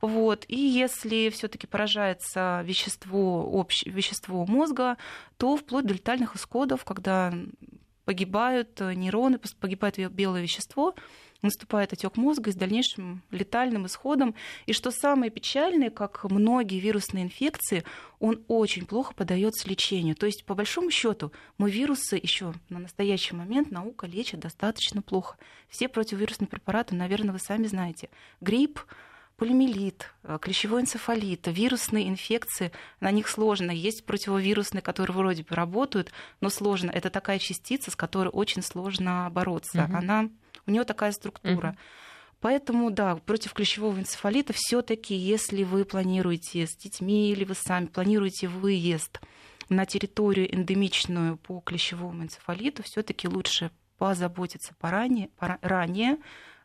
Вот. 0.00 0.44
И 0.46 0.56
если 0.56 1.28
все-таки 1.30 1.66
поражается 1.66 2.62
вещество, 2.64 3.44
общее, 3.44 3.92
вещество 3.92 4.46
мозга, 4.46 4.96
то 5.36 5.56
вплоть 5.56 5.86
до 5.86 5.94
летальных 5.94 6.36
исходов, 6.36 6.84
когда 6.84 7.34
погибают 8.08 8.80
э, 8.80 8.94
нейроны, 8.94 9.38
погибает 9.60 9.98
белое 10.10 10.40
вещество, 10.40 10.94
наступает 11.42 11.92
отек 11.92 12.16
мозга 12.16 12.50
с 12.50 12.54
дальнейшим 12.54 13.22
летальным 13.30 13.84
исходом. 13.84 14.34
И 14.64 14.72
что 14.72 14.90
самое 14.90 15.30
печальное, 15.30 15.90
как 15.90 16.24
многие 16.24 16.80
вирусные 16.80 17.24
инфекции, 17.24 17.84
он 18.18 18.42
очень 18.48 18.86
плохо 18.86 19.12
поддается 19.12 19.68
лечению. 19.68 20.16
То 20.16 20.24
есть, 20.24 20.46
по 20.46 20.54
большому 20.54 20.90
счету, 20.90 21.32
мы 21.58 21.70
вирусы 21.70 22.16
еще 22.16 22.54
на 22.70 22.78
настоящий 22.78 23.34
момент 23.34 23.70
наука 23.70 24.06
лечит 24.06 24.40
достаточно 24.40 25.02
плохо. 25.02 25.36
Все 25.68 25.86
противовирусные 25.86 26.48
препараты, 26.48 26.94
наверное, 26.94 27.34
вы 27.34 27.38
сами 27.38 27.66
знаете. 27.66 28.08
Грипп, 28.40 28.80
полимелит, 29.38 30.12
э, 30.24 30.36
клещевой 30.42 30.82
энцефалит, 30.82 31.46
вирусные 31.46 32.08
инфекции, 32.08 32.72
на 33.00 33.12
них 33.12 33.28
сложно. 33.28 33.70
Есть 33.70 34.04
противовирусные, 34.04 34.82
которые 34.82 35.16
вроде 35.16 35.44
бы 35.44 35.54
работают, 35.54 36.10
но 36.40 36.50
сложно. 36.50 36.90
Это 36.90 37.08
такая 37.08 37.38
частица, 37.38 37.92
с 37.92 37.96
которой 37.96 38.30
очень 38.30 38.62
сложно 38.62 39.30
бороться. 39.32 39.84
Угу. 39.84 39.96
Она, 39.96 40.28
у 40.66 40.70
нее 40.72 40.82
такая 40.82 41.12
структура. 41.12 41.68
Угу. 41.68 41.78
Поэтому, 42.40 42.90
да, 42.90 43.14
против 43.14 43.52
клещевого 43.52 43.98
энцефалита 43.98 44.52
все-таки, 44.54 45.14
если 45.14 45.62
вы 45.62 45.84
планируете 45.84 46.66
с 46.66 46.76
детьми 46.76 47.30
или 47.30 47.44
вы 47.44 47.54
сами 47.54 47.86
планируете 47.86 48.48
выезд 48.48 49.20
на 49.68 49.86
территорию 49.86 50.52
эндемичную 50.52 51.36
по 51.36 51.60
клещевому 51.60 52.24
энцефалиту, 52.24 52.82
все-таки 52.82 53.28
лучше 53.28 53.70
позаботиться 53.98 54.74
поранее, 54.80 55.30
ранее, 55.38 56.18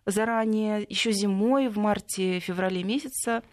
заранее, 0.06 0.86
еще 0.88 1.12
зимой, 1.12 1.68
в 1.68 1.78
марте-феврале 1.78 2.84
месяца 2.84 3.44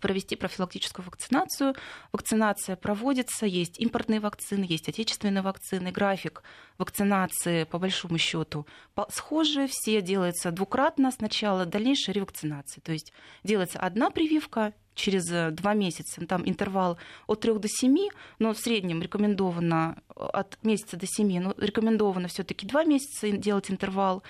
провести 0.00 0.36
профилактическую 0.36 1.04
вакцинацию. 1.04 1.74
Вакцинация 2.12 2.76
проводится, 2.76 3.46
есть 3.46 3.78
импортные 3.78 4.20
вакцины, 4.20 4.64
есть 4.68 4.88
отечественные 4.88 5.42
вакцины. 5.42 5.92
График 5.92 6.42
вакцинации, 6.78 7.64
по 7.64 7.78
большому 7.78 8.18
счету, 8.18 8.66
схожий. 9.10 9.68
Все 9.68 10.02
делается 10.02 10.50
двукратно 10.50 11.10
сначала, 11.10 11.66
дальнейшая 11.66 12.14
ревакцинация. 12.14 12.82
То 12.82 12.92
есть 12.92 13.12
делается 13.44 13.78
одна 13.78 14.10
прививка, 14.10 14.72
через 14.94 15.30
э, 15.32 15.50
два 15.50 15.74
месяца, 15.74 16.24
там 16.26 16.46
интервал 16.46 16.98
от 17.26 17.40
3 17.40 17.58
до 17.58 17.68
7, 17.68 18.08
но 18.38 18.52
в 18.52 18.58
среднем 18.58 19.00
рекомендовано 19.00 19.96
э, 20.08 20.20
от 20.20 20.62
месяца 20.62 20.96
до 20.96 21.06
7, 21.06 21.40
но 21.40 21.54
рекомендовано 21.56 22.28
все-таки 22.28 22.66
два 22.66 22.84
месяца 22.84 23.30
делать 23.30 23.70
интервал, 23.70 24.22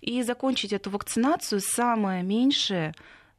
и 0.00 0.22
закончить 0.22 0.72
эту 0.72 0.88
вакцинацию 0.90 1.60
самое 1.60 2.22
меньшее 2.22 2.94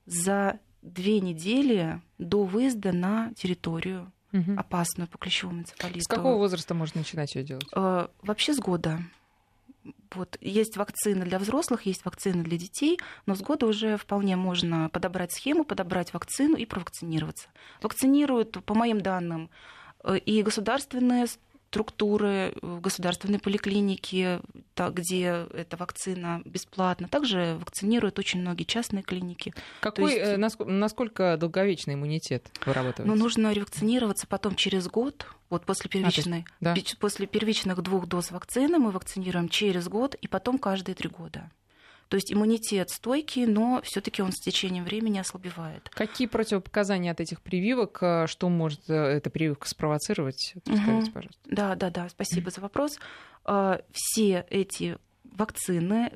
за 0.06 0.60
две 0.82 1.20
недели 1.20 2.02
до 2.18 2.44
выезда 2.44 2.92
на 2.92 3.34
территорию 3.34 4.12
угу. 4.32 4.54
опасную 4.58 5.08
по 5.08 5.18
клещевому 5.18 5.62
энцефалиту. 5.62 6.02
С 6.02 6.08
какого 6.08 6.38
возраста 6.38 6.74
можно 6.74 7.00
начинать 7.00 7.36
ее 7.36 7.44
делать? 7.44 7.68
Э, 7.76 8.08
вообще 8.22 8.54
с 8.54 8.60
года 8.60 9.00
вот, 10.14 10.38
есть 10.42 10.78
вакцины 10.78 11.26
для 11.26 11.40
взрослых, 11.40 11.86
есть 11.86 12.04
вакцины 12.06 12.44
для 12.44 12.58
детей, 12.58 13.00
но 13.26 13.36
с 13.36 13.42
года 13.42 13.66
уже 13.66 13.98
вполне 13.98 14.36
можно 14.36 14.90
подобрать 14.90 15.32
схему, 15.32 15.64
подобрать 15.64 16.14
вакцину 16.14 16.58
и 16.58 16.66
провакцинироваться. 16.66 17.50
Вакцинируют, 17.82 18.64
по 18.64 18.74
моим 18.74 19.02
данным, 19.02 19.50
э, 20.04 20.18
и 20.18 20.42
государственные 20.44 21.28
структуры, 21.70 22.54
э, 22.62 22.80
государственные 22.82 23.40
поликлиники, 23.40 24.40
где 24.76 25.46
эта 25.54 25.78
вакцина 25.78 26.42
бесплатна. 26.44 27.08
Также 27.08 27.58
вакцинируют 27.60 28.18
очень 28.18 28.42
многие 28.42 28.64
частные 28.64 29.04
клиники. 29.04 29.54
Какой, 29.80 30.14
есть, 30.16 30.32
э, 30.32 30.66
насколько 30.66 31.38
долговечный 31.38 31.94
иммунитет 31.94 32.50
вырабатывается? 32.66 33.04
Ну, 33.04 33.16
нужно 33.16 33.54
ревакцинироваться 33.54 34.26
потом 34.26 34.56
через 34.56 34.88
год, 34.88 35.28
вот 35.52 35.66
после 35.66 35.92
первичной, 35.92 36.46
а, 36.62 36.74
есть, 36.76 36.94
да. 36.94 37.00
после 37.00 37.28
первичных 37.28 37.82
двух 37.84 38.08
доз 38.08 38.32
вакцины 38.32 38.80
мы 38.80 38.90
вакцинируем 38.90 39.48
через 39.48 39.88
год 39.88 40.16
и 40.16 40.28
потом 40.28 40.58
каждые 40.58 40.96
три 40.96 41.10
года. 41.10 41.52
То 42.10 42.18
есть 42.18 42.34
иммунитет 42.34 42.90
стойкий, 42.90 43.46
но 43.46 43.82
все-таки 43.84 44.24
он 44.24 44.32
с 44.32 44.40
течением 44.40 44.84
времени 44.84 45.20
ослабевает. 45.20 45.90
Какие 45.90 46.28
противопоказания 46.28 47.12
от 47.12 47.20
этих 47.20 47.40
прививок? 47.40 48.00
Э, 48.02 48.26
что 48.28 48.50
может 48.50 48.90
э, 48.90 48.94
эта 48.94 49.30
прививка 49.30 49.70
спровоцировать? 49.70 50.56
Расскажите, 50.66 51.12
пожалуйста. 51.12 51.42
Да, 51.46 51.76
да, 51.76 51.92
да. 51.92 52.10
Спасибо 52.10 52.50
за 52.50 52.62
вопрос. 52.62 53.00
Э, 53.46 53.80
все 53.92 54.44
эти 54.50 54.98
вакцины 55.24 56.12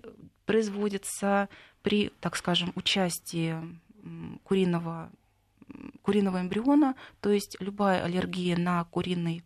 производятся 0.47 1.47
при, 1.83 2.11
так 2.19 2.35
скажем, 2.37 2.73
участии 2.75 3.55
куриного, 4.43 5.11
куриного 6.01 6.41
эмбриона, 6.41 6.95
то 7.21 7.31
есть 7.31 7.55
любая 7.59 8.03
аллергия 8.03 8.57
на 8.57 8.83
куриный 8.85 9.43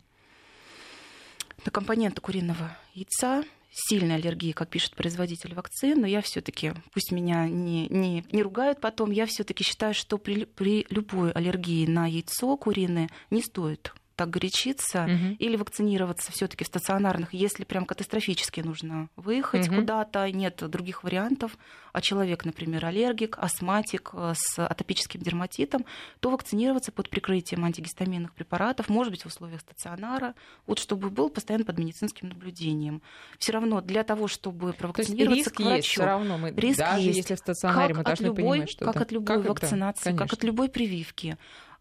на 1.64 1.70
компоненты 1.70 2.20
куриного 2.20 2.76
яйца 2.94 3.44
сильной 3.70 4.16
аллергии, 4.16 4.52
как 4.52 4.68
пишет 4.68 4.96
производитель 4.96 5.54
вакцин, 5.54 6.00
но 6.00 6.06
я 6.06 6.22
все-таки, 6.22 6.72
пусть 6.92 7.12
меня 7.12 7.48
не, 7.48 7.86
не, 7.88 8.24
не 8.32 8.42
ругают 8.42 8.80
потом, 8.80 9.10
я 9.10 9.26
все-таки 9.26 9.64
считаю, 9.64 9.94
что 9.94 10.18
при, 10.18 10.44
при 10.44 10.86
любой 10.90 11.32
аллергии 11.32 11.86
на 11.86 12.06
яйцо 12.06 12.56
куриное 12.56 13.08
не 13.30 13.42
стоит 13.42 13.92
так 14.18 14.30
горячиться 14.30 15.04
угу. 15.04 15.36
или 15.38 15.56
вакцинироваться 15.56 16.32
все-таки 16.32 16.64
в 16.64 16.66
стационарных, 16.66 17.32
если 17.32 17.62
прям 17.62 17.86
катастрофически 17.86 18.60
нужно 18.60 19.08
выехать 19.14 19.68
угу. 19.68 19.76
куда-то, 19.76 20.28
нет 20.32 20.56
других 20.68 21.04
вариантов, 21.04 21.56
а 21.92 22.00
человек, 22.00 22.44
например, 22.44 22.84
аллергик, 22.84 23.38
астматик 23.38 24.10
э, 24.12 24.34
с 24.36 24.58
атопическим 24.58 25.20
дерматитом, 25.20 25.84
то 26.18 26.30
вакцинироваться 26.30 26.90
под 26.90 27.08
прикрытием 27.08 27.64
антигистаминных 27.64 28.34
препаратов, 28.34 28.88
может 28.88 29.12
быть, 29.12 29.22
в 29.22 29.26
условиях 29.26 29.60
стационара, 29.60 30.34
вот 30.66 30.80
чтобы 30.80 31.10
был 31.10 31.30
постоянно 31.30 31.64
под 31.64 31.78
медицинским 31.78 32.28
наблюдением. 32.28 33.02
Все 33.38 33.52
равно 33.52 33.80
для 33.80 34.02
того, 34.02 34.26
чтобы 34.26 34.72
провакцинироваться 34.72 35.50
к 35.50 35.60
врачу, 35.60 35.76
есть, 35.76 35.88
все 35.88 36.04
равно 36.04 36.38
мы, 36.38 36.50
риск 36.50 36.80
даже 36.80 37.02
есть. 37.02 37.18
если 37.18 37.34
в 37.36 37.38
стационаре, 37.38 37.94
как 37.94 37.98
мы 37.98 38.04
должны 38.04 38.26
любой, 38.26 38.42
понимать, 38.42 38.70
что 38.70 38.84
как 38.84 38.96
это... 38.96 39.04
от 39.04 39.12
любой 39.12 39.36
как 39.36 39.48
вакцинации, 39.48 40.10
это? 40.10 40.18
как 40.18 40.32
от 40.32 40.42
любой 40.42 40.68
прививки. 40.68 41.38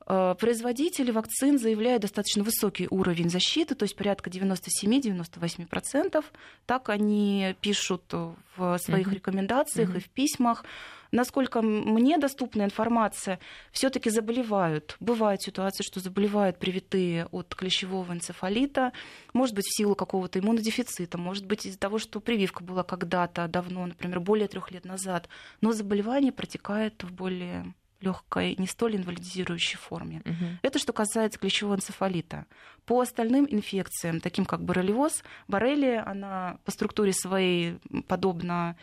Э, 0.10 0.36
производители 0.40 1.12
вакцин 1.12 1.60
заявляют 1.60 2.02
достаточно 2.04 2.44
высокий 2.44 2.88
уровень 2.90 3.30
защиты, 3.30 3.76
то 3.76 3.84
есть 3.84 3.96
порядка 3.96 4.30
97-98%. 4.30 6.24
Так 6.66 6.90
они 6.90 7.56
пишут 7.62 8.14
в 8.56 8.78
своих 8.80 9.12
рекомендациях 9.12 9.96
и 9.96 10.00
в 10.00 10.10
письмах. 10.10 10.64
Насколько 11.12 11.62
мне 11.62 12.18
доступна 12.18 12.64
информация, 12.64 13.40
все-таки 13.72 14.10
заболевают. 14.10 14.98
Бывают 15.00 15.42
ситуации, 15.42 15.84
что 15.84 16.00
заболевают 16.00 16.58
привитые 16.58 17.28
от 17.28 17.54
клещевого 17.56 18.12
энцефалита, 18.12 18.92
может 19.34 19.56
быть, 19.56 19.66
в 19.66 19.76
силу 19.76 19.96
какого-то 19.96 20.40
иммунодефицита, 20.40 21.18
может 21.18 21.46
быть, 21.46 21.66
из-за 21.66 21.80
того, 21.80 21.98
что 21.98 22.20
прививка 22.20 22.62
была 22.64 22.84
когда-то 22.84 23.48
давно, 23.48 23.86
например, 23.86 24.20
более 24.20 24.50
трех 24.50 24.72
лет 24.72 24.84
назад, 24.84 25.30
но 25.62 25.72
заболевание 25.72 26.34
протекает 26.34 27.04
в 27.04 27.14
более 27.14 27.74
легкой, 28.02 28.56
не 28.58 28.68
столь 28.68 28.98
инвалидизирующей 28.98 29.78
форме. 29.78 30.22
Угу. 30.26 30.46
Это 30.62 30.80
что 30.80 30.94
касается 30.94 31.40
клещевого 31.40 31.76
энцефалита. 31.76 32.46
По 32.86 33.02
остальным 33.02 33.48
инфекциям, 33.50 34.22
таким 34.22 34.46
как 34.46 34.64
боррелиоз, 34.64 35.24
боррелия, 35.48 36.08
она 36.08 36.60
по 36.64 36.72
структуре 36.72 37.14
своей 37.14 37.80
подобна 38.08 38.76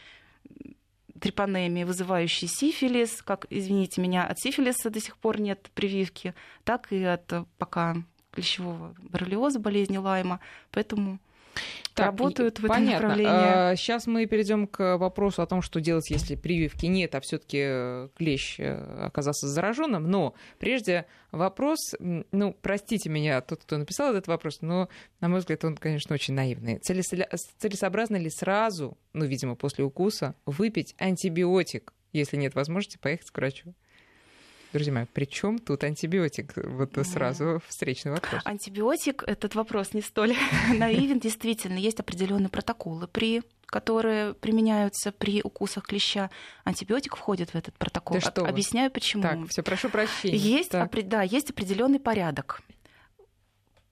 трипанемии, 1.21 1.85
вызывающей 1.85 2.49
сифилис, 2.49 3.23
как, 3.23 3.47
извините 3.51 4.01
меня, 4.01 4.27
от 4.27 4.39
сифилиса 4.39 4.91
до 4.91 5.01
сих 5.01 5.17
пор 5.17 5.41
нет 5.41 5.71
прививки, 5.75 6.35
так 6.65 6.93
и 6.93 7.03
от 7.05 7.33
пока 7.57 7.97
клещевого 8.33 8.95
боррелиоза, 8.99 9.61
болезни 9.61 9.97
Лайма. 9.97 10.41
Поэтому 10.71 11.19
так, 11.95 12.07
работают 12.07 12.59
в 12.59 12.65
этом 12.65 12.85
направлении. 12.85 13.77
Сейчас 13.77 14.07
а, 14.07 14.11
мы 14.11 14.27
перейдем 14.27 14.67
к 14.67 14.97
вопросу 14.97 15.43
о 15.43 15.47
том, 15.47 15.63
что 15.63 15.81
делать, 15.81 16.11
если 16.11 16.35
прививки 16.35 16.87
нет, 16.87 17.15
а 17.15 17.21
все-таки 17.21 17.59
э, 17.63 18.09
клещ 18.17 18.57
э, 18.59 19.05
оказался 19.05 19.49
зараженным. 19.49 20.11
Но 20.11 20.35
прежде 20.59 21.07
вопрос, 21.31 21.95
ну, 21.99 22.57
простите 22.61 23.09
меня, 23.11 23.41
тот, 23.41 23.63
кто 23.63 23.77
написал 23.77 24.11
этот 24.11 24.27
вопрос, 24.27 24.59
но, 24.61 24.89
на 25.21 25.29
мой 25.29 25.41
взгляд, 25.41 25.65
он, 25.65 25.77
конечно, 25.77 26.15
очень 26.15 26.35
наивный. 26.35 26.79
Целесообразно 26.79 28.17
ли 28.17 28.31
сразу, 28.31 28.99
ну, 29.13 29.25
видимо, 29.25 29.55
после 29.55 29.85
укуса, 29.85 30.35
выпить 30.47 30.95
антибиотик, 30.99 31.93
если 32.13 32.37
нет 32.37 32.55
возможности 32.55 32.99
поехать 32.99 33.31
к 33.31 33.37
врачу? 33.37 33.75
Друзья 34.75 34.93
мои, 34.93 35.05
при 35.05 35.25
чем 35.27 35.61
тут 35.61 35.85
антибиотик? 35.85 36.53
Вот 36.57 36.99
сразу 37.07 37.63
встречный 37.69 38.11
вопрос. 38.11 38.43
Антибиотик, 38.45 39.23
этот 39.25 39.55
вопрос 39.55 39.95
не 39.95 40.01
столь 40.01 40.35
наивен. 40.77 41.21
Действительно, 41.21 41.79
есть 41.79 42.01
определенные 42.01 42.49
протоколы, 42.49 43.07
при 43.07 43.43
которые 43.67 44.35
применяются 44.35 45.13
при 45.13 45.43
укусах 45.45 45.87
клеща. 45.87 46.29
Антибиотик 46.65 47.15
входит 47.15 47.51
в 47.51 47.55
этот 47.55 47.79
протокол. 47.79 48.17
Да 48.17 48.21
что 48.21 48.45
Объясняю, 48.47 48.91
почему. 48.91 49.23
Так, 49.23 49.39
все, 49.49 49.63
прошу 49.63 49.91
прощения. 49.91 50.37
Есть, 50.37 50.73
да, 50.73 51.23
есть 51.23 51.51
определенный 51.51 52.01
порядок 52.01 52.61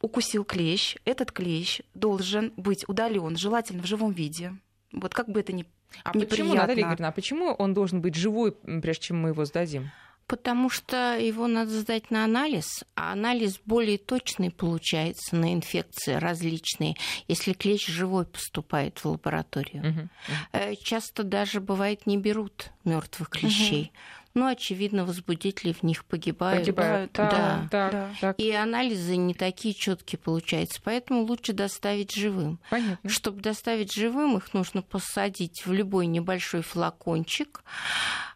укусил 0.00 0.44
клещ, 0.44 0.96
этот 1.04 1.30
клещ 1.30 1.80
должен 1.94 2.52
быть 2.56 2.88
удален, 2.88 3.36
желательно 3.36 3.84
в 3.84 3.86
живом 3.86 4.10
виде. 4.10 4.52
Вот 4.90 5.14
как 5.14 5.28
бы 5.28 5.38
это 5.38 5.52
ни 5.52 5.64
а 6.02 6.12
почему, 6.12 6.54
Наталья 6.54 6.82
Игоревна, 6.82 7.08
а 7.08 7.12
почему 7.12 7.52
он 7.52 7.72
должен 7.72 8.00
быть 8.00 8.16
живой, 8.16 8.50
прежде 8.52 9.02
чем 9.02 9.20
мы 9.20 9.28
его 9.28 9.44
сдадим? 9.44 9.92
Потому 10.32 10.70
что 10.70 11.18
его 11.18 11.46
надо 11.46 11.78
сдать 11.78 12.10
на 12.10 12.24
анализ, 12.24 12.84
а 12.94 13.12
анализ 13.12 13.60
более 13.66 13.98
точный 13.98 14.50
получается 14.50 15.36
на 15.36 15.52
инфекции 15.52 16.14
различные, 16.14 16.96
если 17.28 17.52
клещ 17.52 17.86
живой 17.88 18.24
поступает 18.24 18.98
в 18.98 19.04
лабораторию. 19.04 20.08
Угу. 20.54 20.76
Часто 20.84 21.22
даже 21.22 21.60
бывает 21.60 22.06
не 22.06 22.16
берут 22.16 22.70
мертвых 22.84 23.28
клещей. 23.28 23.92
Угу. 23.92 24.21
Ну, 24.34 24.46
очевидно, 24.46 25.04
возбудители 25.04 25.72
в 25.72 25.82
них 25.82 26.04
погибают. 26.04 26.60
Погибают, 26.60 27.12
да. 27.12 27.30
да. 27.30 27.68
Так, 27.70 27.92
да. 27.92 28.10
Так. 28.20 28.40
И 28.40 28.50
анализы 28.50 29.16
не 29.16 29.34
такие 29.34 29.74
четкие 29.74 30.18
получаются. 30.18 30.80
Поэтому 30.82 31.22
лучше 31.22 31.52
доставить 31.52 32.14
живым. 32.14 32.58
Понятно. 32.70 33.10
Чтобы 33.10 33.42
доставить 33.42 33.92
живым, 33.92 34.38
их 34.38 34.54
нужно 34.54 34.82
посадить 34.82 35.66
в 35.66 35.72
любой 35.72 36.06
небольшой 36.06 36.62
флакончик, 36.62 37.62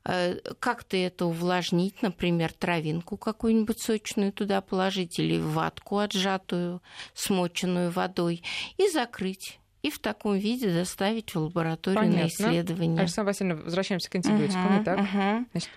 э, 0.05 0.39
как-то 0.59 0.97
это 0.97 1.27
увлажнить, 1.27 2.03
например, 2.03 2.53
травинку 2.53 3.17
какую-нибудь 3.17 3.81
сочную 3.81 4.33
туда 4.33 4.61
положить 4.61 5.19
или 5.19 5.39
ватку 5.39 5.99
отжатую, 5.99 6.83
смоченную 7.15 7.91
водой, 7.91 8.43
и 8.77 8.89
закрыть 8.89 9.59
и 9.87 9.91
в 9.91 10.01
таком 10.01 10.37
виде 10.37 10.69
доставить 10.73 11.33
в 11.33 11.39
лабораторию 11.39 12.01
Понятно. 12.01 12.23
на 12.23 12.27
исследование. 12.27 13.01
Александра 13.01 13.31
Васильевна, 13.31 13.63
возвращаемся 13.63 14.11
к 14.11 14.17
антибиотикам. 14.17 14.75
Угу, 14.75 14.83
Итак, 14.83 14.99
угу. 14.99 15.47
Значит... 15.53 15.71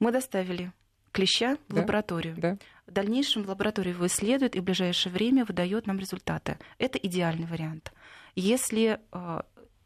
Мы 0.00 0.12
доставили 0.12 0.72
клеща 1.12 1.56
в 1.68 1.74
да? 1.74 1.80
лабораторию. 1.80 2.34
Да. 2.36 2.58
В 2.86 2.92
дальнейшем 2.92 3.44
в 3.44 3.48
лаборатории 3.48 3.90
его 3.90 4.06
исследует 4.06 4.56
и 4.56 4.60
в 4.60 4.64
ближайшее 4.64 5.12
время 5.12 5.44
выдает 5.44 5.86
нам 5.86 5.98
результаты. 5.98 6.58
Это 6.78 6.98
идеальный 6.98 7.46
вариант. 7.46 7.92
Если 8.34 9.00
э, 9.12 9.40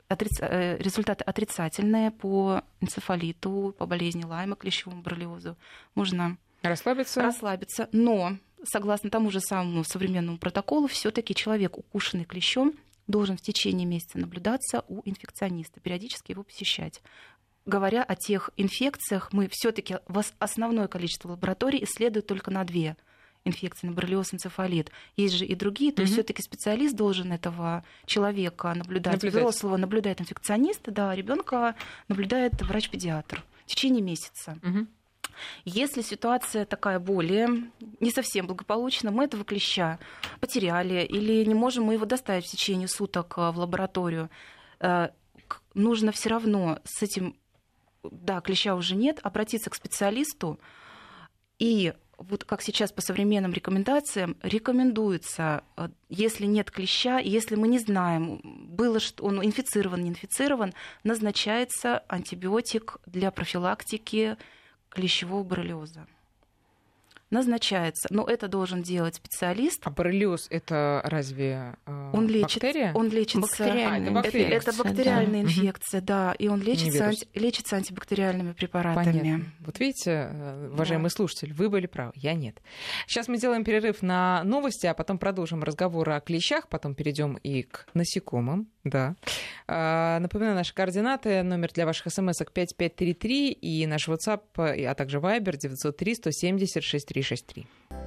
отриц... 0.08 0.38
Э, 0.40 0.78
результаты 0.78 1.22
отрицательные 1.24 2.10
по 2.10 2.62
энцефалиту, 2.80 3.74
по 3.78 3.86
болезни 3.86 4.24
Лайма, 4.24 4.56
клещевому 4.56 5.02
боррелиозу, 5.02 5.56
можно 5.94 6.38
расслабиться. 6.62 7.22
расслабиться. 7.22 7.88
Но 7.92 8.38
согласно 8.64 9.10
тому 9.10 9.30
же 9.30 9.40
самому 9.40 9.84
современному 9.84 10.38
протоколу, 10.38 10.88
все-таки 10.88 11.34
человек, 11.34 11.78
укушенный 11.78 12.24
клещом, 12.24 12.74
должен 13.06 13.36
в 13.36 13.40
течение 13.40 13.86
месяца 13.86 14.18
наблюдаться 14.18 14.84
у 14.88 15.00
инфекциониста, 15.04 15.80
периодически 15.80 16.32
его 16.32 16.42
посещать. 16.42 17.00
Говоря 17.68 18.02
о 18.02 18.16
тех 18.16 18.48
инфекциях, 18.56 19.30
мы 19.34 19.46
все-таки 19.52 19.98
основное 20.38 20.88
количество 20.88 21.28
лабораторий 21.28 21.84
исследуют 21.84 22.26
только 22.26 22.50
на 22.50 22.64
две 22.64 22.96
инфекции 23.44 23.86
на 23.86 23.92
боррелиоз, 23.92 24.32
энцефалит. 24.32 24.90
Есть 25.16 25.34
же 25.34 25.44
и 25.44 25.54
другие, 25.54 25.92
то 25.92 26.00
mm-hmm. 26.00 26.04
есть 26.04 26.14
все-таки 26.14 26.40
специалист 26.40 26.96
должен 26.96 27.30
этого 27.30 27.84
человека 28.06 28.72
наблюдать. 28.74 29.22
наблюдать. 29.22 29.34
Взрослого 29.34 29.76
наблюдает 29.76 30.18
инфекционист, 30.18 30.80
да, 30.86 31.14
ребенка 31.14 31.74
наблюдает 32.08 32.54
врач-педиатр 32.62 33.44
в 33.66 33.66
течение 33.66 34.02
месяца. 34.02 34.58
Mm-hmm. 34.62 34.86
Если 35.66 36.00
ситуация 36.00 36.64
такая 36.64 36.98
более 36.98 37.70
не 38.00 38.10
совсем 38.10 38.46
благополучна, 38.46 39.10
мы 39.10 39.24
этого 39.24 39.44
клеща 39.44 39.98
потеряли 40.40 41.04
или 41.04 41.44
не 41.44 41.54
можем 41.54 41.84
мы 41.84 41.94
его 41.94 42.06
доставить 42.06 42.46
в 42.46 42.50
течение 42.50 42.88
суток 42.88 43.34
э, 43.36 43.50
в 43.50 43.58
лабораторию, 43.58 44.30
э, 44.80 45.10
нужно 45.74 46.12
все 46.12 46.30
равно 46.30 46.80
с 46.84 47.02
этим, 47.02 47.36
да, 48.02 48.40
клеща 48.40 48.74
уже 48.74 48.96
нет, 48.96 49.20
обратиться 49.22 49.70
к 49.70 49.74
специалисту. 49.74 50.58
И 51.58 51.92
вот 52.18 52.44
как 52.44 52.62
сейчас 52.62 52.92
по 52.92 53.00
современным 53.00 53.52
рекомендациям, 53.52 54.36
рекомендуется, 54.42 55.62
э, 55.76 55.88
если 56.08 56.46
нет 56.46 56.70
клеща, 56.70 57.18
если 57.18 57.54
мы 57.54 57.68
не 57.68 57.78
знаем, 57.78 58.40
было, 58.42 58.98
что 59.00 59.24
он 59.24 59.44
инфицирован, 59.44 60.02
не 60.02 60.10
инфицирован, 60.10 60.74
назначается 61.04 61.98
антибиотик 62.08 62.98
для 63.06 63.30
профилактики 63.30 64.36
клещевого 64.90 65.44
боррелиоза 65.44 66.06
назначается. 67.30 68.08
Но 68.10 68.24
это 68.24 68.48
должен 68.48 68.82
делать 68.82 69.16
специалист. 69.16 69.80
А 69.84 69.90
боррелиоз 69.90 70.46
это 70.50 71.02
разве 71.04 71.76
э, 71.86 72.10
он 72.12 72.26
лечит, 72.26 72.62
бактерия? 72.62 72.92
Он 72.94 73.08
лечится. 73.08 73.40
Бактериальная 73.40 74.16
а, 74.16 74.26
это, 74.26 74.38
это, 74.38 74.70
это 74.70 74.82
бактериальная 74.82 75.42
да. 75.42 75.48
инфекция, 75.48 76.00
да. 76.00 76.32
И 76.38 76.48
он 76.48 76.62
лечится, 76.62 77.06
анти, 77.06 77.28
лечится 77.34 77.76
антибактериальными 77.76 78.52
препаратами. 78.52 79.18
Понятно. 79.18 79.44
Вот 79.60 79.78
видите, 79.78 80.30
э, 80.30 80.70
уважаемый 80.72 81.04
да. 81.04 81.10
слушатель, 81.10 81.52
вы 81.52 81.68
были 81.68 81.86
правы, 81.86 82.12
я 82.14 82.34
нет. 82.34 82.60
Сейчас 83.06 83.28
мы 83.28 83.38
делаем 83.38 83.64
перерыв 83.64 84.02
на 84.02 84.42
новости, 84.44 84.86
а 84.86 84.94
потом 84.94 85.18
продолжим 85.18 85.62
разговор 85.62 86.08
о 86.10 86.20
клещах, 86.20 86.68
потом 86.68 86.94
перейдем 86.94 87.34
и 87.36 87.62
к 87.62 87.86
насекомым. 87.94 88.68
Да. 88.84 89.16
А, 89.66 90.18
напоминаю, 90.18 90.54
наши 90.54 90.74
координаты. 90.74 91.42
Номер 91.42 91.72
для 91.72 91.84
ваших 91.84 92.12
смс-ок 92.12 92.52
5533 92.52 93.52
и 93.52 93.86
наш 93.86 94.08
WhatsApp, 94.08 94.42
а 94.56 94.94
также 94.94 95.18
Viber 95.18 95.56
903 95.56 96.14
170 96.14 96.82
6363. 97.22 97.66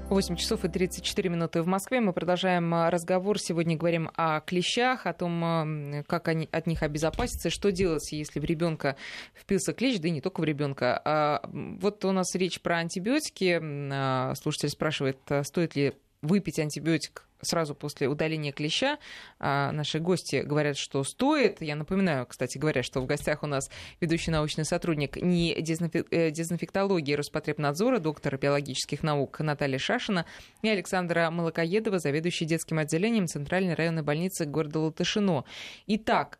8 0.09 0.35
часов 0.35 0.65
и 0.65 0.67
34 0.67 1.29
минуты 1.29 1.61
в 1.61 1.67
Москве. 1.67 2.01
Мы 2.01 2.11
продолжаем 2.11 2.73
а, 2.73 2.89
разговор. 2.89 3.39
Сегодня 3.39 3.77
говорим 3.77 4.09
о 4.15 4.41
клещах, 4.41 5.05
о 5.05 5.13
том, 5.13 6.03
как 6.07 6.27
они, 6.27 6.49
от 6.51 6.67
них 6.67 6.83
обезопаситься, 6.83 7.49
что 7.49 7.71
делать, 7.71 8.11
если 8.11 8.39
в 8.39 8.43
ребенка 8.43 8.97
впился 9.33 9.73
клещ, 9.73 9.99
да 9.99 10.09
и 10.09 10.11
не 10.11 10.21
только 10.21 10.41
в 10.41 10.43
ребенка. 10.43 11.41
Вот 11.53 12.03
у 12.03 12.11
нас 12.11 12.35
речь 12.35 12.61
про 12.61 12.77
антибиотики. 12.77 14.35
Слушатель 14.35 14.69
спрашивает, 14.69 15.17
стоит 15.43 15.75
ли 15.75 15.93
выпить 16.21 16.59
антибиотик 16.59 17.25
сразу 17.41 17.75
после 17.75 18.07
удаления 18.07 18.51
клеща. 18.51 18.97
А 19.39 19.71
наши 19.71 19.99
гости 19.99 20.37
говорят, 20.37 20.77
что 20.77 21.03
стоит. 21.03 21.61
Я 21.61 21.75
напоминаю, 21.75 22.25
кстати 22.25 22.57
говоря, 22.57 22.83
что 22.83 23.01
в 23.01 23.05
гостях 23.05 23.43
у 23.43 23.47
нас 23.47 23.69
ведущий 23.99 24.31
научный 24.31 24.65
сотрудник 24.65 25.17
не 25.17 25.53
э, 25.53 26.31
дезинфектологии 26.31 27.13
Роспотребнадзора, 27.13 27.99
доктор 27.99 28.37
биологических 28.37 29.03
наук 29.03 29.39
Наталья 29.39 29.79
Шашина 29.79 30.25
и 30.61 30.69
Александра 30.69 31.29
Молокоедова, 31.31 31.99
заведующий 31.99 32.45
детским 32.45 32.79
отделением 32.79 33.27
Центральной 33.27 33.73
районной 33.73 34.03
больницы 34.03 34.45
города 34.45 34.79
Латышино. 34.79 35.45
Итак, 35.87 36.37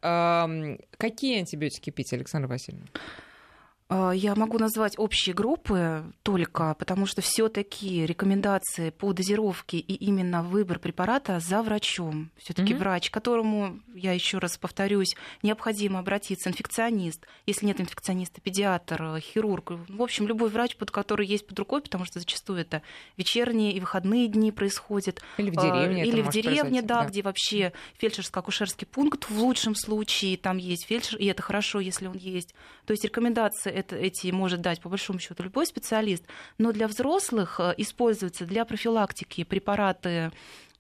какие 0.97 1.39
антибиотики 1.39 1.89
пить, 1.89 2.13
Александра 2.13 2.47
Васильевна? 2.47 2.87
А, 3.91 4.11
я 4.11 4.35
могу 4.35 4.57
назвать 4.57 4.97
общие 4.97 5.35
группы 5.35 6.05
только, 6.23 6.75
потому 6.79 7.05
что 7.05 7.21
все-таки 7.21 8.05
рекомендации 8.05 8.89
по 8.89 9.11
дозировке 9.11 9.79
и 9.79 9.93
именно 9.93 10.43
выбор 10.43 10.79
препарата 10.79 11.41
за 11.41 11.61
врачом. 11.61 12.31
Все-таки 12.37 12.71
mm-hmm. 12.73 12.77
врач, 12.77 13.09
которому, 13.09 13.81
я 13.93 14.13
еще 14.13 14.37
раз 14.37 14.57
повторюсь, 14.57 15.13
необходимо 15.43 15.99
обратиться, 15.99 16.49
инфекционист, 16.49 17.27
если 17.45 17.65
нет 17.65 17.81
инфекциониста, 17.81 18.39
педиатр, 18.39 19.19
хирург, 19.19 19.73
в 19.89 20.01
общем, 20.01 20.25
любой 20.25 20.49
врач, 20.49 20.77
под 20.77 20.89
который 20.89 21.27
есть 21.27 21.45
под 21.45 21.59
рукой, 21.59 21.81
потому 21.81 22.05
что 22.05 22.19
зачастую 22.19 22.61
это 22.61 22.83
вечерние 23.17 23.73
и 23.73 23.81
выходные 23.81 24.29
дни 24.29 24.53
происходят. 24.53 25.21
Или 25.35 25.49
в 25.49 25.57
деревне. 25.57 26.05
Или 26.05 26.21
в 26.21 26.29
деревне, 26.29 26.81
да, 26.81 27.01
да, 27.01 27.09
где 27.09 27.23
вообще 27.23 27.73
фельдшерско-акушерский 28.01 28.85
пункт 28.85 29.29
в 29.29 29.37
лучшем 29.37 29.75
случае, 29.75 30.37
там 30.37 30.55
есть 30.55 30.85
фельдшер, 30.85 31.19
и 31.19 31.25
это 31.25 31.41
хорошо, 31.41 31.81
если 31.81 32.07
он 32.07 32.15
есть. 32.15 32.55
То 32.85 32.91
есть 32.91 33.03
рекомендации 33.03 33.71
это, 33.71 33.95
эти 33.95 34.31
может 34.31 34.61
дать, 34.61 34.81
по 34.81 34.89
большому 34.89 35.19
счету, 35.19 35.43
любой 35.43 35.65
специалист. 35.65 36.25
Но 36.57 36.71
для 36.71 36.87
взрослых 36.87 37.59
э, 37.59 37.73
используются 37.77 38.45
для 38.45 38.65
профилактики 38.65 39.43
препараты 39.43 40.31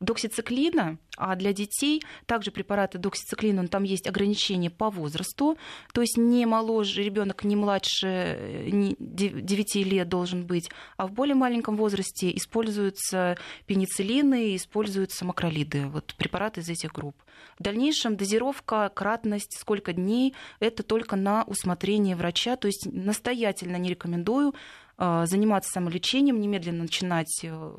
доксициклина, 0.01 0.97
а 1.15 1.35
для 1.35 1.53
детей 1.53 2.01
также 2.25 2.51
препараты 2.51 2.97
доксициклина, 2.97 3.67
там 3.67 3.83
есть 3.83 4.07
ограничения 4.07 4.69
по 4.69 4.89
возрасту, 4.89 5.57
то 5.93 6.01
есть 6.01 6.17
не 6.17 6.45
моложе, 6.45 7.03
ребенок 7.03 7.43
не 7.43 7.55
младше 7.55 8.65
9 8.99 9.75
э, 9.75 9.79
лет 9.83 10.09
должен 10.09 10.45
быть, 10.45 10.69
а 10.97 11.07
в 11.07 11.11
более 11.13 11.35
маленьком 11.35 11.77
возрасте 11.77 12.35
используются 12.35 13.37
пенициллины, 13.67 14.55
используются 14.55 15.23
макролиды, 15.23 15.87
вот 15.87 16.15
препараты 16.17 16.61
из 16.61 16.69
этих 16.69 16.91
групп. 16.91 17.15
В 17.59 17.63
дальнейшем 17.63 18.17
дозировка, 18.17 18.91
кратность, 18.93 19.57
сколько 19.59 19.93
дней, 19.93 20.33
это 20.59 20.83
только 20.83 21.15
на 21.15 21.43
усмотрение 21.43 22.15
врача. 22.15 22.55
То 22.55 22.67
есть 22.67 22.87
настоятельно 22.91 23.75
не 23.75 23.89
рекомендую 23.89 24.55
э, 24.97 25.25
заниматься 25.27 25.71
самолечением, 25.71 26.39
немедленно 26.39 26.83
начинать 26.83 27.41
э, 27.43 27.71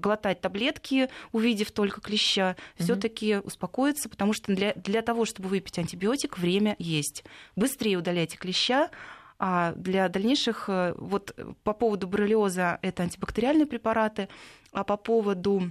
глотать 0.00 0.40
таблетки, 0.40 1.08
увидев 1.32 1.72
только 1.72 2.00
клеща, 2.00 2.56
угу. 2.74 2.84
все-таки 2.84 3.38
успокоиться, 3.38 4.08
потому 4.08 4.32
что 4.32 4.54
для, 4.54 4.72
для 4.74 5.02
того, 5.02 5.24
чтобы 5.24 5.48
выпить 5.48 5.78
антибиотик, 5.78 6.38
время 6.38 6.76
есть. 6.78 7.24
Быстрее 7.56 7.98
удаляйте 7.98 8.36
клеща, 8.36 8.90
а 9.38 9.72
для 9.74 10.08
дальнейших, 10.08 10.64
э, 10.68 10.94
вот 10.96 11.34
по 11.62 11.72
поводу 11.72 12.08
боррелиоза 12.08 12.78
это 12.82 13.04
антибактериальные 13.04 13.66
препараты, 13.66 14.28
а 14.72 14.84
по 14.84 14.96
поводу 14.96 15.70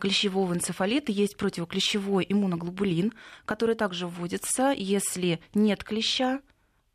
клещевого 0.00 0.54
энцефалита 0.54 1.12
есть 1.12 1.36
противоклещевой 1.36 2.24
иммуноглобулин, 2.28 3.12
который 3.44 3.74
также 3.74 4.06
вводится, 4.06 4.72
если 4.76 5.40
нет 5.54 5.84
клеща, 5.84 6.40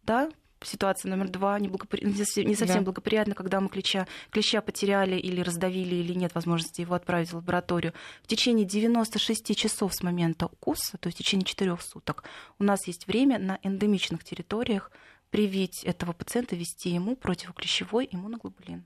да, 0.04 0.30
ситуация 0.63 1.10
номер 1.10 1.30
два 1.30 1.60
неблагопри... 1.60 2.06
не 2.06 2.56
совсем 2.56 2.80
да. 2.80 2.82
благоприятна, 2.82 3.36
когда 3.36 3.60
мы 3.60 3.69
клеща, 3.69 4.08
клеща 4.32 4.62
потеряли 4.62 5.15
или 5.15 5.41
раздавили, 5.41 5.95
или 5.95 6.13
нет 6.13 6.36
возможности 6.36 6.82
его 6.82 6.95
отправить 6.95 7.32
в 7.32 7.36
лабораторию. 7.36 7.93
В 8.24 8.28
течение 8.28 8.65
96 8.65 9.56
часов 9.56 9.93
с 9.93 10.04
момента 10.04 10.48
укуса, 10.48 10.98
то 10.98 11.08
есть 11.08 11.17
в 11.17 11.19
течение 11.24 11.45
4 11.45 11.78
суток, 11.78 12.24
у 12.58 12.63
нас 12.63 12.88
есть 12.88 13.08
время 13.08 13.39
на 13.39 13.60
эндемичных 13.63 14.24
территориях 14.24 14.91
привить 15.30 15.84
этого 15.84 16.13
пациента, 16.13 16.56
ввести 16.56 16.89
ему 16.89 17.15
противоклещевой 17.15 18.08
иммуноглобулин. 18.12 18.86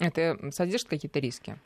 Это 0.00 0.50
содержит 0.50 0.88
какие-то 0.88 1.18
риски? 1.18 1.58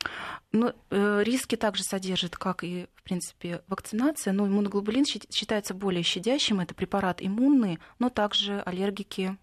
Ну, 0.53 0.73
э, 0.91 1.23
риски 1.23 1.57
также 1.57 1.85
содержит, 1.85 2.37
как 2.37 2.65
и, 2.65 2.87
в 2.97 3.03
принципе, 3.03 3.63
вакцинация, 3.69 4.33
но 4.33 4.47
иммуноглобулин 4.47 5.05
считается 5.05 5.73
более 5.73 6.03
щадящим. 6.03 6.61
Это 6.61 6.75
препарат 6.75 7.23
иммунный, 7.23 7.79
но 7.99 8.11
также 8.11 8.61
аллергики, 8.61 9.37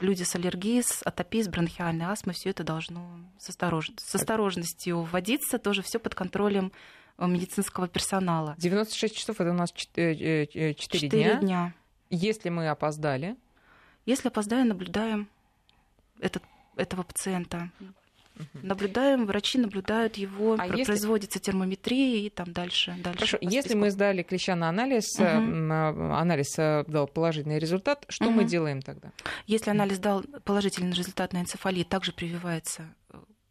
люди 0.00 0.22
с 0.22 0.34
аллергией, 0.34 0.82
с 0.82 1.02
атопией, 1.02 1.44
с 1.44 1.48
бронхиальной 1.48 2.06
астмой, 2.06 2.34
все 2.34 2.50
это 2.50 2.62
должно 2.62 3.20
с, 3.38 3.48
осторож... 3.48 3.90
с 3.96 4.14
осторожностью 4.14 5.02
вводиться, 5.02 5.58
тоже 5.58 5.82
все 5.82 5.98
под 5.98 6.14
контролем 6.14 6.72
э, 7.16 7.26
медицинского 7.26 7.88
персонала. 7.88 8.54
96 8.58 9.16
часов 9.16 9.40
это 9.40 9.50
у 9.50 9.54
нас 9.54 9.72
4, 9.72 10.46
4, 10.46 10.74
4 10.74 11.08
дня. 11.08 11.34
дня. 11.36 11.74
Если 12.10 12.50
мы 12.50 12.68
опоздали? 12.68 13.36
Если 14.04 14.28
опоздаем, 14.28 14.68
наблюдаем 14.68 15.28
этот, 16.20 16.42
этого 16.76 17.02
пациента. 17.02 17.70
Наблюдаем, 18.54 19.26
врачи 19.26 19.58
наблюдают 19.58 20.16
его, 20.16 20.54
а 20.54 20.66
производится 20.68 21.38
если... 21.38 21.50
термометрия 21.50 22.26
и 22.26 22.30
там 22.30 22.52
дальше. 22.52 22.96
дальше 23.02 23.18
Хорошо, 23.18 23.38
если 23.40 23.74
мы 23.74 23.90
сдали 23.90 24.22
клеща 24.22 24.56
на 24.56 24.68
анализ, 24.68 25.18
угу. 25.18 25.24
анализ 25.24 26.58
э, 26.58 26.84
дал 26.86 27.06
положительный 27.06 27.58
результат, 27.58 28.04
что 28.08 28.26
угу. 28.26 28.34
мы 28.34 28.44
делаем 28.44 28.82
тогда? 28.82 29.12
Если 29.46 29.70
анализ 29.70 29.98
дал 29.98 30.22
положительный 30.44 30.92
результат 30.92 31.32
на 31.32 31.40
энцефалит, 31.40 31.88
также 31.88 32.12
прививается 32.12 32.94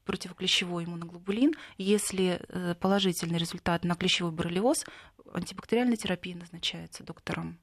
противоклещевой 0.05 0.85
иммуноглобулин. 0.85 1.53
Если 1.77 2.41
положительный 2.79 3.37
результат 3.37 3.83
на 3.83 3.95
клещевой 3.95 4.31
боррелиоз, 4.31 4.85
антибактериальная 5.33 5.97
терапия 5.97 6.35
назначается 6.35 7.03
доктором. 7.03 7.59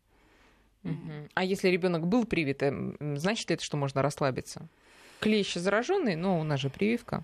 Угу. 0.85 1.29
А 1.35 1.45
если 1.45 1.69
ребенок 1.69 2.07
был 2.07 2.25
привит, 2.25 2.63
значит 3.01 3.51
ли 3.51 3.55
это, 3.55 3.65
что 3.65 3.77
можно 3.77 4.03
расслабиться? 4.03 4.69
Клещ 5.21 5.55
зараженный, 5.55 6.17
но 6.17 6.41
у 6.41 6.45
нас 6.45 6.61
же 6.61 6.71
прививка. 6.71 7.23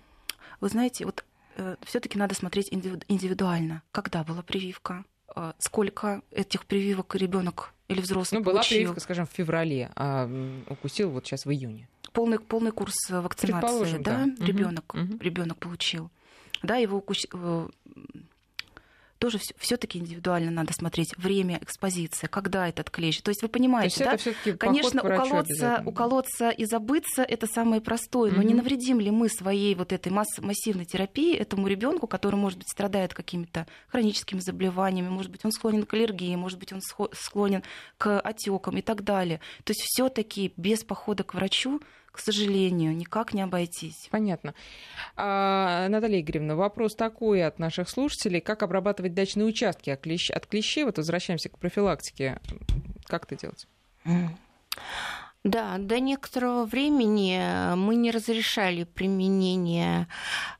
Вы 0.61 0.69
знаете, 0.69 1.05
вот 1.05 1.23
э, 1.57 1.75
все-таки 1.83 2.17
надо 2.17 2.35
смотреть 2.35 2.69
индивидуально. 2.71 3.81
Когда 3.91 4.23
была 4.23 4.41
прививка? 4.41 5.03
Э, 5.35 5.53
сколько 5.59 6.21
этих 6.31 6.65
прививок 6.65 7.15
ребенок 7.15 7.73
или 7.87 8.01
взрослый 8.01 8.39
Ну, 8.39 8.45
была 8.45 8.55
получил? 8.55 8.77
прививка, 8.77 8.99
скажем, 8.99 9.27
в 9.27 9.31
феврале, 9.31 9.91
а 9.95 10.29
укусил 10.67 11.09
вот 11.09 11.25
сейчас 11.25 11.45
в 11.45 11.51
июне. 11.51 11.87
Полный, 12.11 12.39
полный 12.39 12.71
курс 12.71 12.95
вакцинации, 13.09 13.97
да, 13.97 14.25
да. 14.27 14.45
ребенок, 14.45 14.93
угу. 14.93 15.17
ребенок 15.19 15.57
получил. 15.57 16.11
Да, 16.61 16.77
его 16.77 16.97
укус... 16.97 17.25
Тоже 19.23 19.39
все-таки 19.57 19.99
индивидуально 19.99 20.51
надо 20.51 20.73
смотреть 20.73 21.15
время 21.15 21.57
экспозиции, 21.61 22.27
когда 22.27 22.67
этот 22.67 22.89
клещ. 22.89 23.21
То 23.21 23.29
есть 23.29 23.41
вы 23.41 23.47
понимаете, 23.47 24.03
да? 24.03 24.17
Конечно, 24.57 25.01
уколоться, 25.01 25.81
уколоться 25.85 26.49
и 26.49 26.65
забыться 26.65 27.23
это 27.23 27.47
самое 27.47 27.79
простое, 27.79 28.33
но 28.33 28.41
mm-hmm. 28.41 28.45
не 28.45 28.53
навредим 28.53 28.99
ли 28.99 29.11
мы 29.11 29.29
своей 29.29 29.75
вот 29.75 29.93
этой 29.93 30.11
масс- 30.11 30.39
массивной 30.39 30.83
терапии 30.83 31.37
этому 31.37 31.67
ребенку, 31.67 32.05
который, 32.05 32.35
может 32.35 32.59
быть, 32.59 32.67
страдает 32.67 33.13
какими-то 33.13 33.65
хроническими 33.87 34.41
заболеваниями, 34.41 35.07
может 35.07 35.31
быть, 35.31 35.45
он 35.45 35.53
склонен 35.53 35.85
к 35.85 35.93
аллергии, 35.93 36.35
может 36.35 36.59
быть, 36.59 36.73
он 36.73 36.81
склонен 37.13 37.63
к 37.97 38.19
отекам 38.19 38.75
и 38.75 38.81
так 38.81 39.05
далее. 39.05 39.39
То 39.63 39.71
есть 39.71 39.83
все-таки 39.85 40.51
без 40.57 40.83
похода 40.83 41.23
к 41.23 41.33
врачу 41.33 41.79
к 42.13 42.19
сожалению, 42.19 42.95
никак 42.95 43.33
не 43.33 43.41
обойтись. 43.41 44.07
Понятно. 44.11 44.53
А, 45.15 45.87
Наталья 45.89 46.21
Игоревна, 46.21 46.55
вопрос 46.55 46.93
такой 46.93 47.43
от 47.43 47.57
наших 47.57 47.89
слушателей. 47.89 48.39
Как 48.39 48.61
обрабатывать 48.61 49.15
дачные 49.15 49.47
участки 49.47 49.89
от, 49.89 50.01
клещ... 50.01 50.29
от 50.29 50.45
клещей? 50.45 50.83
Вот 50.83 50.97
возвращаемся 50.97 51.49
к 51.49 51.57
профилактике. 51.57 52.39
Как 53.05 53.25
это 53.25 53.35
делать? 53.35 53.67
Да, 55.43 55.77
до 55.77 55.99
некоторого 55.99 56.65
времени 56.65 57.37
э, 57.37 57.75
мы 57.75 57.95
не 57.95 58.11
разрешали 58.11 58.85
применение 58.85 60.07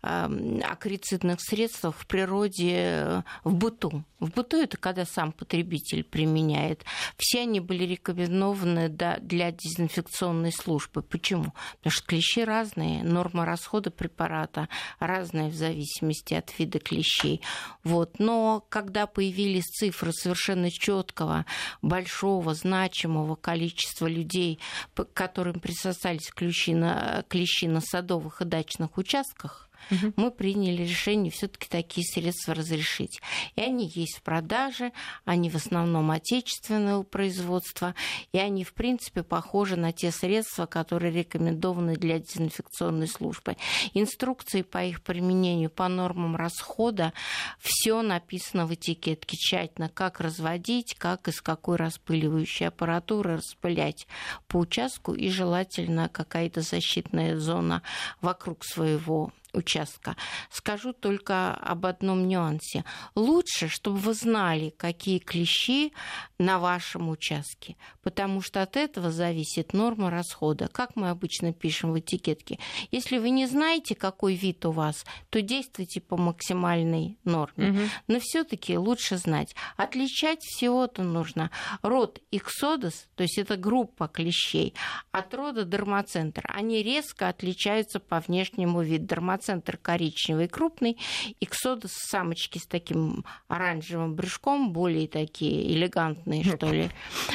эм, 0.02 0.62
акрицидных 0.62 1.40
средств 1.40 1.86
в 1.86 2.06
природе 2.06 2.74
э, 2.76 3.22
в 3.46 3.54
быту. 3.54 4.04
В 4.20 4.30
быту 4.32 4.58
это 4.58 4.78
когда 4.78 5.06
сам 5.06 5.32
потребитель 5.32 6.04
применяет. 6.04 6.84
Все 7.18 7.42
они 7.42 7.62
были 7.62 7.86
рекомендованы 7.86 8.90
для 8.90 9.52
дезинфекционной 9.52 10.52
службы. 10.52 11.02
Почему? 11.02 11.54
Потому 11.78 11.92
что 11.92 12.06
клещи 12.06 12.42
разные, 12.44 13.04
норма 13.04 13.46
расхода 13.46 13.92
препарата 13.92 14.68
разная 15.00 15.50
в 15.50 15.54
зависимости 15.54 16.34
от 16.34 16.58
вида 16.58 16.80
клещей. 16.80 17.42
Вот. 17.84 18.20
Но 18.20 18.66
когда 18.70 19.08
появились 19.08 19.66
цифры 19.66 20.12
совершенно 20.14 20.72
четкого, 20.72 21.46
большого, 21.82 22.54
значимого 22.54 23.36
количества 23.36 24.08
людей, 24.08 24.60
к 24.96 25.14
которым 25.14 25.60
присосались 25.60 26.32
клещи 26.32 26.74
на, 26.74 27.24
клещи 27.28 27.66
на 27.66 27.82
садовых 27.82 28.42
и 28.42 28.46
дачных 28.46 28.98
участках, 28.98 29.70
угу. 29.92 30.14
мы 30.16 30.32
приняли 30.32 30.84
решение 30.84 31.32
все-таки 31.32 31.68
такие 31.68 32.06
средства 32.06 32.54
разрешить. 32.54 33.22
И 33.56 33.62
они 33.62 33.92
есть 33.94 34.18
в 34.18 34.22
продаже, 34.22 34.92
они 35.26 35.50
в 35.50 35.56
основном 35.56 36.12
отечественного 36.12 37.04
производства, 37.04 37.96
и 38.32 38.38
они, 38.38 38.64
в 38.64 38.74
принципе, 38.74 39.24
похожи 39.24 39.76
на 39.76 39.92
те 39.92 40.12
средства, 40.12 40.66
которые 40.66 41.14
рекомендованы 41.14 41.96
для 41.96 42.20
дезинфекционной 42.20 43.08
службы. 43.08 43.58
Инструкции 43.94 44.62
по 44.62 44.84
их 44.84 45.02
применению 45.02 45.70
по 45.70 45.88
нормам 45.88 46.36
расхода, 46.36 47.14
все 47.60 48.02
написано 48.02 48.66
в 48.66 48.74
этикетке 48.74 49.38
тщательно, 49.38 49.90
как 49.90 50.20
разводить, 50.20 50.96
как 50.96 51.28
из 51.28 51.42
какой 51.42 51.78
распыливающей 51.78 52.68
аппаратуры 52.68 53.38
распылять 53.38 54.08
по 54.48 54.58
участку, 54.58 55.14
и 55.14 55.30
желательно 55.30 56.10
какая-то 56.10 56.62
защитная 56.62 57.38
зона 57.38 57.82
вокруг 58.22 58.64
своего 58.64 59.32
участка. 59.54 60.16
Скажу 60.50 60.94
только 60.94 61.54
об 61.54 61.86
одном 61.86 62.28
нюансе. 62.28 62.84
Лучше, 63.16 63.68
чтобы 63.68 63.98
вы 63.98 64.14
знали, 64.14 64.72
какие 64.72 65.20
клещи 65.20 65.94
на 66.40 66.60
вашем 66.60 67.10
участке, 67.10 67.78
потому 68.02 68.42
что 68.42 68.62
от 68.62 68.76
этого 68.76 69.12
зависит 69.12 69.74
норма 69.74 70.10
расхода. 70.10 70.68
Как 70.68 70.96
мы 70.96 71.10
обычно 71.10 71.54
пишем 71.54 71.92
в 71.92 72.00
этикетке. 72.00 72.60
Если 72.92 73.18
вы 73.18 73.30
не 73.30 73.46
знаете, 73.46 73.96
какой 73.96 74.36
вид 74.36 74.66
у 74.66 74.72
вас, 74.72 75.06
то 75.30 75.42
действуйте 75.42 76.02
по 76.02 76.18
максимальной 76.18 77.18
норме. 77.24 77.70
Угу. 77.70 77.80
Но 78.08 78.20
все-таки 78.20 78.78
лучше 78.78 79.18
знать. 79.18 79.56
Отличать 79.78 80.42
всего-то 80.42 81.04
нужно 81.04 81.52
род 81.82 82.20
иксодос, 82.32 83.08
то 83.16 83.24
есть 83.24 83.38
это 83.38 83.58
группа 83.58 84.08
клещей, 84.08 84.74
от 85.12 85.34
рода 85.34 85.64
дермоцентр. 85.64 86.44
Они 86.48 86.82
резко 86.82 87.30
отличаются 87.30 88.00
по 88.00 88.20
внешнему 88.20 88.82
виду. 88.82 89.04
Дермоцентр 89.04 89.43
центр 89.44 89.78
коричневый 89.78 90.48
крупный, 90.48 90.98
иксодос 91.40 91.92
самочки 91.94 92.58
с 92.58 92.66
таким 92.66 93.26
оранжевым 93.48 94.16
брюшком, 94.16 94.72
более 94.72 95.08
такие 95.08 95.74
элегантные, 95.74 96.44
что 96.44 96.72
ли. 96.72 96.90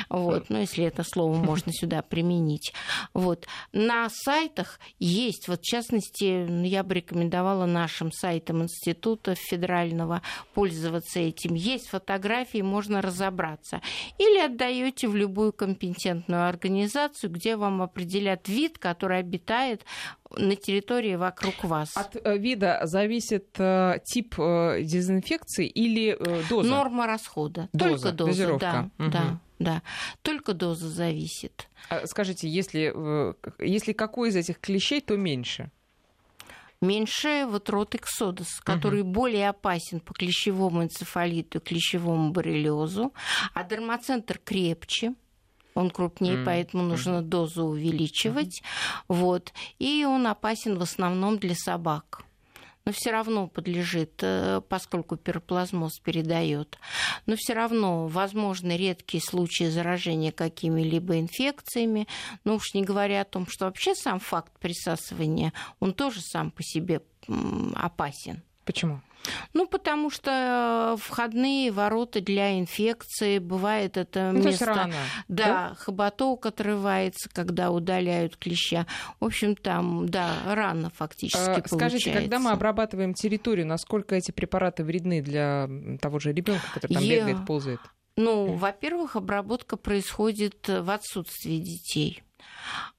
Вот, 0.08 0.50
ну, 0.50 0.58
если 0.58 0.84
это 0.84 1.04
слово 1.04 1.36
можно 1.36 1.72
сюда 1.72 2.02
применить. 2.02 2.72
Вот. 3.14 3.46
На 3.72 4.08
сайтах 4.10 4.80
есть, 4.98 5.48
вот 5.48 5.60
в 5.60 5.64
частности, 5.64 6.66
я 6.66 6.82
бы 6.82 6.94
рекомендовала 6.94 7.66
нашим 7.66 8.12
сайтам 8.12 8.62
Института 8.62 9.34
Федерального 9.34 10.22
пользоваться 10.54 11.20
этим. 11.20 11.54
Есть 11.54 11.88
фотографии, 11.88 12.62
можно 12.62 13.02
разобраться. 13.02 13.80
Или 14.18 14.38
отдаете 14.38 15.08
в 15.08 15.16
любую 15.16 15.52
компетентную 15.52 16.48
организацию, 16.48 17.30
где 17.30 17.56
вам 17.56 17.82
определят 17.82 18.48
вид, 18.48 18.78
который 18.78 19.18
обитает 19.18 19.84
на 20.36 20.56
территории 20.56 21.16
вокруг 21.16 21.64
вас. 21.64 21.96
От 21.96 22.16
э, 22.16 22.38
вида 22.38 22.80
зависит 22.84 23.48
э, 23.58 23.98
тип 24.04 24.34
э, 24.38 24.82
дезинфекции 24.82 25.66
или 25.66 26.18
доза? 26.48 26.68
Норма 26.68 27.06
расхода. 27.06 27.68
Доза, 27.72 27.88
Только 27.90 28.12
доза, 28.12 28.30
дозировка. 28.30 28.90
да, 28.98 29.04
угу. 29.04 29.12
да. 29.12 29.40
Да, 29.58 29.82
только 30.22 30.54
доза 30.54 30.88
зависит. 30.88 31.68
А 31.90 32.06
скажите, 32.06 32.48
если, 32.48 32.94
если 33.58 33.92
какой 33.92 34.28
из 34.28 34.36
этих 34.36 34.60
клещей, 34.60 35.00
то 35.00 35.16
меньше? 35.16 35.72
меньше 36.80 37.46
вот 37.48 37.68
рот 37.70 37.94
эксодос, 37.94 38.60
который 38.60 39.02
угу. 39.02 39.10
более 39.10 39.48
опасен 39.48 40.00
по 40.00 40.14
клещевому 40.14 40.84
энцефалиту, 40.84 41.60
клещевому 41.60 42.30
боррелиозу, 42.30 43.12
а 43.54 43.64
дермоцентр 43.64 44.38
крепче, 44.38 45.14
он 45.78 45.90
крупнее, 45.90 46.36
mm-hmm. 46.36 46.44
поэтому 46.44 46.82
нужно 46.82 47.22
дозу 47.22 47.64
увеличивать. 47.64 48.60
Mm-hmm. 48.60 49.04
Вот. 49.08 49.52
И 49.78 50.04
он 50.04 50.26
опасен 50.26 50.78
в 50.78 50.82
основном 50.82 51.38
для 51.38 51.54
собак 51.54 52.24
но 52.88 52.92
все 52.92 53.10
равно 53.10 53.48
подлежит, 53.48 54.14
э, 54.22 54.62
поскольку 54.66 55.16
пироплазмоз 55.16 55.98
передает. 55.98 56.78
Но 57.26 57.36
все 57.36 57.52
равно 57.52 58.06
возможны 58.06 58.78
редкие 58.78 59.22
случаи 59.22 59.64
заражения 59.64 60.32
какими-либо 60.32 61.20
инфекциями. 61.20 62.08
Но 62.44 62.54
уж 62.54 62.72
не 62.72 62.82
говоря 62.82 63.20
о 63.20 63.24
том, 63.26 63.46
что 63.46 63.66
вообще 63.66 63.94
сам 63.94 64.20
факт 64.20 64.58
присасывания, 64.58 65.52
он 65.80 65.92
тоже 65.92 66.22
сам 66.22 66.50
по 66.50 66.62
себе 66.62 67.02
опасен. 67.74 68.42
Почему? 68.64 69.02
Ну, 69.52 69.66
потому 69.66 70.10
что 70.10 70.96
входные 70.98 71.70
ворота 71.70 72.20
для 72.20 72.58
инфекции, 72.58 73.38
бывает 73.38 73.96
это 73.96 74.30
ну, 74.32 74.44
место... 74.44 74.66
рано, 74.66 74.94
да, 75.28 75.44
да, 75.44 75.74
хоботок 75.78 76.46
отрывается, 76.46 77.28
когда 77.32 77.70
удаляют 77.70 78.36
клеща. 78.36 78.86
В 79.20 79.26
общем, 79.26 79.56
там, 79.56 80.08
да, 80.08 80.34
рано 80.46 80.90
фактически 80.90 81.40
а, 81.40 81.46
получается. 81.46 81.76
Скажите, 81.76 82.12
когда 82.12 82.38
мы 82.38 82.50
обрабатываем 82.50 83.14
территорию, 83.14 83.66
насколько 83.66 84.14
эти 84.14 84.30
препараты 84.30 84.84
вредны 84.84 85.22
для 85.22 85.68
того 86.00 86.18
же 86.18 86.32
ребенка, 86.32 86.64
который 86.74 86.94
там 86.94 87.02
Я... 87.02 87.20
бегает, 87.20 87.46
ползает? 87.46 87.80
Ну, 88.16 88.54
во-первых, 88.54 89.14
обработка 89.14 89.76
происходит 89.76 90.66
в 90.66 90.90
отсутствии 90.90 91.58
детей. 91.58 92.22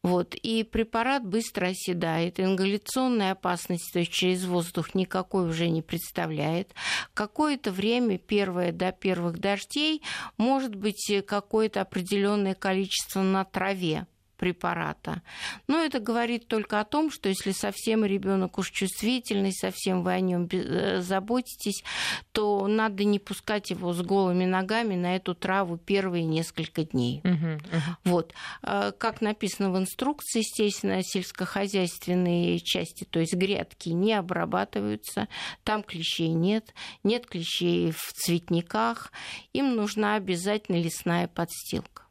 Вот. 0.04 0.36
И 0.36 0.64
препарат 0.64 1.26
быстро 1.26 1.68
оседает. 1.68 2.40
Ингаляционной 2.40 3.32
опасности, 3.32 3.92
то 3.92 4.00
есть 4.00 4.12
через 4.12 4.46
воздух, 4.46 4.96
никакой 4.96 5.50
уже 5.50 5.70
не 5.70 5.82
представляет. 5.82 6.74
Какое-то 7.14 7.72
время, 7.72 8.18
первое 8.18 8.72
до 8.72 8.92
первых 8.92 9.40
дождей, 9.40 10.02
может 10.38 10.76
быть 10.76 11.12
какое-то 11.26 11.82
определенное 11.82 12.56
количество 12.56 13.22
на 13.22 13.44
траве 13.46 14.08
препарата. 14.40 15.22
Но 15.68 15.84
это 15.84 16.00
говорит 16.00 16.48
только 16.48 16.80
о 16.80 16.86
том, 16.86 17.12
что 17.12 17.30
если 17.30 17.52
совсем 17.52 18.06
ребенок 18.06 18.58
уж 18.58 18.72
чувствительный, 18.72 19.52
совсем 19.52 20.02
вы 20.02 20.14
о 20.14 20.20
нем 20.22 20.48
э, 20.52 21.02
заботитесь, 21.02 21.84
то 22.32 22.66
надо 22.68 23.04
не 23.04 23.20
пускать 23.20 23.70
его 23.70 23.94
с 23.94 24.02
голыми 24.02 24.46
ногами 24.46 24.96
на 24.96 25.18
эту 25.18 25.36
траву 25.36 25.78
первые 25.78 26.24
несколько 26.24 26.86
дней. 26.86 27.22
Uh-huh, 27.24 27.60
uh-huh. 27.60 27.80
Вот. 28.06 28.34
А, 28.64 28.92
как 28.94 29.20
написано 29.20 29.72
в 29.72 29.78
инструкции, 29.78 30.40
естественно, 30.40 31.04
сельскохозяйственные 31.04 32.60
части, 32.60 33.04
то 33.04 33.20
есть 33.20 33.34
грядки 33.34 33.90
не 33.90 34.14
обрабатываются, 34.14 35.28
там 35.66 35.84
клещей 35.84 36.30
нет, 36.30 36.74
нет 37.04 37.28
клещей 37.28 37.92
в 37.92 38.14
цветниках, 38.14 39.12
им 39.52 39.76
нужна 39.76 40.16
обязательно 40.16 40.78
лесная 40.78 41.28
подстилка. 41.28 42.04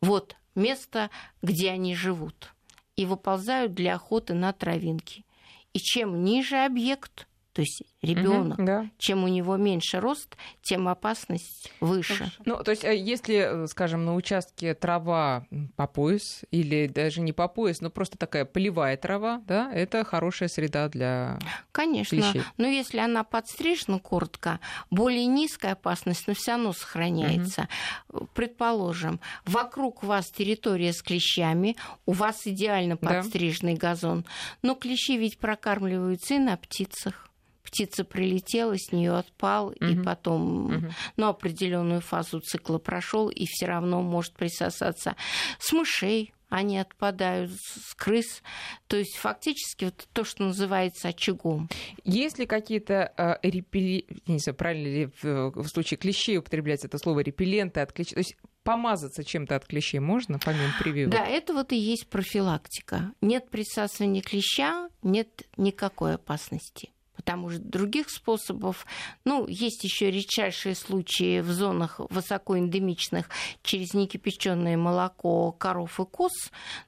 Вот 0.00 0.36
место, 0.56 1.10
где 1.42 1.70
они 1.70 1.94
живут, 1.94 2.54
и 2.96 3.06
выползают 3.06 3.74
для 3.74 3.94
охоты 3.94 4.34
на 4.34 4.52
травинки. 4.52 5.24
И 5.72 5.78
чем 5.78 6.24
ниже 6.24 6.64
объект, 6.64 7.28
То 7.56 7.62
есть 7.62 7.84
ребенок, 8.02 8.58
угу, 8.58 8.66
да. 8.66 8.90
чем 8.98 9.24
у 9.24 9.28
него 9.28 9.56
меньше 9.56 9.98
рост, 9.98 10.36
тем 10.60 10.88
опасность 10.88 11.72
выше. 11.80 12.30
Ну, 12.44 12.62
то 12.62 12.70
есть, 12.70 12.84
э, 12.84 12.94
если, 12.94 13.64
э, 13.64 13.66
скажем, 13.66 14.04
на 14.04 14.14
участке 14.14 14.74
трава 14.74 15.46
по 15.74 15.86
пояс, 15.86 16.44
или 16.50 16.86
даже 16.86 17.22
не 17.22 17.32
по 17.32 17.48
пояс, 17.48 17.80
но 17.80 17.88
просто 17.88 18.18
такая 18.18 18.44
полевая 18.44 18.98
трава, 18.98 19.40
да, 19.46 19.72
это 19.72 20.04
хорошая 20.04 20.50
среда 20.50 20.90
для 20.90 21.38
Конечно. 21.72 22.14
клещей. 22.14 22.42
Но 22.58 22.66
если 22.66 22.98
она 22.98 23.24
подстрижена 23.24 24.00
коротко, 24.00 24.60
более 24.90 25.24
низкая 25.24 25.72
опасность, 25.72 26.28
но 26.28 26.34
все 26.34 26.52
равно 26.52 26.74
сохраняется. 26.74 27.70
Угу. 28.10 28.28
Предположим, 28.34 29.18
вокруг 29.46 30.02
вас 30.02 30.30
территория 30.30 30.92
с 30.92 31.00
клещами, 31.00 31.74
у 32.04 32.12
вас 32.12 32.46
идеально 32.46 32.98
подстриженный 32.98 33.78
да. 33.78 33.88
газон, 33.88 34.26
но 34.60 34.74
клещи 34.74 35.16
ведь 35.16 35.38
прокармливаются 35.38 36.34
и 36.34 36.38
на 36.38 36.58
птицах 36.58 37.26
птица 37.66 38.04
прилетела, 38.04 38.78
с 38.78 38.92
нее 38.92 39.12
отпал, 39.12 39.66
угу. 39.66 39.84
и 39.84 40.02
потом 40.02 40.66
угу. 40.66 40.94
ну, 41.16 41.26
определенную 41.26 42.00
фазу 42.00 42.40
цикла 42.40 42.78
прошел, 42.78 43.28
и 43.28 43.44
все 43.46 43.66
равно 43.66 44.02
может 44.02 44.32
присосаться 44.34 45.16
с 45.58 45.72
мышей. 45.72 46.32
Они 46.48 46.78
отпадают 46.78 47.50
с 47.50 47.92
крыс. 47.94 48.40
То 48.86 48.96
есть 48.96 49.16
фактически 49.16 49.86
вот 49.86 50.06
то, 50.12 50.22
что 50.22 50.44
называется 50.44 51.08
очагом. 51.08 51.68
Есть 52.04 52.38
ли 52.38 52.46
какие-то 52.46 53.12
э, 53.16 53.34
репели... 53.42 54.06
не 54.28 54.38
знаю, 54.38 54.54
правильно 54.54 54.86
ли 54.86 55.10
в, 55.20 55.50
в 55.50 55.66
случае 55.66 55.98
клещей 55.98 56.38
употреблять 56.38 56.84
это 56.84 56.98
слово 56.98 57.20
репелленты 57.20 57.80
от 57.80 57.92
клещей? 57.92 58.14
То 58.14 58.20
есть 58.20 58.36
помазаться 58.62 59.24
чем-то 59.24 59.56
от 59.56 59.66
клещей 59.66 59.98
можно, 59.98 60.38
помимо 60.38 60.72
прививок? 60.78 61.14
Да, 61.14 61.26
это 61.26 61.52
вот 61.52 61.72
и 61.72 61.76
есть 61.76 62.06
профилактика. 62.08 63.12
Нет 63.20 63.50
присасывания 63.50 64.22
клеща, 64.22 64.88
нет 65.02 65.48
никакой 65.56 66.14
опасности 66.14 66.90
потому 67.16 67.50
что 67.50 67.60
других 67.60 68.10
способов, 68.10 68.86
ну, 69.24 69.46
есть 69.48 69.82
еще 69.84 70.10
редчайшие 70.10 70.74
случаи 70.74 71.40
в 71.40 71.50
зонах 71.50 72.00
высокоэндемичных 72.10 73.28
через 73.62 73.94
некипяченое 73.94 74.76
молоко 74.76 75.52
коров 75.52 75.98
и 75.98 76.04
коз, 76.04 76.32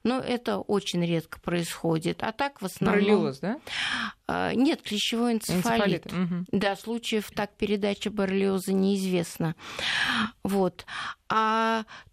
но 0.05 0.19
это 0.19 0.59
очень 0.59 1.05
редко 1.05 1.41
происходит. 1.41 2.23
А 2.23 2.33
так 2.33 2.61
в 2.61 2.67
основном... 2.67 3.05
Боррелиоз, 3.05 3.39
да? 3.41 3.59
А, 4.27 4.53
нет, 4.55 4.83
клещевой 4.83 5.35
энцефалит. 5.35 6.07
энцефалит. 6.07 6.07
Угу. 6.07 6.45
Да, 6.53 6.77
случаев 6.77 7.31
так 7.35 7.57
передачи 7.57 8.09
боррелиоза 8.09 8.73
неизвестно. 8.73 9.55
Вот. 10.43 10.85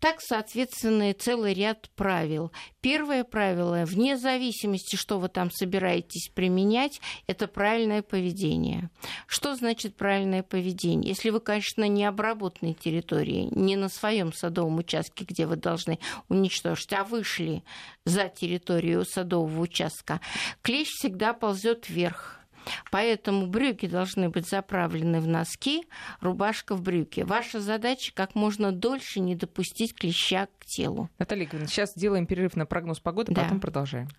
Так, 0.06 0.22
соответственно, 0.22 1.10
и 1.10 1.14
целый 1.14 1.56
ряд 1.56 1.90
правил. 1.96 2.52
Первое 2.80 3.24
правило, 3.24 3.86
вне 3.86 4.18
зависимости, 4.18 4.98
что 4.98 5.18
вы 5.18 5.30
там 5.30 5.50
собираетесь 5.50 6.30
применять, 6.32 7.02
это 7.26 7.48
правильное 7.48 8.04
поведение. 8.04 8.92
Что 9.26 9.56
значит 9.56 9.96
правильное 9.96 10.44
поведение? 10.44 11.10
Если 11.10 11.32
вы, 11.32 11.40
конечно, 11.40 11.88
не 11.88 12.06
обработанной 12.06 12.76
территории, 12.76 13.50
не 13.50 13.78
на 13.78 13.90
своем 13.90 14.32
садовом 14.32 14.78
участке, 14.78 15.26
где 15.26 15.48
вы 15.48 15.56
должны 15.56 15.98
уничтожить, 16.30 16.94
а 16.94 17.04
вышли 17.04 17.64
за 18.06 18.30
территорию 18.30 19.06
садового 19.06 19.60
участка, 19.62 20.22
клещ 20.62 20.90
всегда 20.90 21.34
ползет 21.34 21.90
вверх 21.90 22.45
Поэтому 22.92 23.48
брюки 23.48 23.88
должны 23.88 24.30
быть 24.30 24.48
заправлены 24.48 25.20
в 25.20 25.28
носки, 25.28 25.86
рубашка 26.22 26.76
в 26.76 26.82
брюки. 26.82 27.22
Ваша 27.22 27.60
задача 27.60 28.12
как 28.14 28.36
можно 28.36 28.72
дольше 28.72 29.20
не 29.20 29.36
допустить 29.36 29.96
клеща 29.96 30.48
к 30.60 30.66
телу. 30.66 31.10
Наталья 31.20 31.46
Игоревна, 31.46 31.68
сейчас 31.68 31.94
сделаем 31.94 32.26
перерыв 32.26 32.56
на 32.56 32.66
прогноз 32.66 33.00
погоды, 33.00 33.34
да. 33.34 33.44
потом 33.44 33.60
продолжаем. 33.60 34.10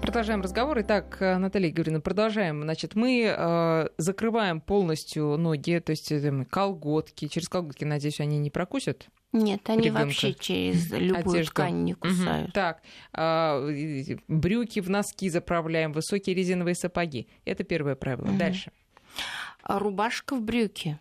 Продолжаем 0.00 0.40
разговор. 0.40 0.80
Итак, 0.80 1.18
Наталья 1.20 1.68
Игоревна, 1.68 2.00
продолжаем. 2.00 2.62
Значит, 2.62 2.94
мы 2.94 3.34
э, 3.36 3.88
закрываем 3.98 4.60
полностью 4.62 5.36
ноги, 5.36 5.78
то 5.78 5.90
есть 5.90 6.10
э, 6.10 6.46
колготки. 6.48 7.28
Через 7.28 7.48
колготки, 7.50 7.84
надеюсь, 7.84 8.18
они 8.18 8.38
не 8.38 8.50
прокусят? 8.50 9.08
Нет, 9.32 9.68
они 9.70 9.84
ребенка. 9.84 10.06
вообще 10.06 10.34
через 10.34 10.90
любую 10.90 11.34
Одежду. 11.36 11.52
ткань 11.52 11.84
не 11.84 11.94
кусают. 11.94 12.48
Угу. 12.48 12.52
Так, 12.52 12.82
э, 13.12 14.16
брюки 14.26 14.80
в 14.80 14.90
носки 14.90 15.28
заправляем, 15.28 15.92
высокие 15.92 16.34
резиновые 16.34 16.74
сапоги. 16.74 17.28
Это 17.44 17.62
первое 17.62 17.94
правило. 17.94 18.28
Угу. 18.28 18.38
Дальше. 18.38 18.72
Рубашка 19.62 20.34
в 20.34 20.42
брюки. 20.42 20.98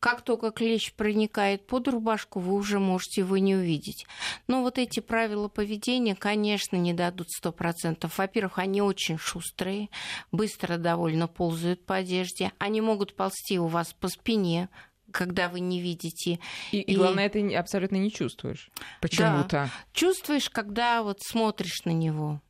Как 0.00 0.22
только 0.22 0.50
клещ 0.50 0.94
проникает 0.94 1.66
под 1.66 1.86
рубашку, 1.88 2.40
вы 2.40 2.54
уже 2.54 2.78
можете 2.78 3.20
его 3.20 3.36
не 3.36 3.54
увидеть. 3.54 4.06
Но 4.48 4.62
вот 4.62 4.78
эти 4.78 5.00
правила 5.00 5.48
поведения, 5.48 6.14
конечно, 6.14 6.76
не 6.76 6.94
дадут 6.94 7.28
100%. 7.38 8.10
Во-первых, 8.16 8.58
они 8.58 8.80
очень 8.80 9.18
шустрые, 9.18 9.90
быстро 10.32 10.78
довольно 10.78 11.28
ползают 11.28 11.84
по 11.84 11.96
одежде. 11.96 12.52
Они 12.56 12.80
могут 12.80 13.14
ползти 13.14 13.58
у 13.58 13.66
вас 13.66 13.92
по 13.92 14.08
спине, 14.08 14.70
когда 15.12 15.48
вы 15.48 15.60
не 15.60 15.80
видите. 15.80 16.38
И, 16.72 16.78
и, 16.78 16.92
и 16.92 16.96
главное, 16.96 17.28
ты 17.28 17.54
абсолютно 17.54 17.96
не 17.96 18.10
чувствуешь 18.10 18.70
почему-то. 19.00 19.48
Да. 19.48 19.70
Чувствуешь, 19.92 20.50
когда 20.50 21.02
вот 21.02 21.20
смотришь 21.22 21.84
на 21.84 21.90
него 21.90 22.40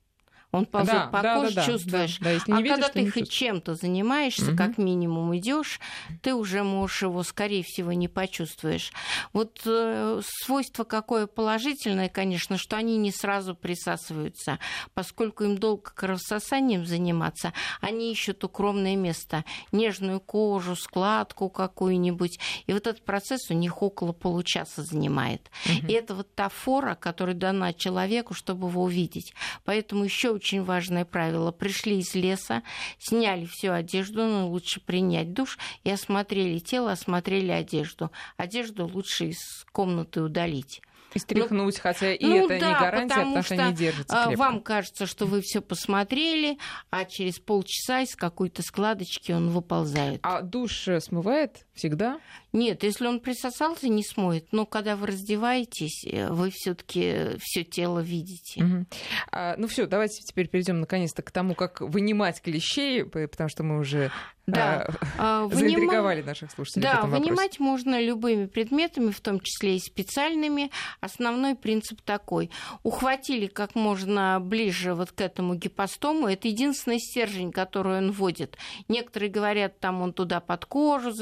он 0.52 0.66
ползет 0.66 0.92
да, 0.92 1.06
по 1.06 1.22
да, 1.22 1.36
коже, 1.36 1.54
да, 1.54 1.66
чувствуешь. 1.66 2.18
Да, 2.18 2.24
да, 2.24 2.30
если 2.32 2.50
не 2.50 2.58
а 2.58 2.60
видишь, 2.60 2.74
когда 2.74 2.88
ты 2.88 3.10
хоть 3.10 3.30
чем-то 3.30 3.74
занимаешься, 3.76 4.50
угу. 4.50 4.56
как 4.56 4.78
минимум 4.78 5.36
идешь, 5.36 5.78
ты 6.22 6.34
уже 6.34 6.64
можешь 6.64 7.02
его, 7.02 7.22
скорее 7.22 7.62
всего, 7.62 7.92
не 7.92 8.08
почувствуешь. 8.08 8.92
Вот 9.32 9.60
э, 9.64 10.20
свойство 10.24 10.82
какое 10.82 11.26
положительное, 11.28 12.08
конечно, 12.08 12.58
что 12.58 12.76
они 12.76 12.96
не 12.96 13.12
сразу 13.12 13.54
присасываются, 13.54 14.58
поскольку 14.92 15.44
им 15.44 15.56
долго 15.56 15.92
кровососанием 15.94 16.84
заниматься, 16.84 17.52
они 17.80 18.10
ищут 18.10 18.42
укромное 18.42 18.96
место, 18.96 19.44
нежную 19.70 20.18
кожу, 20.18 20.74
складку 20.74 21.48
какую-нибудь, 21.48 22.40
и 22.66 22.72
вот 22.72 22.88
этот 22.88 23.04
процесс 23.04 23.50
у 23.50 23.54
них 23.54 23.82
около 23.82 24.12
получаса 24.12 24.82
занимает. 24.82 25.48
Угу. 25.66 25.86
И 25.86 25.92
это 25.92 26.16
вот 26.16 26.34
та 26.34 26.48
фора, 26.48 26.96
которая 26.96 27.36
дана 27.36 27.72
человеку, 27.72 28.34
чтобы 28.34 28.66
его 28.66 28.82
увидеть. 28.82 29.32
Поэтому 29.64 30.04
еще 30.04 30.39
очень 30.40 30.64
важное 30.64 31.04
правило. 31.04 31.52
Пришли 31.52 31.98
из 31.98 32.14
леса, 32.14 32.62
сняли 32.98 33.44
всю 33.44 33.72
одежду, 33.72 34.24
но 34.24 34.48
лучше 34.48 34.80
принять 34.80 35.34
душ 35.34 35.58
и 35.84 35.90
осмотрели 35.90 36.58
тело, 36.58 36.92
осмотрели 36.92 37.50
одежду. 37.50 38.10
Одежду 38.38 38.86
лучше 38.86 39.26
из 39.26 39.66
комнаты 39.72 40.22
удалить. 40.22 40.80
И 41.12 41.18
стряхнуть, 41.18 41.74
ну, 41.74 41.82
хотя 41.82 42.14
и 42.14 42.24
ну, 42.24 42.46
это 42.46 42.60
да, 42.60 42.68
не 42.68 42.80
гарантия, 42.80 43.14
потому, 43.14 43.34
потому 43.34 43.42
что, 43.42 43.54
что 43.54 43.66
не 43.66 43.74
держится 43.74 44.24
крепко. 44.26 44.38
Вам 44.38 44.62
кажется, 44.62 45.06
что 45.06 45.26
вы 45.26 45.40
все 45.42 45.60
посмотрели, 45.60 46.56
а 46.90 47.04
через 47.04 47.38
полчаса 47.38 48.02
из 48.02 48.14
какой-то 48.14 48.62
складочки 48.62 49.32
он 49.32 49.50
выползает. 49.50 50.20
А 50.22 50.40
душ 50.40 50.86
э, 50.86 51.00
смывает 51.00 51.66
всегда? 51.80 52.20
Нет, 52.52 52.82
если 52.82 53.06
он 53.06 53.20
присосался, 53.20 53.88
не 53.88 54.04
смоет. 54.04 54.46
Но 54.52 54.66
когда 54.66 54.96
вы 54.96 55.08
раздеваетесь, 55.08 56.04
э, 56.04 56.30
вы 56.30 56.50
все-таки 56.52 57.38
все 57.40 57.64
тело 57.64 58.00
видите. 58.00 58.62
Угу. 58.62 58.86
А, 59.32 59.54
ну 59.56 59.66
все, 59.66 59.86
давайте 59.86 60.22
теперь 60.22 60.48
перейдем 60.48 60.80
наконец-то 60.80 61.22
к 61.22 61.30
тому, 61.30 61.54
как 61.54 61.80
вынимать 61.80 62.42
клещей, 62.42 63.04
потому 63.04 63.48
что 63.48 63.62
мы 63.62 63.78
уже 63.78 64.10
да. 64.46 64.88
а, 65.18 65.48
заинтриговали 65.52 66.22
наших 66.22 66.50
слушателей. 66.50 66.82
Да, 66.82 67.02
вынимать 67.02 67.58
можно 67.60 68.00
любыми 68.00 68.46
предметами, 68.46 69.10
в 69.10 69.20
том 69.20 69.40
числе 69.40 69.76
и 69.76 69.80
специальными. 69.80 70.70
Основной 71.00 71.54
принцип 71.54 72.00
такой. 72.02 72.50
Ухватили 72.82 73.46
как 73.46 73.74
можно 73.74 74.38
ближе 74.40 74.94
вот 74.94 75.12
к 75.12 75.20
этому 75.20 75.54
гипостому. 75.54 76.28
Это 76.28 76.48
единственный 76.48 76.98
стержень, 76.98 77.52
который 77.52 77.98
он 77.98 78.12
вводит. 78.12 78.56
Некоторые 78.88 79.30
говорят, 79.30 79.78
там 79.80 80.02
он 80.02 80.12
туда 80.12 80.40
под 80.40 80.66
кожу 80.66 81.12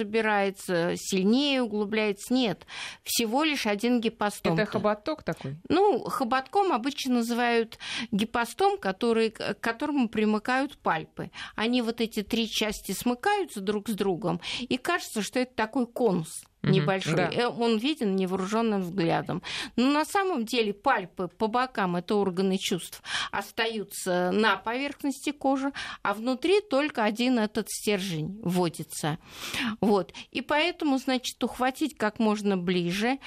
забирается, 0.49 0.95
сильнее 0.97 1.63
углубляется. 1.63 2.33
Нет, 2.33 2.67
всего 3.03 3.45
лишь 3.45 3.67
один 3.67 4.01
гипостом. 4.01 4.55
Это 4.55 4.67
хоботок 4.67 5.23
такой? 5.23 5.57
Ну, 5.69 6.05
хоботком 6.05 6.73
обычно 6.73 7.15
называют 7.15 7.79
гипостом, 8.11 8.79
который, 8.79 9.31
к 9.31 9.55
которому 9.61 10.09
примыкают 10.09 10.79
пальпы. 10.79 11.31
Они 11.55 11.83
вот 11.83 12.01
эти 12.01 12.23
три 12.23 12.49
части 12.49 12.93
смыкаются 12.93 13.61
друг 13.61 13.89
с 13.89 13.93
другом, 13.93 14.41
и 14.61 14.77
кажется, 14.77 15.23
что 15.23 15.41
это 15.41 15.55
такой 15.55 15.87
конус 15.87 16.45
небольшой. 16.63 17.15
Да. 17.15 17.31
Э, 17.31 17.47
он 17.47 17.79
виден 17.79 18.17
невооруженным 18.17 18.83
взглядом. 18.83 19.43
Но 19.77 19.91
на 19.91 20.05
самом 20.05 20.45
деле 20.45 20.73
пальпы 20.73 21.29
по 21.29 21.47
бокам, 21.47 21.97
это 21.97 22.17
органы 22.17 22.59
чувств, 22.59 23.03
остаются 23.31 24.31
на 24.33 24.57
поверхности 24.57 25.31
кожи, 25.31 25.73
а 26.03 26.15
внутри 26.15 26.61
только 26.61 27.05
один 27.05 27.39
этот 27.39 27.69
стержень 27.69 28.41
вводится. 28.43 29.19
Вот. 29.81 30.13
И 30.31 30.41
поэтому, 30.41 30.99
значит, 30.99 31.43
ухватить 31.43 31.97
как 31.97 32.19
можно 32.19 32.57
ближе, 32.57 33.19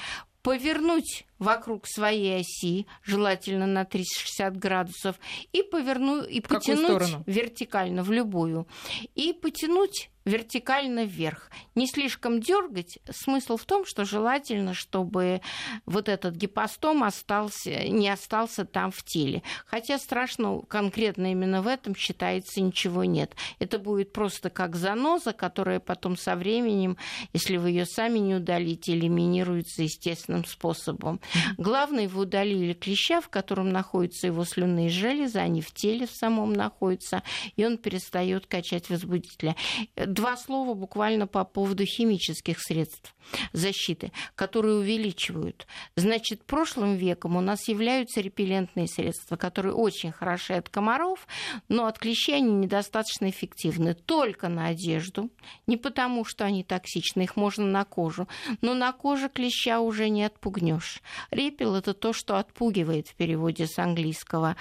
повернуть 0.41 1.25
вокруг 1.41 1.87
своей 1.87 2.41
оси, 2.41 2.85
желательно 3.03 3.65
на 3.65 3.83
360 3.83 4.57
градусов, 4.57 5.15
и 5.51 5.63
повернуть 5.63 6.29
и 6.29 6.39
потянуть 6.39 7.15
вертикально 7.25 8.03
в 8.03 8.11
любую. 8.11 8.67
И 9.15 9.33
потянуть 9.33 10.11
вертикально 10.25 11.05
вверх. 11.05 11.49
Не 11.75 11.87
слишком 11.87 12.39
дергать. 12.39 12.99
Смысл 13.09 13.57
в 13.57 13.65
том, 13.65 13.85
что 13.85 14.05
желательно, 14.05 14.73
чтобы 14.73 15.41
вот 15.85 16.09
этот 16.09 16.35
гипостом 16.35 17.03
остался, 17.03 17.87
не 17.87 18.09
остался 18.09 18.65
там 18.65 18.91
в 18.91 19.03
теле. 19.03 19.41
Хотя 19.65 19.97
страшно 19.97 20.61
конкретно 20.67 21.31
именно 21.31 21.61
в 21.61 21.67
этом 21.67 21.95
считается 21.95 22.61
ничего 22.61 23.03
нет. 23.03 23.35
Это 23.59 23.79
будет 23.79 24.13
просто 24.13 24.49
как 24.49 24.75
заноза, 24.75 25.33
которая 25.33 25.79
потом 25.79 26.17
со 26.17 26.35
временем, 26.35 26.97
если 27.33 27.57
вы 27.57 27.71
ее 27.71 27.85
сами 27.85 28.19
не 28.19 28.35
удалите, 28.35 28.93
элиминируется 28.93 29.83
естественным 29.83 30.45
способом. 30.45 31.19
Главное, 31.57 32.07
вы 32.07 32.21
удалили 32.21 32.73
клеща, 32.73 33.21
в 33.21 33.29
котором 33.29 33.69
находятся 33.69 34.27
его 34.27 34.45
слюнные 34.45 34.89
железы, 34.89 35.39
они 35.39 35.61
в 35.61 35.73
теле 35.73 36.05
в 36.07 36.11
самом 36.11 36.53
находятся, 36.53 37.23
и 37.55 37.65
он 37.65 37.77
перестает 37.77 38.47
качать 38.47 38.89
возбудителя 38.89 39.55
Два 39.95 40.37
слова 40.37 40.73
буквально 40.73 41.27
по 41.27 41.43
поводу 41.43 41.85
химических 41.85 42.59
средств 42.59 43.15
защиты, 43.53 44.11
которые 44.35 44.75
увеличивают. 44.75 45.67
Значит, 45.95 46.43
прошлым 46.43 46.95
веком 46.95 47.37
у 47.37 47.41
нас 47.41 47.67
являются 47.67 48.21
репеллентные 48.21 48.87
средства, 48.87 49.35
которые 49.35 49.73
очень 49.73 50.11
хороши 50.11 50.53
от 50.53 50.69
комаров, 50.69 51.27
но 51.69 51.85
от 51.85 51.99
клещей 51.99 52.37
они 52.37 52.51
недостаточно 52.51 53.29
эффективны. 53.29 53.93
Только 53.93 54.49
на 54.49 54.67
одежду, 54.67 55.29
не 55.67 55.77
потому 55.77 56.25
что 56.25 56.45
они 56.45 56.63
токсичны, 56.63 57.23
их 57.23 57.35
можно 57.35 57.65
на 57.65 57.85
кожу, 57.85 58.27
но 58.61 58.73
на 58.73 58.91
коже 58.91 59.29
клеща 59.29 59.79
уже 59.79 60.09
не 60.09 60.23
отпугнешь. 60.23 61.01
Репел 61.29 61.75
это 61.75 61.93
то, 61.93 62.13
что 62.13 62.37
отпугивает 62.37 63.07
в 63.07 63.15
переводе 63.15 63.67
с 63.67 63.77
английского. 63.77 64.55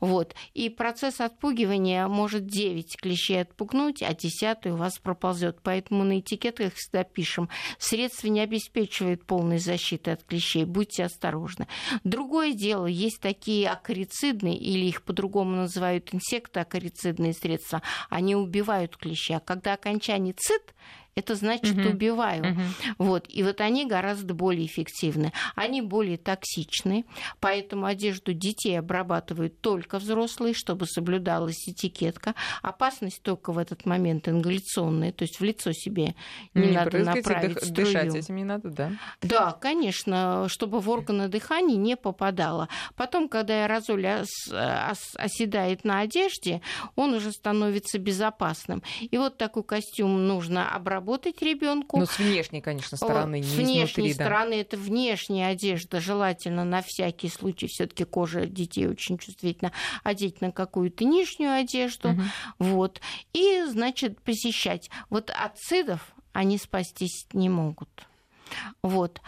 Вот. 0.00 0.34
И 0.54 0.68
процесс 0.68 1.20
отпугивания 1.20 2.06
может 2.08 2.46
9 2.46 2.96
клещей 3.00 3.42
отпугнуть, 3.42 4.02
а 4.02 4.14
10 4.14 4.66
у 4.66 4.76
вас 4.76 4.98
проползет. 4.98 5.58
Поэтому 5.62 6.04
на 6.04 6.20
этикетках 6.20 6.74
всегда 6.74 7.04
пишем, 7.04 7.48
средства 7.78 8.28
не 8.28 8.40
обеспечивают 8.40 9.24
полной 9.24 9.58
защиты 9.58 10.12
от 10.12 10.24
клещей, 10.24 10.64
будьте 10.64 11.04
осторожны. 11.04 11.66
Другое 12.04 12.52
дело, 12.52 12.86
есть 12.86 13.20
такие 13.20 13.68
акарицидные, 13.68 14.56
или 14.56 14.86
их 14.86 15.02
по-другому 15.02 15.56
называют 15.56 16.14
инсектоакарицидные 16.14 17.32
средства, 17.32 17.82
они 18.08 18.36
убивают 18.36 18.96
клеща. 18.96 19.40
Когда 19.40 19.74
окончание 19.74 20.34
цит, 20.34 20.74
это 21.16 21.34
значит 21.34 21.78
угу. 21.78 21.88
убиваю. 21.88 22.52
Угу. 22.52 22.60
Вот. 22.98 23.26
И 23.28 23.42
вот 23.42 23.62
они 23.62 23.86
гораздо 23.86 24.34
более 24.34 24.66
эффективны. 24.66 25.32
Они 25.54 25.80
более 25.80 26.18
токсичны, 26.18 27.06
поэтому 27.40 27.86
одежду 27.86 28.34
детей 28.34 28.78
обрабатывают 28.78 29.60
только 29.62 29.98
взрослые, 29.98 30.52
чтобы 30.52 30.86
соблюдалась 30.86 31.66
этикетка. 31.66 32.34
Опасность 32.60 33.22
только 33.22 33.52
в 33.52 33.58
этот 33.58 33.86
момент 33.86 34.28
ингаляционная, 34.28 35.10
то 35.10 35.22
есть 35.22 35.40
в 35.40 35.44
лицо 35.44 35.72
себе 35.72 36.14
не, 36.52 36.66
не 36.66 36.72
надо 36.72 36.98
направить 36.98 37.54
дых, 37.54 37.64
струю. 37.64 37.86
Дышать 37.86 38.14
этим 38.14 38.36
не 38.36 38.44
надо, 38.44 38.68
да? 38.70 38.92
Да, 39.22 39.52
конечно, 39.52 40.46
чтобы 40.50 40.80
в 40.80 40.90
органы 40.90 41.28
дыхания 41.28 41.76
не 41.76 41.96
попадало. 41.96 42.68
Потом, 42.94 43.30
когда 43.30 43.64
аэрозоль 43.64 44.06
оседает 45.14 45.84
на 45.84 46.00
одежде, 46.00 46.60
он 46.94 47.14
уже 47.14 47.32
становится 47.32 47.98
безопасным. 47.98 48.82
И 49.00 49.16
вот 49.16 49.38
такой 49.38 49.64
костюм 49.64 50.26
нужно 50.26 50.70
обрабатывать 50.70 51.05
работать 51.06 51.40
ребенку. 51.40 51.98
Но 51.98 52.06
с 52.06 52.18
внешней, 52.18 52.60
конечно, 52.60 52.96
стороны, 52.96 53.36
не 53.36 53.42
С 53.42 53.54
внешней 53.54 54.12
стороны 54.12 54.56
да. 54.56 54.56
это 54.56 54.76
внешняя 54.76 55.48
одежда, 55.48 56.00
желательно 56.00 56.64
на 56.64 56.82
всякий 56.82 57.28
случай, 57.28 57.68
все-таки 57.68 58.04
кожа 58.04 58.46
детей 58.46 58.88
очень 58.88 59.16
чувствительна, 59.16 59.72
одеть 60.02 60.40
на 60.40 60.50
какую-то 60.50 61.04
нижнюю 61.04 61.54
одежду, 61.54 62.10
угу. 62.10 62.22
вот, 62.58 63.00
и, 63.32 63.64
значит, 63.68 64.20
посещать. 64.20 64.90
Вот 65.08 65.30
от 65.30 65.56
цидов 65.58 66.00
они 66.32 66.58
спастись 66.58 67.26
не 67.32 67.48
могут. 67.48 68.08
Вот 68.82 69.20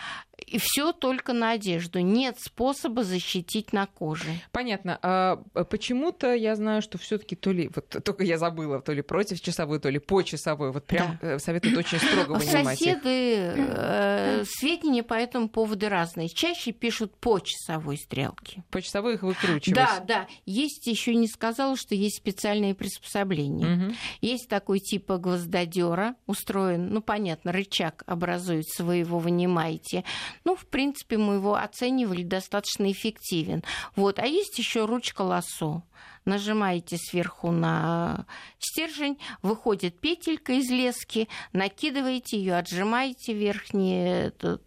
и 0.47 0.59
все 0.59 0.93
только 0.93 1.33
на 1.33 1.51
одежду. 1.51 2.01
Нет 2.01 2.37
способа 2.41 3.05
защитить 3.05 3.73
на 3.73 3.87
коже. 3.87 4.29
Понятно. 4.53 4.99
А 5.03 5.37
почему-то 5.65 6.35
я 6.35 6.57
знаю, 6.57 6.83
что 6.83 6.99
все-таки 6.99 7.37
то 7.37 7.51
ли, 7.51 7.71
вот 7.75 7.89
только 8.05 8.25
я 8.25 8.39
забыла, 8.39 8.81
то 8.81 8.93
ли 8.93 9.03
против 9.03 9.41
часовой, 9.41 9.81
то 9.81 9.89
ли 9.89 9.99
по 9.99 10.23
часовой. 10.23 10.73
Вот 10.73 10.87
прям 10.87 11.19
да. 11.21 11.35
Э, 11.35 11.39
советуют 11.39 11.77
очень 11.77 11.99
строго 11.99 12.39
вынимать. 12.39 12.79
Соседы 12.79 13.55
э, 13.57 14.45
сведения 14.47 15.03
по 15.03 15.15
этому 15.15 15.49
поводу 15.49 15.89
разные. 15.89 16.29
Чаще 16.29 16.73
пишут 16.73 17.17
по 17.17 17.41
часовой 17.41 17.99
стрелке. 17.99 18.65
По 18.71 18.81
часовой 18.81 19.15
их 19.15 19.23
выкручивать. 19.23 19.75
Да, 19.75 20.01
да. 20.07 20.27
Есть 20.47 20.87
еще 20.87 21.15
не 21.15 21.29
сказала, 21.29 21.77
что 21.77 21.95
есть 21.95 22.19
специальные 22.19 22.75
приспособления. 22.75 23.87
Угу. 23.87 23.95
Есть 24.21 24.49
такой 24.49 24.79
типа 24.81 25.19
гвоздодера, 25.19 26.15
устроен, 26.27 26.89
ну 26.89 27.03
понятно, 27.03 27.53
рычаг 27.53 28.03
образуется, 28.07 28.85
вы 28.85 28.97
его 28.97 29.19
вынимаете 29.19 30.05
ну, 30.45 30.57
в 30.57 30.67
принципе, 30.67 31.19
мы 31.19 31.35
его 31.35 31.55
оценивали 31.55 32.23
достаточно 32.23 32.91
эффективен. 32.91 33.63
Вот. 33.97 34.19
А 34.19 34.27
есть 34.27 34.59
еще 34.59 34.85
ручка 34.85 35.23
лосо 35.23 35.83
нажимаете 36.29 36.97
сверху 36.99 37.51
на 37.51 38.27
стержень, 38.59 39.19
выходит 39.43 39.99
петелька 39.99 40.53
из 40.53 40.71
лески, 40.71 41.29
накидываете 41.53 42.39
ее, 42.39 42.57
отжимаете 42.57 43.33
верхний 43.33 44.27
этот 44.27 44.63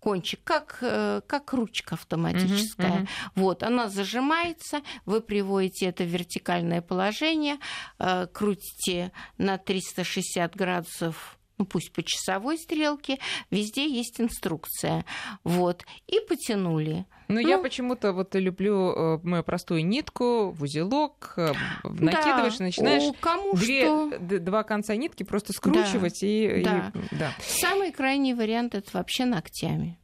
кончик, 0.00 0.40
как, 0.44 0.78
э, 0.82 1.22
как 1.26 1.52
ручка 1.54 1.94
автоматическая. 1.94 2.90
Uh-huh, 2.90 3.02
uh-huh. 3.02 3.30
Вот, 3.36 3.62
она 3.62 3.88
зажимается, 3.88 4.82
вы 5.06 5.20
приводите 5.20 5.86
это 5.86 6.04
в 6.04 6.08
вертикальное 6.08 6.82
положение, 6.82 7.58
э, 7.98 8.26
крутите 8.26 9.12
на 9.38 9.56
360 9.56 10.54
градусов 10.54 11.38
ну 11.60 11.66
пусть 11.66 11.92
по 11.92 12.02
часовой 12.02 12.56
стрелке, 12.56 13.18
везде 13.50 13.86
есть 13.86 14.18
инструкция. 14.18 15.04
Вот. 15.44 15.84
И 16.06 16.18
потянули. 16.26 17.04
Но 17.28 17.34
ну, 17.34 17.46
я 17.46 17.58
почему-то 17.58 18.12
вот 18.14 18.34
люблю 18.34 18.90
э, 18.90 19.18
мою 19.22 19.44
простую 19.44 19.86
нитку 19.86 20.50
в 20.52 20.62
узелок, 20.62 21.34
э, 21.36 21.52
накидываешь, 21.84 22.56
да, 22.56 22.64
начинаешь 22.64 23.14
кому 23.20 23.52
две, 23.52 23.84
что... 23.84 24.18
два 24.40 24.62
конца 24.64 24.96
нитки 24.96 25.22
просто 25.22 25.52
скручивать 25.52 26.20
да, 26.22 26.26
и, 26.26 26.64
да. 26.64 26.92
и 26.94 27.14
да. 27.14 27.32
Самый 27.40 27.92
крайний 27.92 28.32
вариант 28.32 28.74
это 28.74 28.90
вообще 28.94 29.26
ногтями. 29.26 30.00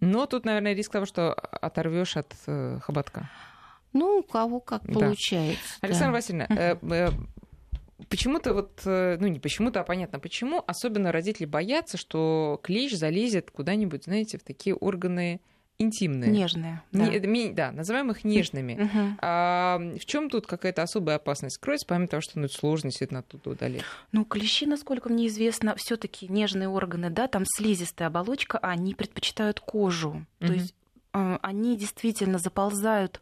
Но 0.00 0.24
тут, 0.26 0.46
наверное, 0.46 0.72
риск 0.72 0.90
того, 0.90 1.04
что 1.04 1.34
оторвешь 1.34 2.16
от 2.16 2.34
э, 2.46 2.78
хоботка. 2.80 3.30
Ну, 3.92 4.20
у 4.20 4.22
кого 4.22 4.58
как 4.58 4.84
да. 4.86 4.94
получается. 4.94 5.76
Александра 5.82 6.12
да. 6.12 6.12
Васильевна, 6.12 6.46
э, 6.48 6.76
э, 6.80 7.08
почему-то 8.08 8.54
вот, 8.54 8.82
э, 8.84 9.16
ну 9.20 9.26
не 9.26 9.40
почему-то, 9.40 9.80
а 9.80 9.84
понятно 9.84 10.18
почему, 10.18 10.62
особенно 10.66 11.12
родители 11.12 11.46
боятся, 11.46 11.96
что 11.96 12.60
клещ 12.62 12.92
залезет 12.92 13.50
куда-нибудь, 13.50 14.04
знаете, 14.04 14.38
в 14.38 14.42
такие 14.42 14.74
органы 14.74 15.40
интимные. 15.78 16.30
Нежные. 16.30 16.82
Да, 16.92 17.06
Не, 17.06 17.50
да 17.50 17.72
называем 17.72 18.10
их 18.10 18.24
нежными. 18.24 18.74
Угу. 18.74 19.16
А, 19.20 19.78
в 19.78 20.04
чем 20.04 20.30
тут 20.30 20.46
какая-то 20.46 20.82
особая 20.82 21.16
опасность 21.16 21.58
кроется, 21.58 21.86
помимо 21.86 22.08
того, 22.08 22.20
что 22.20 22.38
ну, 22.38 22.46
это 22.46 22.54
сложно 22.54 22.90
действительно 22.90 23.20
оттуда 23.20 23.50
удалить? 23.50 23.82
Ну, 24.12 24.24
клещи, 24.24 24.66
насколько 24.66 25.08
мне 25.08 25.26
известно, 25.26 25.74
все 25.76 25.96
таки 25.96 26.28
нежные 26.28 26.68
органы, 26.68 27.10
да, 27.10 27.26
там 27.26 27.44
слизистая 27.46 28.08
оболочка, 28.08 28.58
они 28.58 28.94
предпочитают 28.94 29.60
кожу. 29.60 30.26
Угу. 30.40 30.46
То 30.46 30.52
есть 30.52 30.74
э, 31.12 31.38
они 31.42 31.76
действительно 31.76 32.38
заползают 32.38 33.20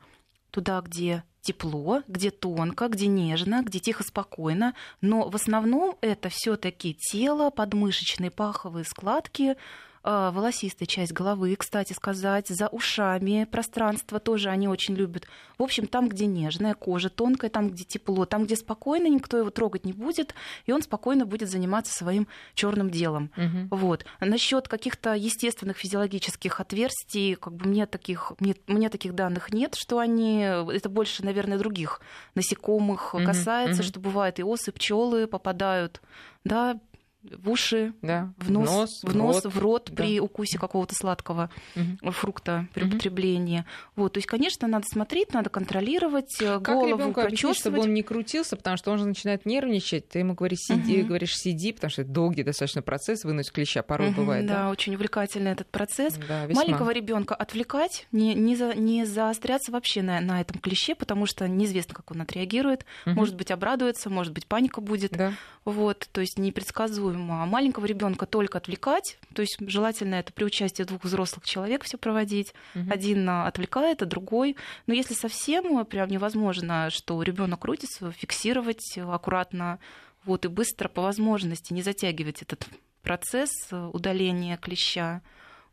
туда, 0.50 0.80
где 0.80 1.24
тепло, 1.40 2.02
где 2.06 2.30
тонко, 2.30 2.88
где 2.88 3.06
нежно, 3.06 3.62
где 3.62 3.78
тихо, 3.78 4.02
спокойно. 4.02 4.74
Но 5.00 5.28
в 5.28 5.36
основном 5.36 5.96
это 6.00 6.28
все-таки 6.28 6.94
тело, 6.94 7.50
подмышечные 7.50 8.30
паховые 8.30 8.84
складки, 8.84 9.56
волосистая 10.02 10.86
часть 10.86 11.12
головы, 11.12 11.54
кстати 11.56 11.92
сказать, 11.92 12.48
за 12.48 12.68
ушами 12.68 13.46
пространство 13.50 14.18
тоже 14.18 14.48
они 14.48 14.68
очень 14.68 14.94
любят. 14.94 15.26
В 15.58 15.62
общем, 15.62 15.86
там, 15.86 16.08
где 16.08 16.24
нежная 16.24 16.72
кожа, 16.72 17.10
тонкая, 17.10 17.50
там, 17.50 17.68
где 17.68 17.84
тепло, 17.84 18.24
там, 18.24 18.44
где 18.44 18.56
спокойно, 18.56 19.08
никто 19.08 19.36
его 19.36 19.50
трогать 19.50 19.84
не 19.84 19.92
будет, 19.92 20.34
и 20.64 20.72
он 20.72 20.80
спокойно 20.80 21.26
будет 21.26 21.50
заниматься 21.50 21.92
своим 21.92 22.28
черным 22.54 22.88
делом. 22.88 23.30
Угу. 23.36 23.76
Вот. 23.76 24.06
Насчет 24.20 24.68
каких-то 24.68 25.14
естественных 25.14 25.76
физиологических 25.76 26.60
отверстий, 26.60 27.34
как 27.34 27.54
бы 27.54 27.68
мне 27.68 27.86
таких, 27.86 28.32
мне, 28.40 28.54
мне 28.66 28.88
таких 28.88 29.14
данных 29.14 29.52
нет, 29.52 29.74
что 29.74 29.98
они, 29.98 30.40
это 30.40 30.88
больше, 30.88 31.24
наверное, 31.24 31.58
других 31.58 32.00
насекомых 32.34 33.14
угу. 33.14 33.24
касается, 33.24 33.82
угу. 33.82 33.88
что 33.88 34.00
бывает 34.00 34.38
и 34.38 34.42
осы, 34.42 34.72
пчелы 34.72 35.26
попадают, 35.26 36.00
да, 36.44 36.78
в 37.22 37.50
уши, 37.50 37.92
да. 38.02 38.32
в 38.38 38.50
нос, 38.50 39.00
в 39.02 39.14
нос, 39.14 39.42
в 39.42 39.44
рот, 39.44 39.52
в 39.54 39.58
рот 39.58 39.88
да. 39.90 40.02
при 40.02 40.20
укусе 40.20 40.58
какого-то 40.58 40.94
сладкого 40.94 41.50
Мгм. 41.74 42.12
фрукта 42.12 42.66
при 42.72 42.84
Мгм. 42.84 42.94
употреблении. 42.94 43.64
Вот, 43.94 44.14
то 44.14 44.18
есть, 44.18 44.26
конечно, 44.26 44.66
надо 44.66 44.86
смотреть, 44.90 45.34
надо 45.34 45.50
контролировать, 45.50 46.40
э, 46.40 46.60
Как 46.60 46.74
голову 46.76 46.86
ребенку 46.88 47.20
объяснить, 47.20 47.58
чтобы 47.58 47.80
он 47.80 47.92
не 47.92 48.02
крутился, 48.02 48.56
потому 48.56 48.76
что 48.78 48.90
он 48.90 48.98
же 48.98 49.04
начинает 49.04 49.44
нервничать. 49.44 50.08
Ты 50.08 50.20
ему 50.20 50.32
говоришь, 50.34 50.60
сиди, 50.60 50.98
Мгм. 50.98 51.08
говоришь, 51.08 51.34
сиди, 51.34 51.72
потому 51.72 51.90
что 51.90 52.02
это 52.02 52.10
долгий 52.10 52.42
достаточно 52.42 52.80
процесс 52.80 53.24
вынуть 53.24 53.52
клеща, 53.52 53.82
порой 53.82 54.08
Мгм, 54.08 54.16
бывает, 54.16 54.46
да, 54.46 54.62
да? 54.64 54.70
очень 54.70 54.94
увлекательный 54.94 55.50
этот 55.52 55.68
процесс. 55.70 56.14
Да, 56.26 56.46
весьма. 56.46 56.62
Маленького 56.62 56.90
ребенка 56.90 57.34
отвлекать, 57.34 58.06
не, 58.12 58.34
не, 58.34 58.56
за- 58.56 58.74
не 58.74 59.04
заостряться 59.04 59.72
вообще 59.72 60.00
на, 60.00 60.20
на 60.20 60.40
этом 60.40 60.58
клеще, 60.58 60.94
потому 60.94 61.26
что 61.26 61.46
неизвестно, 61.48 61.94
как 61.94 62.10
он 62.12 62.22
отреагирует. 62.22 62.86
Мгм. 63.04 63.16
Может 63.16 63.36
быть, 63.36 63.50
обрадуется, 63.50 64.08
может 64.08 64.32
быть, 64.32 64.46
паника 64.46 64.80
будет. 64.80 65.12
Да. 65.12 65.34
Вот, 65.66 66.08
то 66.12 66.22
есть 66.22 66.38
непредсказуемо. 66.38 67.09
А 67.14 67.46
маленького 67.46 67.86
ребенка 67.86 68.26
только 68.26 68.58
отвлекать, 68.58 69.18
то 69.34 69.42
есть 69.42 69.56
желательно 69.60 70.16
это 70.16 70.32
при 70.32 70.44
участии 70.44 70.82
двух 70.82 71.04
взрослых 71.04 71.44
человек 71.44 71.84
все 71.84 71.98
проводить. 71.98 72.54
Мгм. 72.74 72.92
Один 72.92 73.28
а, 73.28 73.46
отвлекает, 73.46 74.02
а 74.02 74.06
другой. 74.06 74.56
Но 74.86 74.94
если 74.94 75.14
совсем 75.14 75.78
а, 75.78 75.84
прям 75.84 76.08
невозможно, 76.08 76.88
что 76.90 77.22
ребенок 77.22 77.60
крутится, 77.60 78.10
фиксировать 78.12 78.98
аккуратно, 78.98 79.78
вот 80.24 80.44
и 80.44 80.48
быстро 80.48 80.88
по 80.88 81.02
возможности 81.02 81.72
не 81.72 81.82
затягивать 81.82 82.42
этот 82.42 82.66
процесс 83.02 83.50
удаления 83.70 84.56
клеща. 84.56 85.22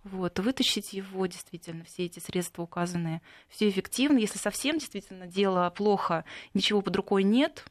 Вот, 0.04 0.40
вытащить 0.40 0.94
его, 0.94 1.26
действительно, 1.26 1.84
все 1.84 2.06
эти 2.06 2.20
средства 2.20 2.64
указанные, 2.64 3.22
все 3.50 3.68
эффективно. 3.68 4.20
Если 4.20 4.38
совсем 4.38 4.78
действительно 4.78 5.28
дело 5.28 5.70
плохо, 5.70 6.24
ничего 6.54 6.82
под 6.82 6.96
рукой 6.96 7.24
нет, 7.24 7.66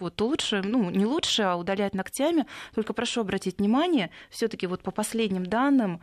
вот, 0.00 0.20
лучше, 0.20 0.62
ну, 0.64 0.90
не 0.90 1.06
лучше, 1.06 1.42
а 1.42 1.56
удалять 1.56 1.94
ногтями. 1.94 2.46
Только 2.74 2.92
прошу 2.92 3.20
обратить 3.20 3.58
внимание, 3.58 4.10
все-таки 4.30 4.66
вот 4.66 4.82
по 4.82 4.90
последним 4.90 5.46
данным, 5.46 6.00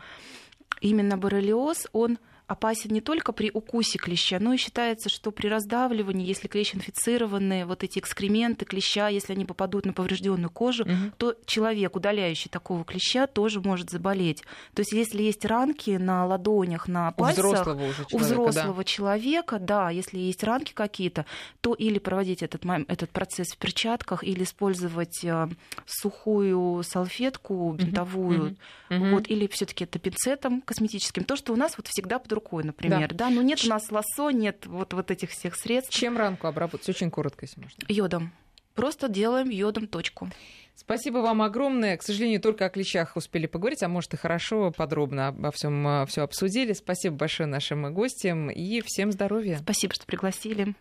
именно 0.82 1.18
боррелиоз, 1.18 1.88
он 1.92 2.18
опасен 2.50 2.92
не 2.92 3.00
только 3.00 3.32
при 3.32 3.52
укусе 3.54 4.00
клеща, 4.00 4.40
но 4.40 4.54
и 4.54 4.58
считается, 4.58 5.08
что 5.08 5.32
при 5.32 5.48
раздавливании, 5.48 6.28
если 6.28 6.48
клещ 6.48 6.74
инфицированный, 6.74 7.64
вот 7.66 7.84
эти 7.84 8.00
экскременты 8.00 8.66
клеща, 8.66 9.08
если 9.08 9.34
они 9.34 9.46
попадут 9.46 9.86
на 9.86 9.94
поврежденную 9.94 10.50
кожу, 10.50 10.86
Мгм. 10.86 11.14
то 11.18 11.36
человек, 11.46 11.96
удаляющий 11.96 12.50
такого 12.50 12.84
клеща, 12.84 13.28
тоже 13.28 13.62
может 13.62 13.92
заболеть. 13.92 14.44
То 14.74 14.80
есть 14.80 14.92
если 14.94 15.22
есть 15.22 15.46
ранки 15.46 15.92
на 15.92 16.26
ладонях, 16.26 16.88
на 16.88 17.10
У 17.10 17.22
пальцах, 17.22 17.46
взрослого 17.46 17.86
уже 17.86 18.06
человека, 18.06 18.16
у 18.16 18.18
взрослого 18.18 18.78
да. 18.78 18.84
человека, 18.84 19.60
да, 19.60 19.90
если 19.92 20.18
есть 20.18 20.44
ранки 20.44 20.74
какие-то, 20.74 21.26
то 21.62 21.76
или 21.76 22.00
проводить 22.00 22.42
этот, 22.42 22.66
этот 22.88 23.12
процесс 23.12 23.50
в 23.50 23.58
перчатках, 23.58 24.24
или 24.24 24.44
использовать 24.44 25.24
э, 25.24 25.48
сухую 25.86 26.82
салфетку 26.84 27.74
бинтовую, 27.74 28.44
Мгм. 28.44 28.58
Мгм. 28.90 29.14
вот, 29.14 29.30
или 29.30 29.48
все-таки 29.48 29.84
это 29.84 30.00
пинцетом 30.00 30.62
косметическим, 30.62 31.24
то, 31.24 31.36
что 31.36 31.54
у 31.54 31.56
нас 31.56 31.78
вот 31.78 31.88
всегда 31.88 32.18
под 32.18 32.34
рукой, 32.40 32.64
например, 32.64 33.14
да, 33.14 33.30
но 33.30 33.42
нет 33.42 33.64
у 33.66 33.70
нас 33.70 33.92
лосо, 33.92 34.30
нет 34.30 34.66
вот, 34.66 34.94
вот 34.94 35.12
этих 35.12 35.32
всех 35.32 35.56
средств. 35.56 35.94
Чем 35.94 36.18
ранку 36.18 36.48
обработать? 36.48 36.88
Очень 36.90 37.12
коротко, 37.12 37.46
если 37.46 37.62
можно. 37.62 37.78
Йодом. 37.88 38.32
Просто 38.76 39.10
делаем 39.10 39.50
йодом 39.50 39.88
точку. 39.88 40.30
Спасибо 40.76 41.18
вам 41.18 41.42
огромное. 41.42 41.98
К 41.98 42.04
сожалению, 42.04 42.40
только 42.40 42.66
о 42.66 42.70
клещах 42.70 43.18
успели 43.18 43.46
поговорить, 43.46 43.84
а 43.84 43.90
может 43.90 44.14
и 44.14 44.18
хорошо, 44.18 44.72
подробно 44.72 45.28
обо 45.28 45.52
всем 45.52 46.06
все 46.08 46.22
обсудили. 46.22 46.72
Спасибо 46.72 47.18
большое 47.18 47.48
нашим 47.48 47.94
гостям 47.94 48.50
и 48.50 48.82
всем 48.86 49.12
здоровья. 49.12 49.58
Спасибо, 49.62 49.94
что 49.94 50.06
пригласили. 50.06 50.74